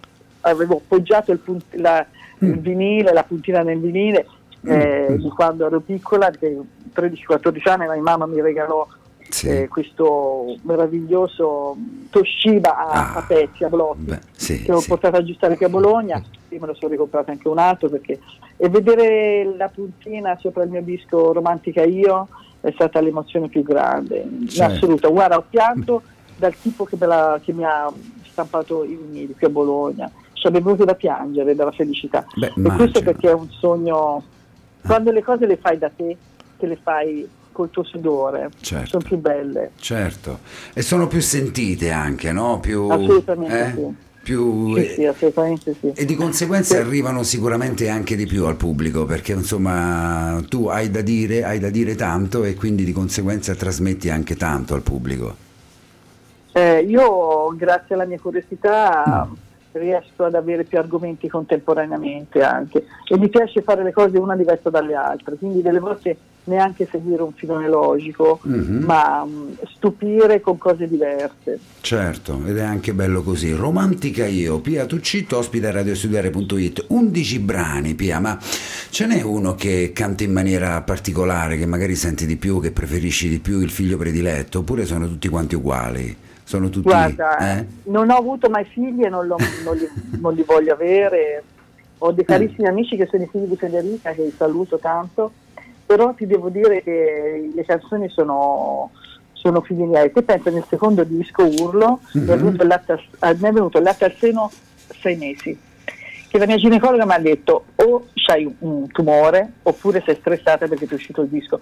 avevo 0.43 0.77
appoggiato 0.77 1.33
il, 1.33 1.39
punt- 1.39 1.75
la- 1.75 2.05
il 2.41 2.59
vinile 2.59 3.13
la 3.13 3.23
puntina 3.25 3.63
nel 3.63 3.81
vinile 3.81 4.27
eh, 4.67 5.17
di 5.19 5.29
quando 5.31 5.67
ero 5.67 5.81
piccola 5.81 6.31
che 6.31 6.59
13-14 6.95 7.69
anni 7.69 7.87
la 7.87 7.93
mia 7.95 8.03
mamma 8.03 8.27
mi 8.27 8.41
regalò 8.41 8.87
eh, 9.45 9.67
questo 9.69 10.57
meraviglioso 10.63 11.77
Toshiba 12.11 12.77
a, 12.89 13.15
a 13.17 13.23
pezzi, 13.27 13.65
a 13.65 13.69
blocchi 13.69 14.17
sì, 14.33 14.63
che 14.63 14.73
ho 14.73 14.83
portato 14.87 15.17
a 15.17 15.19
aggiustare 15.19 15.57
qui 15.57 15.67
a 15.67 15.69
Bologna. 15.69 16.23
Io 16.51 16.61
me 16.61 16.67
lo 16.67 16.75
sono 16.75 16.91
ricomprato 16.93 17.31
anche 17.33 17.49
un 17.49 17.59
altro 17.59 17.89
perché 17.89 18.19
e 18.57 18.69
vedere 18.69 19.55
la 19.57 19.69
puntina 19.69 20.37
sopra 20.41 20.63
il 20.63 20.71
mio 20.71 20.83
disco 20.83 21.33
Romantica 21.33 21.83
Io 21.83 22.29
è 22.61 22.71
stata 22.73 23.01
l'emozione 23.01 23.49
più 23.49 23.63
grande 23.63 24.19
in 24.19 24.49
Certo. 24.49 24.75
assoluto. 24.75 25.11
Guarda 25.13 25.37
ho 25.37 25.45
pianto 25.49 26.03
dal 26.37 26.55
tipo 26.57 26.85
che, 26.85 26.97
me 26.99 27.07
la- 27.07 27.41
che 27.43 27.53
mi 27.53 27.65
ha 27.65 27.91
stampato 28.31 28.85
i 28.85 28.95
vinili 28.97 29.35
qui 29.37 29.47
a 29.47 29.51
Bologna. 29.51 30.11
Ci 30.33 30.47
avevo 30.47 30.67
venuto 30.67 30.85
da 30.85 30.95
piangere 30.95 31.55
dalla 31.55 31.73
felicità. 31.73 32.25
Beh, 32.35 32.53
e 32.57 32.71
questo 32.77 33.03
perché 33.03 33.31
è 33.31 33.35
un 33.35 33.49
sogno 33.51 34.23
quando 34.87 35.11
le 35.13 35.23
cose 35.23 35.47
le 35.47 35.57
fai 35.57 35.79
da 35.79 35.91
te 35.95 36.17
te 36.59 36.67
le 36.67 36.79
fai 36.83 37.29
col 37.53 37.71
tuo 37.71 37.85
sudore 37.85 38.51
Certo. 38.61 38.87
sono 38.89 39.03
più 39.03 39.19
belle 39.19 39.71
Certo, 39.77 40.41
e 40.73 40.83
sono 40.83 41.07
più 41.07 41.21
sentite 41.21 41.91
anche, 41.91 42.33
no? 42.33 42.61
Più, 42.61 42.89
assolutamente 42.89 43.61
eh? 43.61 43.73
sì 43.75 44.05
più 44.27 44.75
Sì, 44.75 44.89
sì, 44.95 45.05
assolutamente 45.05 45.77
sì. 45.79 45.93
e 45.95 46.05
di 46.05 46.17
conseguenza 46.17 46.77
arrivano 46.79 47.23
sicuramente 47.23 47.89
anche 47.89 48.17
di 48.17 48.27
più 48.27 48.45
al 48.45 48.57
pubblico 48.57 49.05
perché 49.05 49.33
insomma 49.33 50.43
tu 50.49 50.67
hai 50.67 50.91
da 50.91 51.01
dire, 51.01 51.45
hai 51.45 51.61
da 51.61 51.71
dire 51.71 51.95
tanto 51.95 52.43
e 52.43 52.55
quindi 52.55 52.85
di 52.85 52.91
conseguenza 52.93 53.55
trasmetti 53.55 54.11
anche 54.11 54.35
tanto 54.35 54.75
al 54.75 54.83
pubblico. 54.83 55.37
Eh, 56.51 56.81
io, 56.81 57.55
grazie 57.55 57.95
alla 57.95 58.05
mia 58.05 58.19
curiosità, 58.19 59.29
riesco 59.79 60.25
ad 60.25 60.35
avere 60.35 60.65
più 60.65 60.79
argomenti 60.79 61.29
contemporaneamente 61.29 62.43
anche 62.43 62.85
e 63.09 63.19
mi 63.19 63.29
piace 63.29 63.63
fare 63.63 63.83
le 63.83 63.93
cose 63.93 64.19
una 64.19 64.37
diversa 64.37 64.71
dalle 64.71 64.95
altre, 64.95 65.37
quindi 65.37 65.63
delle 65.63 65.79
volte 65.79 66.17
neanche 66.45 66.87
seguire 66.89 67.23
un 67.23 67.33
filone 67.33 67.69
logico, 67.69 68.39
Mhm. 68.43 68.85
ma 68.85 69.25
mh, 69.25 69.57
stupire 69.75 70.41
con 70.41 70.57
cose 70.59 70.87
diverse. 70.87 71.59
Certo, 71.81 72.41
ed 72.47 72.57
è 72.59 72.63
anche 72.63 72.95
bello 72.95 73.23
così. 73.23 73.53
Romantica 73.53 74.27
io, 74.27 74.61
Pia 74.61 74.87
Tuccitto, 74.87 75.39
ospita 75.39 75.69
a 75.69 75.73
radiostudiare.it. 75.73 76.85
11 76.89 77.39
brani, 77.41 77.95
Pia, 77.95 78.21
ma 78.21 78.39
ce 78.41 79.07
n'è 79.07 79.23
uno 79.23 79.57
che 79.57 79.91
canta 79.93 80.23
in 80.23 80.33
maniera 80.33 80.81
particolare, 80.83 81.57
che 81.57 81.67
magari 81.67 81.97
senti 81.97 82.27
di 82.27 82.37
più, 82.37 82.61
che 82.61 82.71
preferisci 82.71 83.29
di 83.29 83.41
più 83.41 83.61
il 83.61 83.71
figlio 83.71 83.97
prediletto, 83.97 84.61
oppure 84.61 84.85
sono 84.85 85.09
tutti 85.09 85.29
quanti 85.29 85.57
uguali? 85.57 86.17
Sono 86.47 86.69
tutti... 86.69 86.87
Guarda, 86.87 87.39
eh? 87.39 87.67
non 87.87 88.09
ho 88.09 88.17
avuto 88.17 88.49
mai 88.49 88.65
figli 88.67 89.03
e 89.03 89.09
non, 89.09 89.27
non 89.27 89.77
li, 89.77 89.89
non 90.21 90.33
li 90.33 90.45
voglio 90.45 90.75
avere. 90.75 91.43
Ho 91.99 92.13
dei 92.13 92.25
carissimi 92.25 92.69
amici 92.69 92.97
che 92.97 93.07
sono 93.07 93.25
i 93.25 93.29
figli 93.29 93.47
di 93.47 93.57
Federica, 93.57 94.13
che 94.13 94.33
saluto 94.37 94.79
tanto, 94.79 95.33
però 95.85 96.15
ti 96.15 96.25
devo 96.25 96.49
dire 96.49 96.85
che 96.85 97.51
le 97.53 97.65
canzoni 97.65 98.09
sono, 98.11 98.93
sono 99.33 99.61
figli 99.63 99.83
miei. 99.83 100.13
Te 100.13 100.23
pensa 100.23 100.51
nel 100.51 100.65
secondo 100.69 101.03
disco 101.03 101.43
Urlo, 101.43 101.99
mi, 102.13 102.23
è 102.23 102.37
venuto 102.37 102.63
il 102.63 102.69
latte 102.69 102.93
al- 102.93 103.03
a 103.19 103.35
me 103.37 103.49
è 103.49 103.53
venuto 103.53 103.79
il 103.79 103.85
latte 103.85 104.05
al 104.05 104.15
seno 104.17 104.49
sei 105.01 105.17
mesi. 105.17 105.59
Che 106.29 106.39
la 106.39 106.47
mia 106.47 106.59
ginecologa 106.59 107.05
mi 107.05 107.15
ha 107.15 107.19
detto 107.19 107.65
o 107.75 108.07
c'hai 108.15 108.55
un 108.61 108.87
tumore 108.93 109.55
oppure 109.65 110.01
sei 110.07 110.15
stressata 110.15 110.69
perché 110.69 110.87
ti 110.87 110.93
è 110.93 110.97
uscito 110.97 111.23
il 111.23 111.29
disco. 111.29 111.59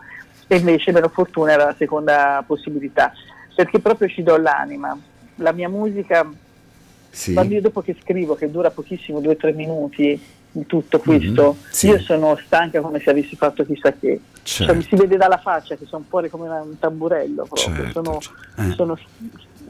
E 0.46 0.56
invece, 0.56 0.92
per 0.92 1.08
fortuna, 1.10 1.52
era 1.52 1.64
la 1.64 1.74
seconda 1.78 2.44
possibilità, 2.46 3.14
perché 3.54 3.78
proprio 3.80 4.08
ci 4.08 4.22
do 4.22 4.36
l'anima. 4.36 4.98
La 5.36 5.52
mia 5.52 5.68
musica 5.68 6.28
Sì. 7.10 7.32
quando 7.32 7.54
io 7.54 7.60
dopo 7.60 7.80
che 7.80 7.96
scrivo, 8.02 8.34
che 8.34 8.50
dura 8.50 8.70
pochissimo, 8.70 9.20
due 9.20 9.32
o 9.32 9.36
tre 9.36 9.52
minuti, 9.52 10.20
di 10.50 10.66
tutto 10.66 11.00
questo, 11.00 11.56
Mhm, 11.58 11.70
sì. 11.70 11.86
io 11.88 11.98
sono 11.98 12.36
stanca 12.44 12.80
come 12.80 13.00
se 13.00 13.10
avessi 13.10 13.34
fatto 13.34 13.64
chissà 13.64 13.92
che. 13.92 14.20
Cioè, 14.42 14.66
Certo. 14.66 14.74
mi 14.74 14.82
si 14.82 14.94
vede 14.96 15.16
dalla 15.16 15.38
faccia 15.38 15.74
che 15.74 15.84
sono 15.86 16.04
fuori 16.08 16.28
come 16.28 16.48
un 16.48 16.78
tamburello 16.78 17.44
proprio, 17.44 17.74
Certo, 17.84 18.02
sono, 18.02 18.18
eh. 18.68 18.72
sono 18.74 18.98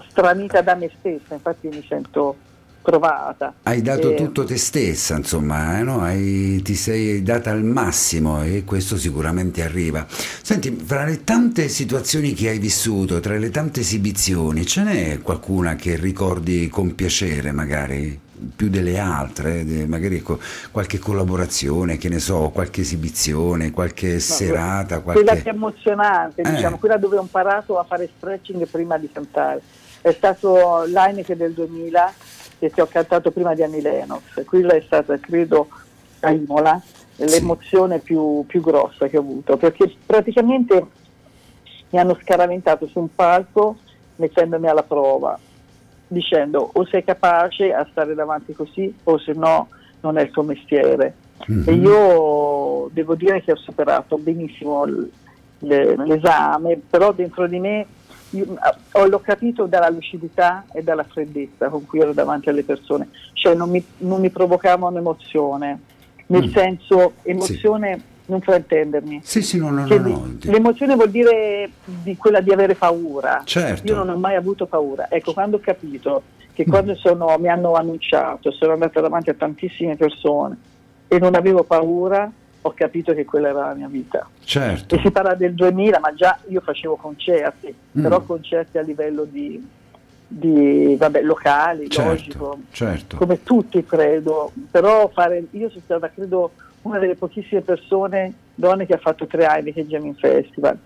stranita 0.09 0.61
da 0.61 0.75
me 0.75 0.91
stessa, 0.99 1.35
infatti 1.35 1.69
mi 1.69 1.83
sento 1.89 2.37
provata. 2.85 3.55
Hai 3.63 3.81
dato 3.81 4.11
E- 4.11 4.15
tutto 4.15 4.45
te 4.45 4.59
stessa, 4.59 5.17
insomma, 5.17 5.79
eh, 5.79 5.83
no? 5.83 6.03
Hai- 6.03 6.61
ti 6.63 6.75
sei 6.75 7.23
data 7.23 7.51
al 7.51 7.65
massimo 7.65 8.43
e 8.45 8.63
questo 8.65 8.99
sicuramente 8.99 9.63
arriva. 9.63 10.07
Senti, 10.09 10.71
fra 10.85 11.05
le 11.05 11.25
tante 11.25 11.69
situazioni 11.69 12.35
che 12.35 12.51
hai 12.51 12.59
vissuto, 12.59 13.21
tra 13.21 13.39
le 13.39 13.51
tante 13.51 13.81
esibizioni, 13.81 14.67
ce 14.67 14.83
n'è 14.83 15.21
qualcuna 15.23 15.77
che 15.77 15.97
ricordi 15.97 16.69
con 16.69 16.95
piacere, 16.95 17.53
magari 17.53 18.21
più 18.55 18.69
delle 18.69 18.99
altre, 18.99 19.65
magari 19.87 20.21
co- 20.21 20.39
qualche 20.71 20.99
collaborazione, 20.99 21.97
che 21.97 22.11
ne 22.11 22.19
so, 22.19 22.51
qualche 22.53 22.83
esibizione, 22.83 23.71
qualche 23.71 24.21
serata, 24.21 25.01
Quella 25.01 25.23
qualche... 25.23 25.43
più 25.43 25.53
emozionante, 25.53 26.43
Eh. 26.43 26.51
diciamo, 26.51 26.77
quella 26.77 26.99
dove 26.99 27.17
ho 27.17 27.23
imparato 27.23 27.79
a 27.79 27.85
fare 27.85 28.11
stretching 28.19 28.67
prima 28.67 28.99
di 28.99 29.09
cantare. 29.11 29.63
È 30.03 30.13
stato 30.13 30.85
l'Heineken 30.87 31.39
del 31.39 31.53
2000 31.55 32.13
che 32.65 32.71
ti 32.71 32.81
ho 32.81 32.87
cantato 32.87 33.31
prima 33.31 33.55
di 33.55 33.63
Annie 33.63 33.83
Lennox. 33.83 34.43
Quella 34.47 34.73
è 34.73 34.81
stata, 34.81 35.19
credo, 35.19 35.69
a 36.21 36.31
Imola, 36.31 36.81
l'emozione 37.17 37.99
più, 37.99 38.45
più 38.47 38.63
grossa 38.63 39.07
che 39.09 39.19
ho 39.19 39.21
avuto, 39.21 39.59
perché 39.59 39.93
praticamente 40.05 40.87
mi 41.91 41.99
hanno 41.99 42.19
scaraventato 42.23 42.87
su 42.87 42.99
un 42.99 43.15
palco 43.15 43.77
mettendomi 44.17 44.67
alla 44.67 44.83
prova, 44.83 45.39
dicendo 46.07 46.71
o 46.73 46.87
sei 46.87 47.05
capace 47.05 47.73
a 47.75 47.87
stare 47.91 48.15
davanti 48.15 48.55
così 48.55 48.93
o 49.05 49.19
se 49.19 49.33
no 49.35 49.69
non 50.01 50.17
è 50.17 50.23
il 50.23 50.31
tuo 50.31 50.43
mestiere. 50.43 51.15
E 51.67 51.73
io 51.73 52.89
devo 52.93 53.15
dire 53.15 53.43
che 53.43 53.53
ho 53.53 53.57
superato 53.57 54.17
benissimo 54.17 54.87
l'esame, 55.59 56.81
però 56.89 57.13
dentro 57.13 57.47
di 57.47 57.59
me 57.59 57.87
io- 58.37 58.59
ho, 58.93 59.07
l'ho 59.07 59.21
capito 59.21 59.67
dalla 59.67 59.89
lucidità 59.89 60.65
e 60.73 60.83
dalla 60.83 61.05
freddezza 61.05 61.69
con 61.69 61.87
cui 61.87 62.01
ero 62.01 62.13
davanti 62.13 62.49
alle 62.49 62.65
persone, 62.65 63.09
cioè 63.33 63.55
non 63.55 63.71
mi, 63.71 63.85
non 63.99 64.21
mi 64.21 64.31
provocava 64.31 64.87
un'emozione, 64.89 65.81
nel 66.27 66.45
Mm. 66.47 66.53
senso 66.53 67.13
emozione, 67.23 68.01
non 68.27 68.41
fraintendermi. 68.41 69.21
Sì, 69.23 69.43
sì, 69.43 69.59
no, 69.59 69.71
no, 69.71 69.85
Che 69.85 69.99
no, 69.99 70.09
no. 70.09 70.37
L'emozione 70.43 70.95
vuol 70.95 71.11
dire 71.11 71.71
di 71.85 72.17
quella 72.17 72.41
di 72.41 72.51
avere 72.53 72.75
paura. 72.75 73.43
Certo. 73.45 73.87
Io 73.87 73.97
non 73.97 74.09
ho 74.09 74.17
mai 74.17 74.35
avuto 74.35 74.67
paura. 74.67 75.09
Ecco, 75.11 75.33
quando 75.35 75.57
ho 75.57 75.61
capito 75.61 76.23
che 76.55 76.65
quando 76.65 76.95
sono- 76.95 77.37
mi 77.39 77.49
hanno 77.49 77.75
annunciato, 77.75 78.51
sono 78.53 78.73
andata 78.73 79.01
davanti 79.01 79.29
a 79.31 79.35
tantissime 79.35 79.97
persone 79.97 80.57
e 81.09 81.19
non 81.19 81.35
avevo 81.35 81.65
paura, 81.65 82.31
ho 82.67 82.73
capito 82.75 83.13
che 83.13 83.25
quella 83.27 83.49
era 83.49 83.67
la 83.69 83.75
mia 83.75 83.89
vita. 83.89 84.27
Certo. 84.43 84.95
E 84.95 85.01
si 85.03 85.11
parla 85.11 85.35
del 85.35 85.53
2000, 85.55 85.99
ma 86.01 86.15
già 86.15 86.39
io 86.49 86.61
facevo 86.61 86.97
concerti, 86.97 87.75
Mm. 87.99 88.03
però 88.03 88.21
concerti 88.23 88.79
a 88.79 88.83
livello 88.83 89.25
di, 89.25 89.63
di, 90.27 90.97
vabbè, 90.99 91.21
locali, 91.23 91.89
Certo, 91.91 92.09
logico, 92.11 92.59
certo. 92.71 93.17
come 93.19 93.43
tutti 93.43 93.85
credo, 93.85 94.51
però 94.71 95.09
fare, 95.13 95.45
io 95.51 95.69
sono 95.69 95.83
stata 95.85 96.11
credo 96.11 96.53
una 96.83 96.99
delle 96.99 97.15
pochissime 97.17 97.61
persone, 97.61 98.33
donne 98.55 98.87
che 98.87 98.95
ha 98.95 98.99
fatto 98.99 99.27
tre 99.27 99.47
Heineken 99.47 99.87
Jamming 99.87 100.17
Festival 100.17 100.79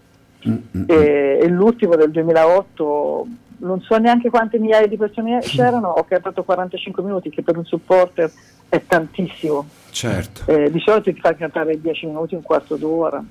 Mm, 0.48 0.84
e, 0.86 1.38
e 1.42 1.48
l'ultimo 1.48 1.96
del 1.96 2.12
2008 2.12 3.26
non 3.58 3.80
so 3.80 3.96
neanche 3.98 4.30
quante 4.30 4.58
migliaia 4.58 4.86
di 4.86 4.96
persone 4.96 5.40
c'erano, 5.40 5.88
ho 5.88 6.04
cantato 6.04 6.42
45 6.44 7.02
minuti 7.02 7.30
che 7.30 7.42
per 7.42 7.56
un 7.56 7.64
supporter 7.64 8.30
è 8.68 8.82
tantissimo, 8.86 9.66
Certo. 9.90 10.50
Eh, 10.50 10.70
di 10.70 10.80
solito 10.80 11.12
ti 11.12 11.20
fa 11.20 11.34
cantare 11.34 11.80
10 11.80 12.06
minuti, 12.06 12.34
un 12.34 12.42
quarto 12.42 12.76
d'ora 12.76 13.22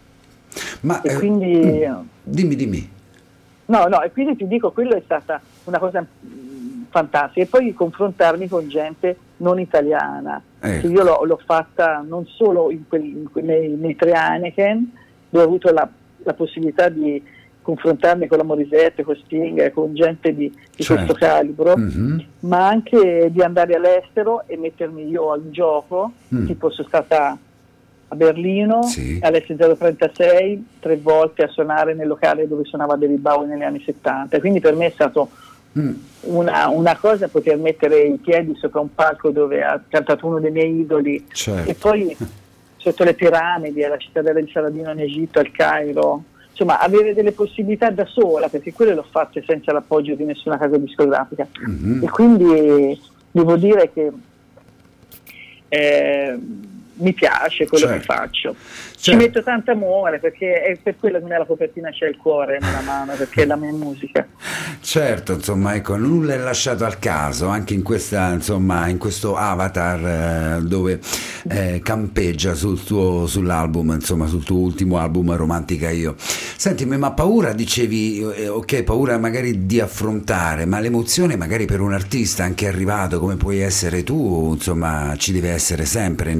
Ma 0.82 1.02
e 1.02 1.12
eh, 1.12 1.16
quindi... 1.16 1.88
dimmi, 2.24 2.56
dimmi. 2.56 2.96
No, 3.66 3.86
no, 3.88 4.02
e 4.02 4.12
quindi 4.12 4.36
ti 4.36 4.48
dico, 4.48 4.72
quello 4.72 4.96
è 4.96 5.02
stata 5.04 5.40
una 5.66 5.78
cosa 5.78 6.02
mm, 6.02 6.84
fantastica. 6.90 7.42
E 7.42 7.48
poi 7.48 7.74
confrontarmi 7.74 8.48
con 8.48 8.68
gente 8.68 9.18
non 9.38 9.60
italiana. 9.60 10.42
Ecco. 10.60 10.88
Io 10.88 11.04
l'ho, 11.04 11.24
l'ho 11.26 11.40
fatta 11.46 12.04
non 12.06 12.26
solo 12.26 12.72
in 12.72 12.88
quel- 12.88 13.04
in 13.04 13.32
que- 13.32 13.42
nei, 13.42 13.70
nei 13.70 13.96
tre 13.96 14.14
Heineken, 14.14 14.92
dove 15.30 15.44
ho 15.44 15.48
avuto 15.48 15.72
la, 15.72 15.88
la 16.24 16.34
possibilità 16.34 16.90
di 16.90 17.22
confrontarmi 17.68 18.28
con 18.28 18.38
la 18.38 18.46
Morisette, 18.46 19.04
con 19.04 19.14
Sting, 19.26 19.74
con 19.74 19.94
gente 19.94 20.34
di, 20.34 20.50
di 20.74 20.84
Certo. 20.84 21.04
questo 21.04 21.14
calibro, 21.26 21.76
Mhm. 21.76 22.24
ma 22.42 22.66
anche 22.66 23.28
di 23.30 23.42
andare 23.42 23.76
all'estero 23.76 24.44
e 24.48 24.56
mettermi 24.56 25.06
io 25.10 25.34
al 25.34 25.50
gioco. 25.50 26.14
Mm. 26.34 26.46
Tipo 26.46 26.70
sono 26.70 26.88
stata 26.88 27.38
a 28.10 28.16
Berlino, 28.16 28.84
Sì. 28.84 29.20
all'S036, 29.22 30.64
tre 30.80 30.96
volte 30.96 31.44
a 31.44 31.50
suonare 31.50 31.94
nel 31.94 32.08
locale 32.08 32.48
dove 32.48 32.64
suonava 32.64 32.96
David 32.96 33.20
Bowie 33.20 33.48
negli 33.48 33.64
anni 33.64 33.82
70. 33.84 34.40
Quindi 34.40 34.62
per 34.62 34.74
me 34.76 34.86
è 34.86 34.92
stato 34.92 35.30
Mm. 35.78 35.92
una, 36.22 36.70
una 36.70 36.96
cosa 36.98 37.28
poter 37.28 37.58
mettere 37.58 38.00
i 38.00 38.18
piedi 38.18 38.56
sopra 38.56 38.80
un 38.80 38.96
palco 38.96 39.30
dove 39.32 39.62
ha 39.62 39.80
cantato 39.88 40.26
uno 40.26 40.40
dei 40.40 40.52
miei 40.52 40.80
idoli 40.80 41.24
Certo. 41.34 41.70
e 41.70 41.74
poi 41.76 42.16
sotto 42.78 43.04
le 43.04 43.14
piramidi, 43.14 43.84
alla 43.84 43.98
cittadella 43.98 44.40
di 44.40 44.50
Saladino 44.52 44.90
in 44.92 45.02
Egitto, 45.02 45.40
al 45.40 45.52
Cairo. 45.52 46.24
Insomma, 46.60 46.80
avere 46.80 47.14
delle 47.14 47.34
possibilità 47.34 47.92
da 47.92 48.06
sola, 48.06 48.50
perché 48.50 48.74
quelle 48.74 48.96
l'ho 48.96 49.06
fatte 49.08 49.44
senza 49.46 49.72
l'appoggio 49.72 50.16
di 50.16 50.24
nessuna 50.24 50.58
casa 50.58 50.76
discografica. 50.78 51.48
Mhm. 51.68 52.04
E 52.04 52.10
quindi 52.10 53.00
devo 53.30 53.56
dire 53.58 53.92
che 53.94 54.12
eh, 55.70 56.40
mi 57.00 57.14
piace 57.14 57.68
quello 57.68 57.88
Certo. 57.88 58.00
che 58.00 58.04
faccio. 58.06 58.56
Ci 58.98 59.12
Certo. 59.12 59.20
metto 59.22 59.44
tanto 59.44 59.72
amore 59.72 60.20
perché 60.20 60.62
è 60.64 60.78
per 60.82 60.96
quello 61.00 61.20
che 61.20 61.26
nella 61.26 61.46
copertina 61.46 61.92
c'è 61.92 62.08
il 62.08 62.18
cuore 62.18 62.58
nella 62.60 62.82
mano, 62.82 63.14
perché 63.14 63.44
è 63.44 63.46
la 63.46 63.56
mia 63.56 63.72
musica. 63.72 64.26
Certo, 64.82 65.34
insomma, 65.34 65.76
ecco, 65.76 65.96
nulla 65.98 66.34
è 66.34 66.38
lasciato 66.38 66.84
al 66.84 66.98
caso, 66.98 67.48
anche 67.48 67.74
in, 67.76 67.84
questa, 67.84 68.32
insomma, 68.32 68.88
in 68.88 68.98
questo 68.98 69.36
avatar 69.36 70.58
eh, 70.58 70.62
dove 70.64 71.00
eh, 71.50 71.80
campeggia 71.84 72.54
sul 72.56 72.84
tuo, 72.84 73.28
sull'album, 73.28 73.92
insomma, 73.92 74.26
sul 74.26 74.44
tuo 74.44 74.58
ultimo 74.58 74.98
album 74.98 75.36
Romantica 75.36 75.90
Io. 75.92 76.16
Sentimi, 76.18 76.98
ma 76.98 77.12
paura, 77.12 77.54
dicevi, 77.54 78.22
eh, 78.36 78.48
ok, 78.48 78.84
paura 78.84 79.18
magari 79.20 79.68
di 79.68 79.80
affrontare, 79.80 80.66
ma 80.66 80.80
l'emozione 80.80 81.36
magari 81.36 81.66
per 81.66 81.82
un 81.82 81.94
artista 81.94 82.44
anche 82.44 82.68
arrivato 82.68 83.20
come 83.20 83.36
puoi 83.36 83.60
essere 83.60 84.04
tu, 84.04 84.54
insomma, 84.54 85.14
ci 85.18 85.32
deve 85.32 85.50
essere 85.52 85.86
sempre 85.86 86.34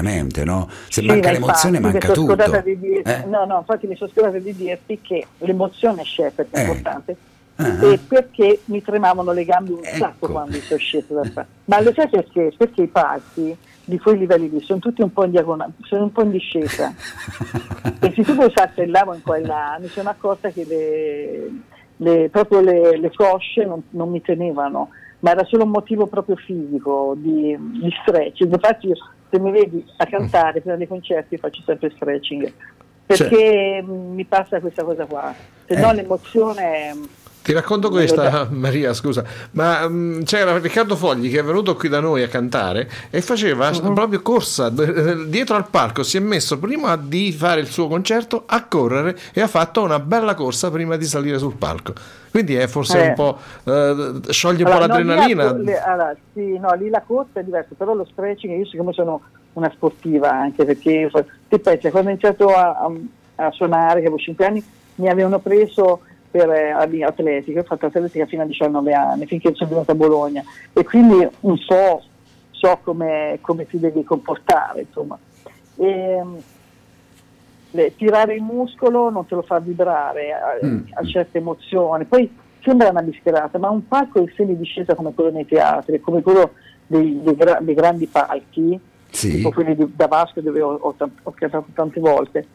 necessariamente, 0.00 0.44
no? 0.44 0.68
Se 0.88 1.00
Sì, 1.00 1.06
manca 1.06 1.28
ma 1.28 1.32
l'emozione 1.32 1.76
infatti, 1.76 1.94
manca 1.98 2.12
tutto. 2.12 2.60
di 2.62 2.78
dirti- 2.78 3.10
Eh? 3.10 3.24
No, 3.26 3.44
no, 3.44 3.58
infatti 3.58 3.86
mi 3.86 3.96
sono 3.96 4.10
scordata 4.10 4.38
di 4.38 4.54
dirti 4.54 5.00
che 5.00 5.26
l'emozione 5.38 6.02
c'è 6.02 6.30
perché 6.30 6.50
è 6.56 6.58
Eh. 6.60 6.62
importante, 6.62 7.16
e 7.56 7.98
perché 8.08 8.60
mi 8.66 8.82
tremavano 8.82 9.32
le 9.32 9.44
gambe 9.44 9.72
un 9.72 9.84
sacco 9.84 10.28
quando 10.28 10.56
sono 10.60 10.78
sceso 10.80 11.14
da 11.14 11.30
qua. 11.30 11.46
Ma 11.66 11.80
lo 11.82 11.92
sai 11.94 12.08
perché? 12.08 12.52
Perché 12.56 12.82
i 12.82 12.86
palchi 12.88 13.54
di 13.84 13.98
quei 13.98 14.16
livelli 14.18 14.48
lì 14.50 14.60
sono 14.62 14.78
tutti 14.78 15.02
un 15.02 15.12
po' 15.12 15.24
in 15.24 15.32
diagonale, 15.32 15.72
sono 15.82 16.04
un 16.04 16.12
po' 16.12 16.22
in 16.22 16.30
discesa. 16.30 16.94
e 18.00 18.12
se 18.14 18.22
tu 18.22 18.34
poi 18.34 18.50
saltellavo 18.54 19.14
in 19.14 19.22
qua 19.22 19.36
e 19.36 19.40
là, 19.44 19.76
mi 19.80 19.88
sono 19.88 20.08
accorta 20.08 20.48
che 20.50 20.64
le, 20.64 21.50
le- 21.96 22.28
proprio 22.30 22.60
le, 22.60 22.96
le 22.98 23.12
cosce 23.14 23.64
non, 23.64 23.82
non 23.90 24.08
mi 24.10 24.22
tenevano, 24.22 24.90
ma 25.20 25.32
era 25.32 25.44
solo 25.44 25.64
un 25.64 25.70
motivo 25.70 26.06
proprio 26.06 26.36
fisico 26.36 27.14
di, 27.16 27.54
di 27.58 27.90
stretching. 28.02 28.52
Infatti 28.52 28.86
io, 28.86 28.94
se 29.30 29.38
mi 29.38 29.50
vedi 29.50 29.84
a 29.96 30.06
cantare 30.06 30.60
prima 30.60 30.76
dei 30.76 30.86
concerti 30.88 31.38
faccio 31.38 31.62
sempre 31.64 31.90
stretching, 31.90 32.52
perché 33.06 33.82
mh, 33.82 33.90
mi 33.90 34.24
passa 34.24 34.60
questa 34.60 34.82
cosa 34.84 35.06
qua, 35.06 35.34
se 35.66 35.80
no 35.80 35.90
Eh. 35.90 35.94
l'emozione... 35.94 36.94
Ti 37.50 37.56
racconto 37.56 37.90
questa, 37.90 38.46
Maria, 38.52 38.94
scusa, 38.94 39.24
ma 39.52 39.84
mm, 39.88 40.22
c'era 40.22 40.56
Riccardo 40.58 40.94
Fogli 40.94 41.32
che 41.32 41.40
è 41.40 41.42
venuto 41.42 41.74
qui 41.74 41.88
da 41.88 41.98
noi 41.98 42.22
a 42.22 42.28
cantare 42.28 42.88
e 43.10 43.20
faceva 43.22 43.70
Mhm. 43.70 43.92
proprio 43.92 44.22
corsa 44.22 44.68
dietro 44.70 45.56
al 45.56 45.66
palco, 45.68 46.04
si 46.04 46.16
è 46.16 46.20
messo 46.20 46.60
prima 46.60 46.94
di 46.94 47.32
fare 47.32 47.60
il 47.60 47.66
suo 47.66 47.88
concerto 47.88 48.44
a 48.46 48.62
correre 48.66 49.18
e 49.32 49.40
ha 49.40 49.48
fatto 49.48 49.82
una 49.82 49.98
bella 49.98 50.34
corsa 50.34 50.70
prima 50.70 50.94
di 50.96 51.04
salire 51.06 51.38
sul 51.38 51.54
palco. 51.56 51.92
Quindi 52.30 52.54
è 52.54 52.68
forse 52.68 53.02
Eh. 53.02 53.08
un 53.08 53.14
po' 53.14 53.38
eh, 53.64 54.20
scioglie 54.32 54.62
un 54.62 54.70
Allora, 54.70 54.86
po' 54.86 54.92
no, 54.92 54.98
lì 55.00 55.04
l'adrenalina. 55.06 55.42
la- 55.44 55.82
allora, 55.92 56.16
sì, 56.32 56.56
no, 56.56 56.72
lì 56.74 56.88
la 56.88 57.02
corsa 57.04 57.40
è 57.40 57.42
diversa, 57.42 57.70
però 57.76 57.94
lo 57.94 58.06
stretching, 58.12 58.56
io 58.60 58.66
siccome 58.66 58.92
sono 58.92 59.22
una 59.54 59.72
sportiva 59.74 60.30
anche, 60.30 60.64
perché 60.64 61.10
ti 61.48 61.58
pensi, 61.58 61.90
quando 61.90 62.10
ho 62.10 62.12
iniziato 62.12 62.46
a, 62.54 62.68
a- 63.36 63.46
a 63.46 63.50
suonare, 63.50 63.94
che 63.94 64.06
avevo 64.06 64.18
5 64.18 64.46
anni, 64.46 64.62
mi 64.96 65.08
avevano 65.08 65.40
preso 65.40 66.02
per 66.30 66.48
eh, 66.50 66.70
atletica, 67.02 67.60
ho 67.60 67.64
fatto 67.64 67.86
atletica 67.86 68.26
fino 68.26 68.42
a 68.42 68.46
19 68.46 68.92
anni, 68.92 69.26
finché 69.26 69.52
sono 69.54 69.70
venuta 69.70 69.92
a 69.92 69.96
Bologna, 69.96 70.42
e 70.72 70.84
quindi 70.84 71.26
un 71.40 71.58
po' 71.66 72.02
so 72.52 72.78
come, 72.82 73.38
come 73.40 73.66
ti 73.66 73.78
devi 73.80 74.04
comportare, 74.04 74.82
insomma. 74.82 75.18
Ehm, 75.76 76.36
le- 77.72 77.94
tirare 77.96 78.34
il 78.34 78.42
muscolo 78.42 79.10
non 79.10 79.26
te 79.26 79.34
lo 79.34 79.42
fa 79.42 79.58
vibrare 79.60 80.32
a, 80.32 80.66
Mm. 80.66 80.80
a 80.94 81.04
certe 81.04 81.38
emozioni. 81.38 82.04
Poi 82.04 82.32
sembra 82.62 82.90
una 82.90 83.02
bischerata, 83.02 83.58
ma 83.58 83.70
un 83.70 83.86
palco 83.86 84.18
in 84.20 84.30
semidiscesa 84.36 84.94
come 84.94 85.14
quello 85.14 85.30
nei 85.30 85.46
teatri, 85.46 86.00
come 86.00 86.20
quello 86.22 86.52
dei, 86.86 87.20
dei 87.22 87.34
gra- 87.36 87.58
dei 87.60 87.74
grandi 87.74 88.06
palchi, 88.06 88.78
Sì. 89.10 89.36
tipo 89.36 89.50
quelli 89.50 89.74
di- 89.74 89.92
da 89.94 90.06
Vasco 90.06 90.40
dove 90.40 90.60
ho, 90.60 90.74
ho, 90.80 90.94
ho 91.22 91.30
cantato 91.32 91.66
tante 91.74 92.00
volte, 92.00 92.46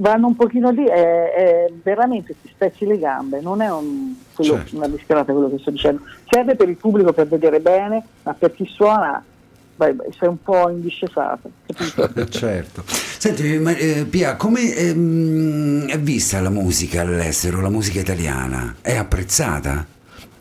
vanno 0.00 0.28
un 0.28 0.36
pochino 0.36 0.70
lì 0.70 0.86
e, 0.86 0.92
e 1.36 1.72
veramente 1.82 2.34
ti 2.40 2.48
spezzi 2.52 2.86
le 2.86 2.98
gambe, 2.98 3.40
non 3.40 3.60
è 3.60 3.70
un- 3.70 4.14
quello- 4.34 4.54
Certo. 4.54 4.76
una 4.76 4.88
bischerata 4.88 5.32
quello 5.32 5.50
che 5.50 5.58
sto 5.58 5.70
dicendo. 5.70 6.02
Serve 6.28 6.54
per 6.54 6.68
il 6.68 6.76
pubblico 6.76 7.12
per 7.12 7.26
vedere 7.28 7.60
bene, 7.60 8.02
ma 8.22 8.34
per 8.34 8.54
chi 8.54 8.64
suona 8.66 9.22
vai, 9.76 9.92
vai, 9.94 10.08
sei 10.18 10.28
un 10.28 10.40
po' 10.42 10.68
indiscesato. 10.70 11.50
certo. 12.30 12.82
Senti, 12.86 13.58
ma, 13.58 13.74
eh, 13.76 14.06
Pia, 14.08 14.36
come 14.36 14.74
ehm, 14.74 15.86
è 15.88 15.98
vista 15.98 16.40
la 16.40 16.50
musica 16.50 17.00
all'estero, 17.00 17.60
la 17.60 17.68
musica 17.70 17.98
italiana? 18.00 18.76
È 18.80 18.94
apprezzata? 18.96 19.84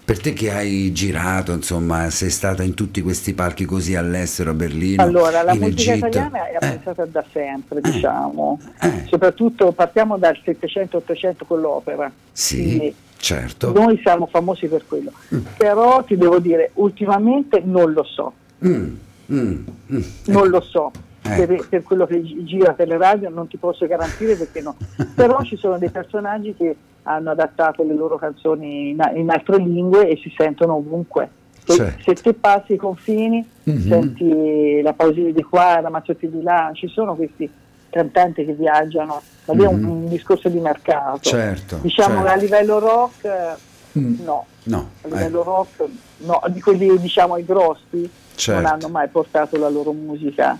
Per 0.07 0.21
te 0.21 0.31
che 0.31 0.51
hai 0.53 0.93
girato, 0.93 1.51
insomma, 1.51 2.09
sei 2.09 2.29
stata 2.29 2.63
in 2.63 2.73
tutti 2.73 3.01
questi 3.01 3.33
palchi 3.33 3.65
così 3.65 3.93
all'estero, 3.93 4.51
a 4.51 4.53
Berlino, 4.53 5.03
Allora, 5.03 5.41
la 5.43 5.53
musica 5.53 5.91
Egitto. 5.91 6.07
italiana 6.07 6.47
è 6.47 6.55
apprezzata 6.55 7.03
da 7.07 7.25
sempre, 7.29 7.81
diciamo. 7.81 8.57
Eh. 8.79 9.03
Soprattutto 9.09 9.73
partiamo 9.73 10.17
dal 10.17 10.39
700-800 10.45 11.33
con 11.45 11.59
l'opera. 11.59 12.09
Sì, 12.31 12.55
Quindi 12.63 12.95
certo. 13.17 13.73
Noi 13.73 13.99
siamo 14.01 14.27
famosi 14.27 14.67
per 14.67 14.85
quello. 14.87 15.11
Però 15.57 16.01
ti 16.05 16.15
devo 16.15 16.39
dire, 16.39 16.71
ultimamente 16.75 17.61
non 17.65 17.91
lo 17.91 18.03
so, 18.05 18.31
Mm, 18.65 18.95
mm, 19.29 19.63
mm. 19.91 20.01
non 20.27 20.47
lo 20.47 20.61
so. 20.61 20.89
Ecco. 21.33 21.45
Per, 21.45 21.67
per 21.69 21.83
quello 21.83 22.05
che 22.05 22.21
gi- 22.21 22.43
gira 22.43 22.73
per 22.73 22.87
le 22.87 22.97
radio 22.97 23.29
non 23.29 23.47
ti 23.47 23.57
posso 23.57 23.85
garantire 23.87 24.35
perché 24.35 24.61
no. 24.61 24.75
Però 25.15 25.41
ci 25.43 25.55
sono 25.57 25.77
dei 25.77 25.89
personaggi 25.89 26.53
che 26.55 26.75
hanno 27.03 27.31
adattato 27.31 27.83
le 27.83 27.93
loro 27.93 28.17
canzoni 28.17 28.89
in, 28.89 29.11
in 29.15 29.29
altre 29.29 29.57
lingue 29.57 30.07
e 30.09 30.17
si 30.17 30.33
sentono 30.37 30.75
ovunque. 30.75 31.29
Se, 31.65 31.73
Certo. 31.75 32.03
se 32.03 32.13
te 32.21 32.33
passi 32.33 32.73
i 32.73 32.77
confini, 32.77 33.45
Mhm. 33.63 33.87
senti 33.89 34.81
la 34.81 34.93
Pausini 34.93 35.33
di 35.33 35.43
qua, 35.43 35.81
la 35.81 35.89
Mazzotti 35.89 36.29
di 36.29 36.41
là, 36.41 36.69
ci 36.73 36.87
sono 36.87 37.15
questi 37.15 37.49
cantanti 37.89 38.45
che 38.45 38.53
viaggiano, 38.53 39.21
ma 39.45 39.53
lì 39.53 39.63
è 39.63 39.67
un, 39.67 39.79
Mhm. 39.79 39.89
un 39.89 40.07
discorso 40.09 40.47
di 40.49 40.59
mercato. 40.59 41.19
Certo, 41.19 41.77
Diciamo 41.81 42.15
certo. 42.15 42.25
che 42.27 42.31
a 42.33 42.35
livello 42.37 42.79
rock 42.79 43.23
eh, 43.25 43.75
Mm. 43.99 44.15
no, 44.23 44.45
No, 44.65 44.89
a 45.01 45.07
eh, 45.07 45.09
livello 45.09 45.43
rock 45.43 45.83
no, 46.17 46.41
di 46.49 46.61
quelli 46.61 46.99
diciamo 46.99 47.35
i 47.37 47.45
grossi 47.45 48.07
Certo. 48.35 48.61
non 48.61 48.69
hanno 48.71 48.89
mai 48.89 49.07
portato 49.07 49.57
la 49.57 49.69
loro 49.69 49.91
musica. 49.91 50.57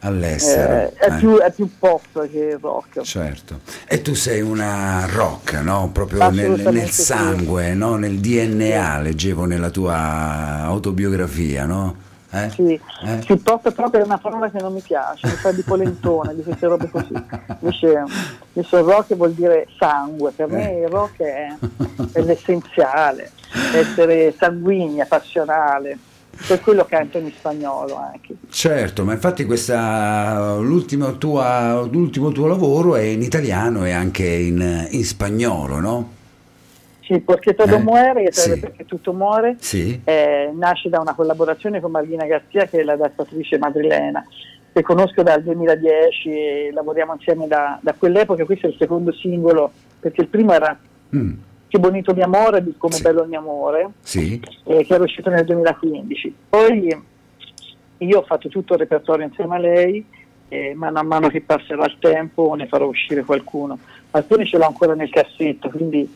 All'estero. 0.00 0.72
Eh, 0.72 0.92
è, 0.94 1.12
eh. 1.12 1.16
più, 1.18 1.38
è 1.38 1.52
più 1.52 1.70
pop 1.78 2.28
che 2.28 2.58
rock. 2.60 3.00
Certo. 3.02 3.60
E 3.86 4.02
tu 4.02 4.14
sei 4.14 4.40
una 4.40 5.06
rock, 5.06 5.54
no? 5.54 5.90
Proprio 5.92 6.30
nel, 6.30 6.60
nel 6.60 6.90
sì. 6.90 7.02
sangue, 7.02 7.74
no? 7.74 7.96
Nel 7.96 8.18
DNA, 8.18 9.00
leggevo 9.00 9.44
nella 9.44 9.70
tua 9.70 10.62
autobiografia, 10.64 11.64
no? 11.64 12.06
Eh? 12.30 12.50
Sì, 12.50 12.78
Eh? 13.04 13.22
sì, 13.24 13.36
pop 13.38 13.72
proprio 13.72 14.02
è 14.02 14.04
una 14.04 14.18
parola 14.18 14.50
che 14.50 14.60
non 14.60 14.74
mi 14.74 14.82
piace, 14.82 15.26
mi 15.26 15.32
fa 15.32 15.50
di 15.50 15.62
polentone, 15.62 16.34
di 16.34 16.42
queste 16.42 16.66
robe 16.66 16.90
così. 16.90 17.14
Invece, 17.60 18.04
invece 18.52 18.76
il 18.76 18.82
rock 18.82 19.14
vuol 19.16 19.32
dire 19.32 19.66
sangue, 19.78 20.30
per 20.32 20.48
me 20.48 20.80
il 20.80 20.88
rock 20.88 21.22
è, 21.22 21.56
è 22.12 22.20
l'essenziale, 22.20 23.30
essere 23.72 24.34
sanguigna, 24.36 25.06
passionale, 25.06 25.98
per 26.46 26.60
quello 26.60 26.84
canto 26.84 27.18
in 27.18 27.30
spagnolo 27.30 27.96
anche. 27.96 28.34
Certo, 28.50 29.04
ma 29.04 29.12
infatti 29.12 29.44
questa, 29.44 30.56
l'ultimo, 30.56 31.18
tua- 31.18 31.82
l'ultimo 31.90 32.30
tuo 32.32 32.46
lavoro 32.46 32.96
è 32.96 33.02
in 33.02 33.22
italiano 33.22 33.84
e 33.84 33.90
anche 33.92 34.24
in, 34.26 34.86
in 34.90 35.04
spagnolo, 35.04 35.80
no? 35.80 36.12
Sì, 37.02 37.20
perché 37.20 37.54
todo 37.54 37.76
Eh, 37.76 37.78
muore, 37.78 38.32
sì. 38.32 38.58
perché 38.58 38.84
tutto 38.84 39.12
muore, 39.14 39.56
Sì. 39.60 39.98
eh, 40.04 40.50
nasce 40.54 40.88
da 40.90 41.00
una 41.00 41.14
collaborazione 41.14 41.80
con 41.80 41.90
Marghina 41.90 42.26
Garzia 42.26 42.66
che 42.66 42.80
è 42.80 42.82
l'adattatrice 42.82 43.56
madrilena 43.58 44.22
che 44.70 44.82
conosco 44.82 45.22
dal 45.22 45.42
2010 45.42 46.28
e 46.30 46.70
lavoriamo 46.72 47.14
insieme 47.14 47.46
da, 47.48 47.78
da 47.80 47.94
quell'epoca, 47.94 48.44
questo 48.44 48.66
è 48.66 48.68
il 48.68 48.76
secondo 48.78 49.12
singolo 49.12 49.70
perché 49.98 50.20
il 50.20 50.28
primo 50.28 50.52
era 50.52 50.78
Mm, 51.16 51.32
Che 51.68 51.78
bonito 51.78 52.14
mio 52.14 52.24
amore, 52.24 52.64
di 52.64 52.74
come 52.78 52.98
bello 53.00 53.22
il 53.22 53.28
mio 53.28 53.40
amore, 53.40 53.90
Sì. 54.00 54.40
eh, 54.64 54.84
che 54.84 54.94
era 54.94 55.04
uscito 55.04 55.28
nel 55.28 55.44
2015. 55.44 56.34
Poi 56.48 57.02
io 57.98 58.18
ho 58.18 58.22
fatto 58.22 58.48
tutto 58.48 58.72
il 58.74 58.78
repertorio 58.80 59.26
insieme 59.26 59.56
a 59.56 59.58
lei 59.58 60.04
e 60.48 60.72
mano 60.74 60.98
a 60.98 61.02
mano 61.02 61.28
che 61.28 61.42
passerà 61.42 61.84
il 61.84 61.96
tempo 61.98 62.54
ne 62.54 62.66
farò 62.66 62.86
uscire 62.86 63.22
qualcuno. 63.22 63.78
Alcuni 64.12 64.46
ce 64.46 64.56
l'ho 64.56 64.64
ancora 64.66 64.94
nel 64.94 65.10
cassetto, 65.10 65.68
quindi 65.68 66.10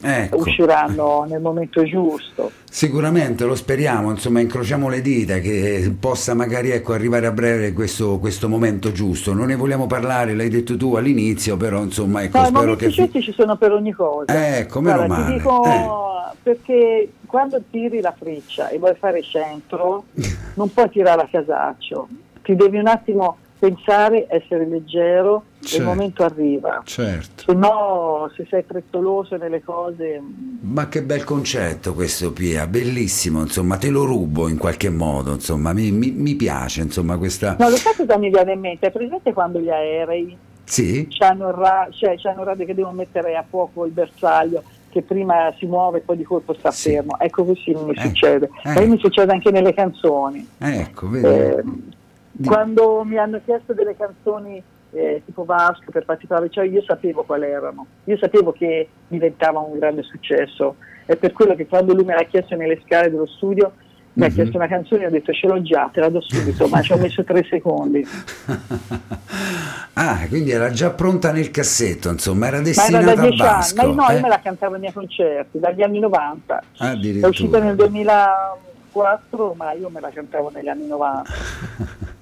Ecco. 0.00 0.36
usciranno 0.36 1.24
nel 1.28 1.40
momento 1.40 1.82
giusto. 1.84 2.50
Sicuramente 2.70 3.44
lo 3.44 3.54
speriamo, 3.54 4.10
insomma, 4.10 4.40
incrociamo 4.40 4.88
le 4.88 5.00
dita 5.00 5.38
che 5.38 5.94
possa 5.98 6.34
magari 6.34 6.70
ecco, 6.70 6.92
arrivare 6.92 7.26
a 7.26 7.30
breve 7.32 7.72
questo, 7.72 8.18
questo 8.18 8.48
momento 8.48 8.92
giusto. 8.92 9.32
Non 9.32 9.46
ne 9.46 9.54
vogliamo 9.56 9.86
parlare, 9.86 10.34
l'hai 10.34 10.48
detto 10.50 10.76
tu 10.76 10.94
all'inizio, 10.94 11.56
però 11.56 11.82
insomma, 11.82 12.22
ecco, 12.22 12.38
No, 12.38 12.42
i 12.44 12.46
spero 12.48 12.60
momenti 12.62 12.84
che. 12.84 12.90
fi- 12.90 12.96
giusti 13.02 13.22
ci 13.22 13.32
sono 13.32 13.56
per 13.56 13.72
ogni 13.72 13.92
cosa. 13.92 14.56
Ecco, 14.58 14.80
meno 14.80 14.96
Guarda, 15.06 15.14
male. 15.14 15.26
Ti 15.32 15.38
dico 15.38 15.64
Eh. 15.64 16.36
perché 16.42 17.08
quando 17.26 17.62
tiri 17.70 18.00
la 18.00 18.14
freccia 18.18 18.68
e 18.68 18.78
vuoi 18.78 18.94
fare 18.98 19.22
centro, 19.22 20.04
non 20.54 20.70
puoi 20.72 20.90
tirare 20.90 21.22
a 21.22 21.28
casaccio, 21.30 22.08
ti 22.42 22.54
devi 22.56 22.76
un 22.78 22.88
attimo 22.88 23.38
pensare, 23.68 24.26
essere 24.28 24.66
leggero 24.66 25.44
e 25.60 25.66
Certo. 25.66 25.76
il 25.82 25.88
momento 25.88 26.22
arriva. 26.24 26.82
Certo. 26.84 27.44
Se 27.46 27.52
no, 27.56 28.30
se 28.36 28.46
sei 28.50 28.62
frettoloso 28.66 29.36
nelle 29.36 29.62
cose, 29.62 30.20
Ma 30.60 30.88
che 30.88 31.02
bel 31.02 31.24
concetto 31.24 31.94
questo, 31.94 32.32
Pia, 32.32 32.66
bellissimo, 32.66 33.40
insomma, 33.40 33.76
te 33.78 33.88
lo 33.90 34.04
rubo 34.04 34.48
in 34.48 34.58
qualche 34.58 34.90
modo, 34.90 35.32
insomma, 35.32 35.72
mi, 35.72 35.90
mi- 35.90 36.10
mi 36.12 36.34
piace, 36.34 36.82
insomma, 36.82 37.16
questa... 37.16 37.56
no, 37.58 37.68
lo 37.70 37.76
sai 37.76 37.94
cosa 37.96 38.18
mi 38.18 38.28
viene 38.30 38.52
in 38.52 38.60
mente? 38.60 38.88
È 38.88 38.90
presente 38.90 39.32
quando 39.32 39.58
gli 39.58 39.70
aerei 39.70 40.36
Sì? 40.64 41.06
c'hanno 41.10 41.48
il, 41.48 41.54
ra- 41.54 41.88
cioè, 41.90 42.16
radio 42.22 42.66
che 42.66 42.74
devono 42.74 42.94
mettere 42.96 43.34
a 43.36 43.44
fuoco 43.48 43.86
il 43.86 43.92
bersaglio 43.92 44.62
che 44.90 45.02
prima 45.02 45.52
si 45.58 45.66
muove 45.66 45.98
e 45.98 46.00
poi 46.02 46.16
di 46.18 46.22
colpo 46.22 46.54
sta 46.54 46.70
Sì. 46.70 46.90
fermo. 46.92 47.18
Ecco 47.18 47.44
così 47.44 47.74
mi 47.74 47.94
Eh, 47.94 48.00
succede. 48.00 48.48
eh. 48.64 48.82
E 48.82 48.86
mi 48.86 48.96
succede 48.98 49.32
anche 49.32 49.50
nelle 49.50 49.74
canzoni. 49.74 50.46
Ecco, 50.58 51.08
vedi? 51.08 51.92
Eh, 52.40 52.46
quando 52.46 53.02
mi 53.04 53.16
hanno 53.18 53.40
chiesto 53.44 53.72
delle 53.74 53.96
canzoni 53.96 54.62
eh, 54.92 55.22
tipo 55.24 55.44
Vasco 55.44 55.90
per 55.90 56.04
particolare, 56.04 56.50
cioè 56.50 56.64
io 56.66 56.82
sapevo 56.82 57.24
quali 57.24 57.44
erano, 57.46 57.86
io 58.04 58.16
sapevo 58.16 58.52
che 58.52 58.88
diventava 59.08 59.58
un 59.60 59.78
grande 59.78 60.02
successo. 60.02 60.76
È 61.06 61.16
per 61.16 61.32
quello 61.32 61.54
che 61.54 61.66
quando 61.66 61.92
lui 61.94 62.04
me 62.04 62.14
l'ha 62.14 62.24
chiesto 62.24 62.56
nelle 62.56 62.80
scale 62.84 63.10
dello 63.10 63.26
studio 63.26 63.72
Mi 64.16 64.26
ha 64.26 64.28
Mhm. 64.28 64.34
chiesto 64.34 64.56
una 64.58 64.68
canzone 64.68 65.02
e 65.02 65.06
ho 65.08 65.10
detto 65.10 65.32
ce 65.32 65.48
l'ho 65.48 65.60
già, 65.60 65.90
te 65.92 65.98
la 65.98 66.08
do 66.08 66.20
subito, 66.20 66.68
ma 66.68 66.80
ci 66.82 66.92
ho 66.92 66.96
messo 66.98 67.24
tre 67.24 67.44
secondi. 67.50 68.06
Ah, 69.96 70.26
quindi 70.28 70.50
era 70.50 70.70
già 70.70 70.90
pronta 70.90 71.30
nel 71.32 71.50
cassetto, 71.50 72.10
insomma, 72.10 72.46
era 72.48 72.58
Ma 72.58 72.62
destinata 72.62 73.04
era 73.04 73.14
da 73.14 73.22
a 73.22 73.24
dieci 73.26 73.42
anni, 73.42 73.50
Vasco. 73.52 73.86
ma 73.86 73.92
no, 74.02 74.08
eh? 74.10 74.14
io 74.14 74.20
me 74.20 74.28
la 74.28 74.40
cantavo 74.40 74.74
ai 74.74 74.80
miei 74.80 74.92
concerti, 74.92 75.58
dagli 75.58 75.82
anni 75.82 75.98
90. 75.98 76.62
È 76.78 77.26
uscita 77.26 77.58
nel 77.60 77.74
2004, 77.76 79.54
ma 79.56 79.72
io 79.72 79.88
me 79.88 80.00
la 80.00 80.10
cantavo 80.10 80.50
negli 80.54 80.68
anni 80.68 80.86
90. 80.86 81.30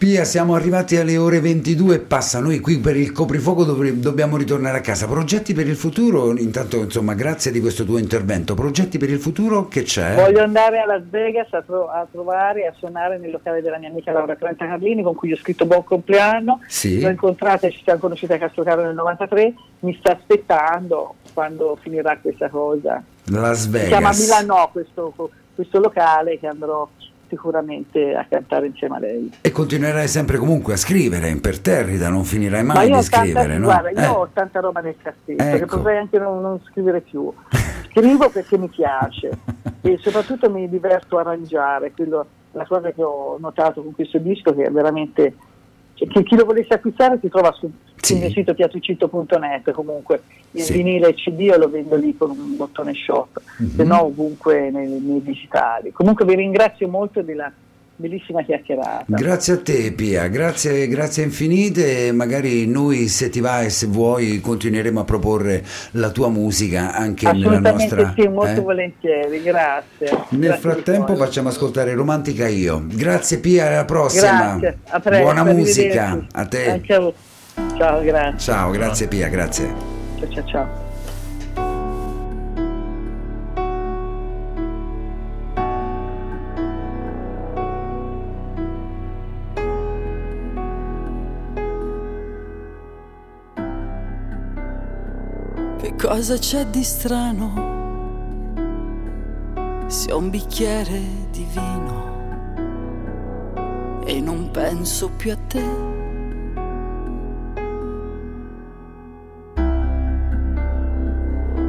Pia, 0.00 0.24
siamo 0.24 0.54
arrivati 0.54 0.96
alle 0.96 1.18
ore 1.18 1.40
22 1.40 1.96
e 1.96 1.98
passa. 1.98 2.40
Noi 2.40 2.58
qui 2.60 2.78
per 2.78 2.96
il 2.96 3.12
coprifuoco 3.12 3.64
dobbiamo 3.64 4.38
ritornare 4.38 4.78
a 4.78 4.80
casa. 4.80 5.06
Progetti 5.06 5.52
per 5.52 5.68
il 5.68 5.76
futuro? 5.76 6.34
Intanto, 6.38 6.78
insomma, 6.78 7.12
grazie 7.12 7.50
di 7.50 7.60
questo 7.60 7.84
tuo 7.84 7.98
intervento. 7.98 8.54
Progetti 8.54 8.96
per 8.96 9.10
il 9.10 9.18
futuro? 9.18 9.68
Che 9.68 9.82
c'è? 9.82 10.14
Voglio 10.14 10.42
andare 10.42 10.80
a 10.80 10.86
Las 10.86 11.02
Vegas 11.10 11.52
a, 11.52 11.60
tro- 11.60 11.90
a 11.90 12.06
trovare 12.10 12.62
e 12.62 12.66
a 12.68 12.72
suonare 12.78 13.18
nel 13.18 13.30
locale 13.30 13.60
della 13.60 13.76
mia 13.76 13.90
amica 13.90 14.10
Laura 14.10 14.36
Trenta 14.36 14.66
Carlini 14.66 15.02
con 15.02 15.14
cui 15.14 15.34
ho 15.34 15.36
scritto 15.36 15.66
buon 15.66 15.84
compleanno. 15.84 16.60
Sì. 16.66 17.02
L'ho 17.02 17.10
incontrata 17.10 17.66
e 17.66 17.70
ci 17.70 17.82
siamo 17.84 17.98
conosciute 17.98 18.32
a 18.32 18.38
Castrocaro 18.38 18.80
nel 18.80 18.94
93. 18.94 19.52
Mi 19.80 19.94
sta 19.98 20.12
aspettando 20.12 21.16
quando 21.34 21.76
finirà 21.78 22.16
questa 22.16 22.48
cosa. 22.48 23.02
Las 23.24 23.64
Si 23.64 23.70
chiama 23.70 24.12
Vegas. 24.12 24.18
Milano 24.18 24.70
questo, 24.72 25.12
questo 25.54 25.78
locale 25.78 26.38
che 26.38 26.46
andrò 26.46 26.88
sicuramente 27.30 28.14
a 28.14 28.26
cantare 28.28 28.66
insieme 28.66 28.96
a 28.96 28.98
lei. 28.98 29.32
E 29.40 29.50
continuerai 29.50 30.06
sempre 30.08 30.36
comunque 30.36 30.74
a 30.74 30.76
scrivere 30.76 31.28
imperterrita, 31.30 32.10
non 32.10 32.24
finirai 32.24 32.62
Ma 32.62 32.74
mai 32.74 32.88
io 32.88 32.98
di 32.98 32.98
ho, 32.98 33.08
tanta, 33.08 33.18
scrivere, 33.24 33.56
no? 33.58 33.64
guarda, 33.64 33.90
io 33.90 33.98
Eh, 33.98 34.06
ho 34.06 34.28
tanta 34.32 34.60
roba 34.60 34.80
nel 34.80 34.96
cassetto 35.00 35.42
che 35.42 35.52
Ecco. 35.54 35.76
potrei 35.78 35.98
anche 35.98 36.18
non, 36.18 36.40
non 36.42 36.60
scrivere 36.70 37.00
più. 37.00 37.32
Scrivo 37.90 38.28
perché 38.30 38.56
mi 38.58 38.68
piace 38.68 39.30
e 39.80 39.98
soprattutto 40.00 40.50
mi 40.50 40.68
diverto 40.68 41.16
a 41.16 41.20
arrangiare. 41.20 41.90
Quello, 41.92 42.26
la 42.52 42.66
cosa 42.66 42.90
che 42.90 43.02
ho 43.02 43.36
notato 43.40 43.82
con 43.82 43.92
questo 43.94 44.18
disco 44.18 44.54
che 44.54 44.64
è 44.64 44.70
veramente 44.70 45.34
che 46.08 46.22
chi 46.22 46.36
lo 46.36 46.44
volesse 46.44 46.74
acquistare 46.74 47.18
si 47.20 47.28
trova 47.28 47.52
su, 47.52 47.70
sul 47.96 48.18
mio 48.18 48.30
sito 48.30 48.54
piatucito.net 48.54 49.70
comunque 49.72 50.22
il 50.52 50.62
Sì. 50.62 50.72
vinile 50.72 51.06
e 51.06 51.10
il 51.10 51.14
CD 51.16 51.40
io 51.40 51.56
lo 51.58 51.68
vendo 51.68 51.96
lì 51.96 52.16
con 52.16 52.30
un 52.30 52.56
bottone 52.56 52.92
shop 52.94 53.40
Mhm. 53.58 53.68
se 53.76 53.84
no 53.84 54.04
ovunque 54.04 54.70
nei, 54.70 54.88
nei 54.88 55.22
digitali 55.22 55.92
comunque 55.92 56.24
vi 56.24 56.34
ringrazio 56.34 56.88
molto 56.88 57.22
della 57.22 57.52
bellissima 58.00 58.42
chiacchierata 58.42 59.04
Grazie 59.06 59.52
a 59.54 59.58
te 59.60 59.92
Pia, 59.92 60.26
grazie, 60.28 60.88
grazie 60.88 61.24
infinite 61.24 62.10
magari 62.12 62.66
noi 62.66 63.08
se 63.08 63.28
ti 63.28 63.40
va 63.40 63.62
e 63.62 63.70
se 63.70 63.86
vuoi 63.86 64.40
continueremo 64.40 65.00
a 65.00 65.04
proporre 65.04 65.64
la 65.92 66.10
tua 66.10 66.28
musica 66.28 66.92
anche 66.94 67.30
nella 67.32 67.58
nostra... 67.60 68.12
sì 68.16 68.26
molto 68.28 68.60
eh? 68.60 68.64
volentieri 68.64 69.42
grazie 69.42 70.10
Nel 70.30 70.40
Grazie 70.40 70.60
frattempo 70.60 71.16
facciamo 71.16 71.48
ascoltare 71.48 71.94
Romantica 71.94 72.46
Io. 72.48 72.82
Grazie 72.86 73.38
Pia, 73.38 73.66
alla 73.66 73.84
prossima. 73.84 74.56
grazie 74.58 74.78
a 74.88 75.00
presto 75.00 75.22
Buona 75.22 75.44
musica 75.44 76.26
a 76.32 76.46
te. 76.46 76.80
Voi. 76.86 77.14
ciao 77.76 78.00
grazie 78.02 78.38
Ciao, 78.38 78.70
grazie 78.70 79.06
Pia, 79.08 79.28
grazie. 79.28 79.74
ciao 80.18 80.28
ciao 80.30 80.46
ciao 80.46 80.89
cosa 96.00 96.38
c'è 96.38 96.66
di 96.66 96.82
strano? 96.82 97.68
Se 99.86 100.10
ho 100.10 100.16
un 100.16 100.30
bicchiere 100.30 100.98
di 101.30 101.46
vino 101.52 102.08
e 104.06 104.18
non 104.18 104.50
penso 104.50 105.10
più 105.10 105.32
a 105.32 105.36
te. 105.46 105.62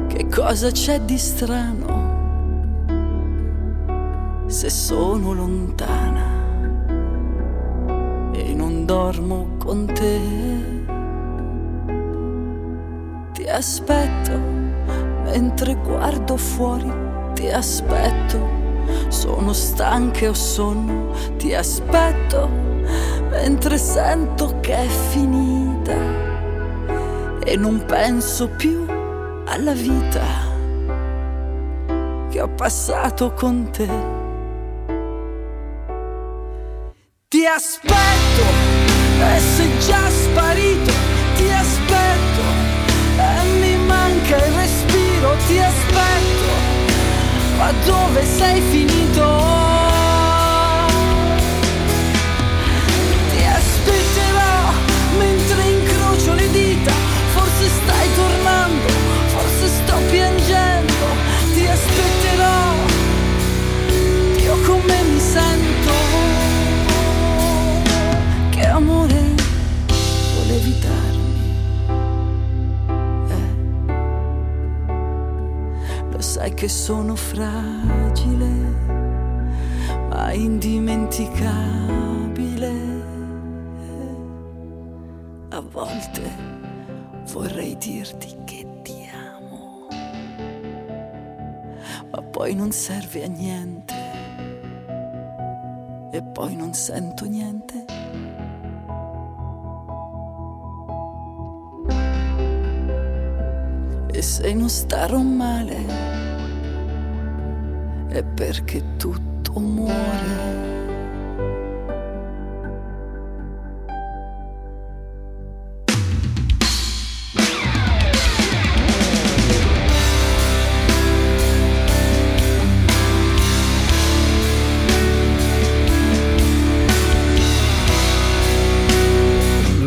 Che 0.06 0.28
cosa 0.28 0.70
c'è 0.70 0.98
di 1.00 1.18
strano? 1.18 2.10
Se 4.46 4.70
sono 4.70 5.34
lontana 5.34 6.30
e 8.32 8.54
non 8.54 8.86
dormo 8.86 9.56
con 9.58 9.84
te. 9.84 10.91
Aspetto 13.52 14.32
mentre 15.24 15.74
guardo 15.74 16.36
fuori, 16.36 16.90
ti 17.34 17.50
aspetto. 17.50 18.60
Sono 19.08 19.52
stanca 19.52 20.20
e 20.20 20.28
ho 20.28 20.34
sonno, 20.34 21.14
ti 21.36 21.54
aspetto 21.54 22.48
mentre 23.30 23.78
sento 23.78 24.58
che 24.60 24.74
è 24.74 24.86
finita 24.86 25.94
e 27.44 27.56
non 27.56 27.84
penso 27.86 28.48
più 28.48 28.84
alla 29.46 29.72
vita 29.72 30.24
che 32.30 32.40
ho 32.40 32.48
passato 32.48 33.32
con 33.34 33.70
te. 33.70 33.88
Ti 37.28 37.46
aspetto 37.46 38.44
e 39.20 39.38
sei 39.38 39.78
già 39.78 40.08
sparito, 40.08 40.92
manca 44.32 44.46
il 44.46 44.52
respiro, 44.54 45.36
ti 45.46 45.58
aspetto, 45.58 46.52
ma 47.58 47.72
dove 47.84 48.24
sei 48.24 48.60
finito? 48.62 49.51
Sai 76.42 76.54
che 76.54 76.68
sono 76.68 77.14
fragile, 77.14 78.48
ma 80.08 80.32
indimenticabile. 80.32 82.72
A 85.50 85.60
volte 85.60 86.22
vorrei 87.32 87.76
dirti 87.76 88.38
che 88.42 88.66
ti 88.82 89.08
amo, 89.14 89.86
ma 92.10 92.22
poi 92.22 92.56
non 92.56 92.72
serve 92.72 93.22
a 93.22 93.28
niente. 93.28 93.94
E 96.10 96.22
poi 96.24 96.56
non 96.56 96.74
sento 96.74 97.24
niente. 97.24 97.84
E 104.12 104.22
se 104.22 104.52
non 104.52 104.68
starò 104.68 105.22
male 105.22 106.31
è 108.12 108.22
perché 108.22 108.96
tutto 108.98 109.58
muore. 109.58 110.50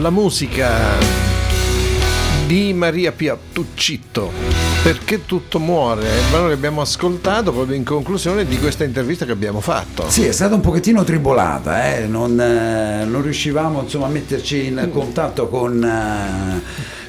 La 0.01 0.09
musica 0.09 0.71
di 2.47 2.73
Maria 2.73 3.11
Pia 3.11 3.37
Tuccitto. 3.51 4.64
Perché 4.85 5.25
tutto 5.25 5.57
muore? 5.57 6.03
È 6.03 6.15
il 6.15 6.29
brano 6.29 6.45
che 6.45 6.53
abbiamo 6.53 6.79
ascoltato 6.79 7.51
proprio 7.51 7.75
in 7.75 7.83
conclusione 7.83 8.45
di 8.45 8.59
questa 8.59 8.83
intervista 8.83 9.25
che 9.25 9.31
abbiamo 9.31 9.59
fatto. 9.59 10.07
Sì, 10.11 10.25
è 10.25 10.31
stata 10.31 10.53
un 10.53 10.61
pochettino 10.61 11.03
tribolata, 11.03 11.95
eh, 11.95 12.05
non, 12.05 12.39
eh, 12.39 13.03
non 13.03 13.23
riuscivamo 13.23 13.81
insomma, 13.81 14.05
a 14.05 14.09
metterci 14.09 14.67
in 14.67 14.89
contatto 14.93 15.47
con, 15.47 15.83
eh, 15.83 16.61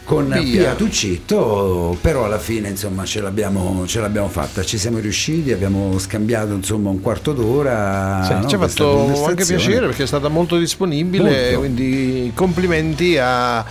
con 0.05 0.27
Pia. 0.27 0.41
Pia. 0.41 0.75
Tuccitto, 0.75 1.99
però 2.01 2.25
alla 2.25 2.39
fine 2.39 2.71
insomma, 2.71 3.05
ce, 3.05 3.21
l'abbiamo, 3.21 3.87
ce 3.87 4.01
l'abbiamo 4.01 4.29
fatta, 4.29 4.65
ci 4.65 4.79
siamo 4.79 4.97
riusciti, 4.97 5.53
abbiamo 5.53 5.99
scambiato 5.99 6.55
insomma, 6.55 6.89
un 6.89 7.03
quarto 7.03 7.35
d'ora. 7.35 8.23
Sì, 8.25 8.33
no, 8.33 8.47
ci 8.47 8.55
ha 8.55 8.59
fatto 8.59 9.27
anche 9.27 9.45
piacere 9.45 9.85
perché 9.85 10.05
è 10.05 10.07
stata 10.07 10.29
molto 10.29 10.57
disponibile, 10.57 11.31
Molto. 11.31 11.59
quindi 11.59 12.33
complimenti 12.35 13.19
a 13.19 13.63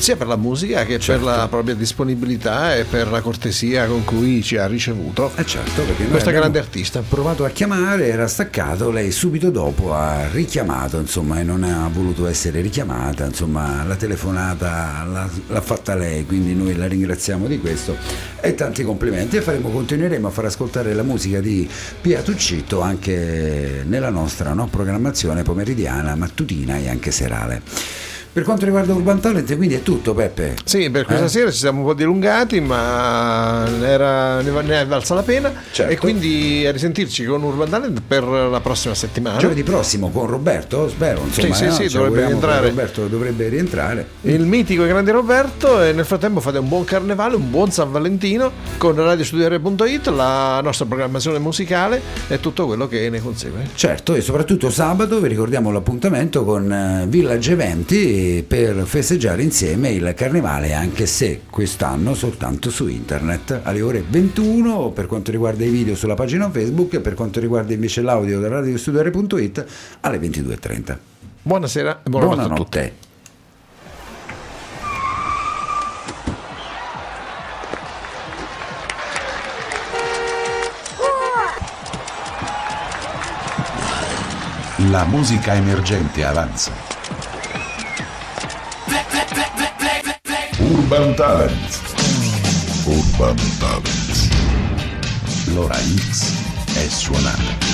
sia 0.00 0.16
per 0.16 0.26
la 0.26 0.36
musica 0.36 0.84
che 0.84 0.98
Certo. 0.98 1.24
per 1.24 1.36
la 1.36 1.48
propria 1.48 1.74
disponibilità 1.74 2.74
e 2.74 2.84
per 2.84 3.08
la 3.08 3.20
cortesia 3.20 3.86
con 3.86 4.04
cui 4.04 4.42
ci 4.42 4.56
ha 4.56 4.66
ricevuto. 4.66 5.30
Eh 5.36 5.44
certo, 5.44 5.82
perché 5.82 6.06
Questa 6.06 6.30
grande 6.30 6.58
artista. 6.58 7.02
provato 7.06 7.44
a 7.44 7.50
chiamare, 7.50 8.08
era 8.08 8.26
staccato, 8.26 8.90
lei 8.90 9.10
subito 9.12 9.50
dopo 9.50 9.94
ha 9.94 10.26
richiamato, 10.32 10.98
insomma, 10.98 11.38
e 11.40 11.42
non 11.42 11.62
ha 11.64 11.88
voluto 11.92 12.26
essere 12.26 12.60
richiamata, 12.60 13.26
insomma, 13.26 13.84
la 13.84 13.96
telefonata 13.96 15.04
l'ha, 15.06 15.28
l'ha 15.48 15.60
fatta 15.60 15.94
lei, 15.94 16.24
quindi 16.24 16.54
noi 16.54 16.74
la 16.76 16.86
ringraziamo 16.86 17.46
di 17.46 17.58
questo 17.58 17.96
e 18.40 18.54
tanti 18.54 18.82
complimenti 18.84 19.36
e 19.36 19.42
faremo, 19.42 19.68
continueremo 19.68 20.26
a 20.28 20.30
far 20.30 20.46
ascoltare 20.46 20.94
la 20.94 21.02
musica 21.02 21.40
di 21.40 21.68
Pia 22.00 22.22
Tuccitto 22.22 22.80
anche 22.80 23.82
nella 23.86 24.10
nostra 24.10 24.52
no, 24.54 24.66
programmazione 24.66 25.42
pomeridiana, 25.42 26.14
mattutina 26.14 26.78
e 26.78 26.88
anche 26.88 27.10
serale. 27.10 28.08
Per 28.32 28.44
quanto 28.44 28.64
riguarda 28.64 28.92
Urban 28.94 29.18
Talent, 29.18 29.56
quindi 29.56 29.74
è 29.74 29.82
tutto, 29.82 30.14
Peppe. 30.14 30.54
Sì, 30.62 30.88
per 30.88 31.04
questa 31.04 31.24
Eh? 31.24 31.28
sera 31.28 31.50
ci 31.50 31.58
siamo 31.58 31.80
un 31.80 31.86
po' 31.86 31.94
dilungati, 31.94 32.60
ma 32.60 33.66
era, 33.82 34.40
ne, 34.40 34.80
è 34.82 34.86
valsa 34.86 35.14
la 35.14 35.22
pena. 35.22 35.52
Certo. 35.72 35.92
E 35.92 35.96
quindi 35.98 36.64
a 36.64 36.70
risentirci 36.70 37.24
con 37.24 37.42
Urban 37.42 37.68
Talent 37.68 38.00
per 38.06 38.22
la 38.22 38.60
prossima 38.60 38.94
settimana. 38.94 39.36
Giovedì 39.38 39.64
prossimo 39.64 40.10
con 40.10 40.28
Roberto, 40.28 40.88
spero, 40.88 41.22
insomma, 41.24 41.48
Sì, 41.48 41.52
sì, 41.54 41.64
eh, 41.64 41.70
sì, 41.72 41.88
ci 41.90 41.96
dovrebbe 41.96 42.26
rientrare. 42.26 42.68
Roberto 42.68 43.06
dovrebbe 43.08 43.48
rientrare. 43.48 44.06
Il 44.20 44.42
mitico 44.46 44.84
e 44.84 44.86
grande 44.86 45.10
Roberto 45.10 45.82
e 45.82 45.92
nel 45.92 46.04
frattempo 46.04 46.38
fate 46.38 46.58
un 46.58 46.68
buon 46.68 46.84
carnevale, 46.84 47.34
un 47.34 47.50
buon 47.50 47.72
San 47.72 47.90
Valentino 47.90 48.52
con 48.78 48.94
radiostudiare.it, 48.94 50.06
la 50.06 50.60
nostra 50.62 50.86
programmazione 50.86 51.40
musicale 51.40 52.00
e 52.28 52.38
tutto 52.38 52.66
quello 52.66 52.86
che 52.86 53.10
ne 53.10 53.20
consegue. 53.20 53.66
Certo, 53.74 54.14
e 54.14 54.20
soprattutto 54.20 54.70
sabato 54.70 55.18
vi 55.20 55.26
ricordiamo 55.26 55.72
l'appuntamento 55.72 56.44
con 56.44 56.72
eh, 56.72 57.06
Village 57.08 57.50
Eventi 57.52 58.18
per 58.46 58.84
festeggiare 58.86 59.42
insieme 59.42 59.90
il 59.90 60.12
carnevale, 60.16 60.72
anche 60.72 61.06
se 61.06 61.42
quest'anno 61.48 62.14
soltanto 62.14 62.70
su 62.70 62.88
internet 62.88 63.60
alle 63.62 63.80
ore 63.80 64.04
21 64.08 64.90
per 64.90 65.06
quanto 65.06 65.30
riguarda 65.30 65.64
i 65.64 65.70
video 65.70 65.94
sulla 65.94 66.14
pagina 66.14 66.50
Facebook 66.50 66.94
e 66.94 67.00
per 67.00 67.14
quanto 67.14 67.40
riguarda 67.40 67.72
invece 67.72 68.02
l'audio 68.02 68.40
da 68.40 68.48
radiostudiare.it 68.48 69.64
alle 70.00 70.18
22.30. 70.18 70.96
Buonasera 71.42 72.02
e 72.04 72.10
buonanotte, 72.10 72.42
a 72.42 72.54
tutti. 72.54 72.78
Buonanotte. 72.78 73.08
La 84.88 85.04
musica 85.04 85.54
emergente 85.54 86.24
avanza. 86.24 86.99
Urban 90.90 91.14
Talent. 91.14 91.80
Urban 92.84 93.36
Talent. 93.60 94.28
L'ora 95.54 95.76
X 95.76 96.32
è 96.74 96.88
suonata. 96.88 97.69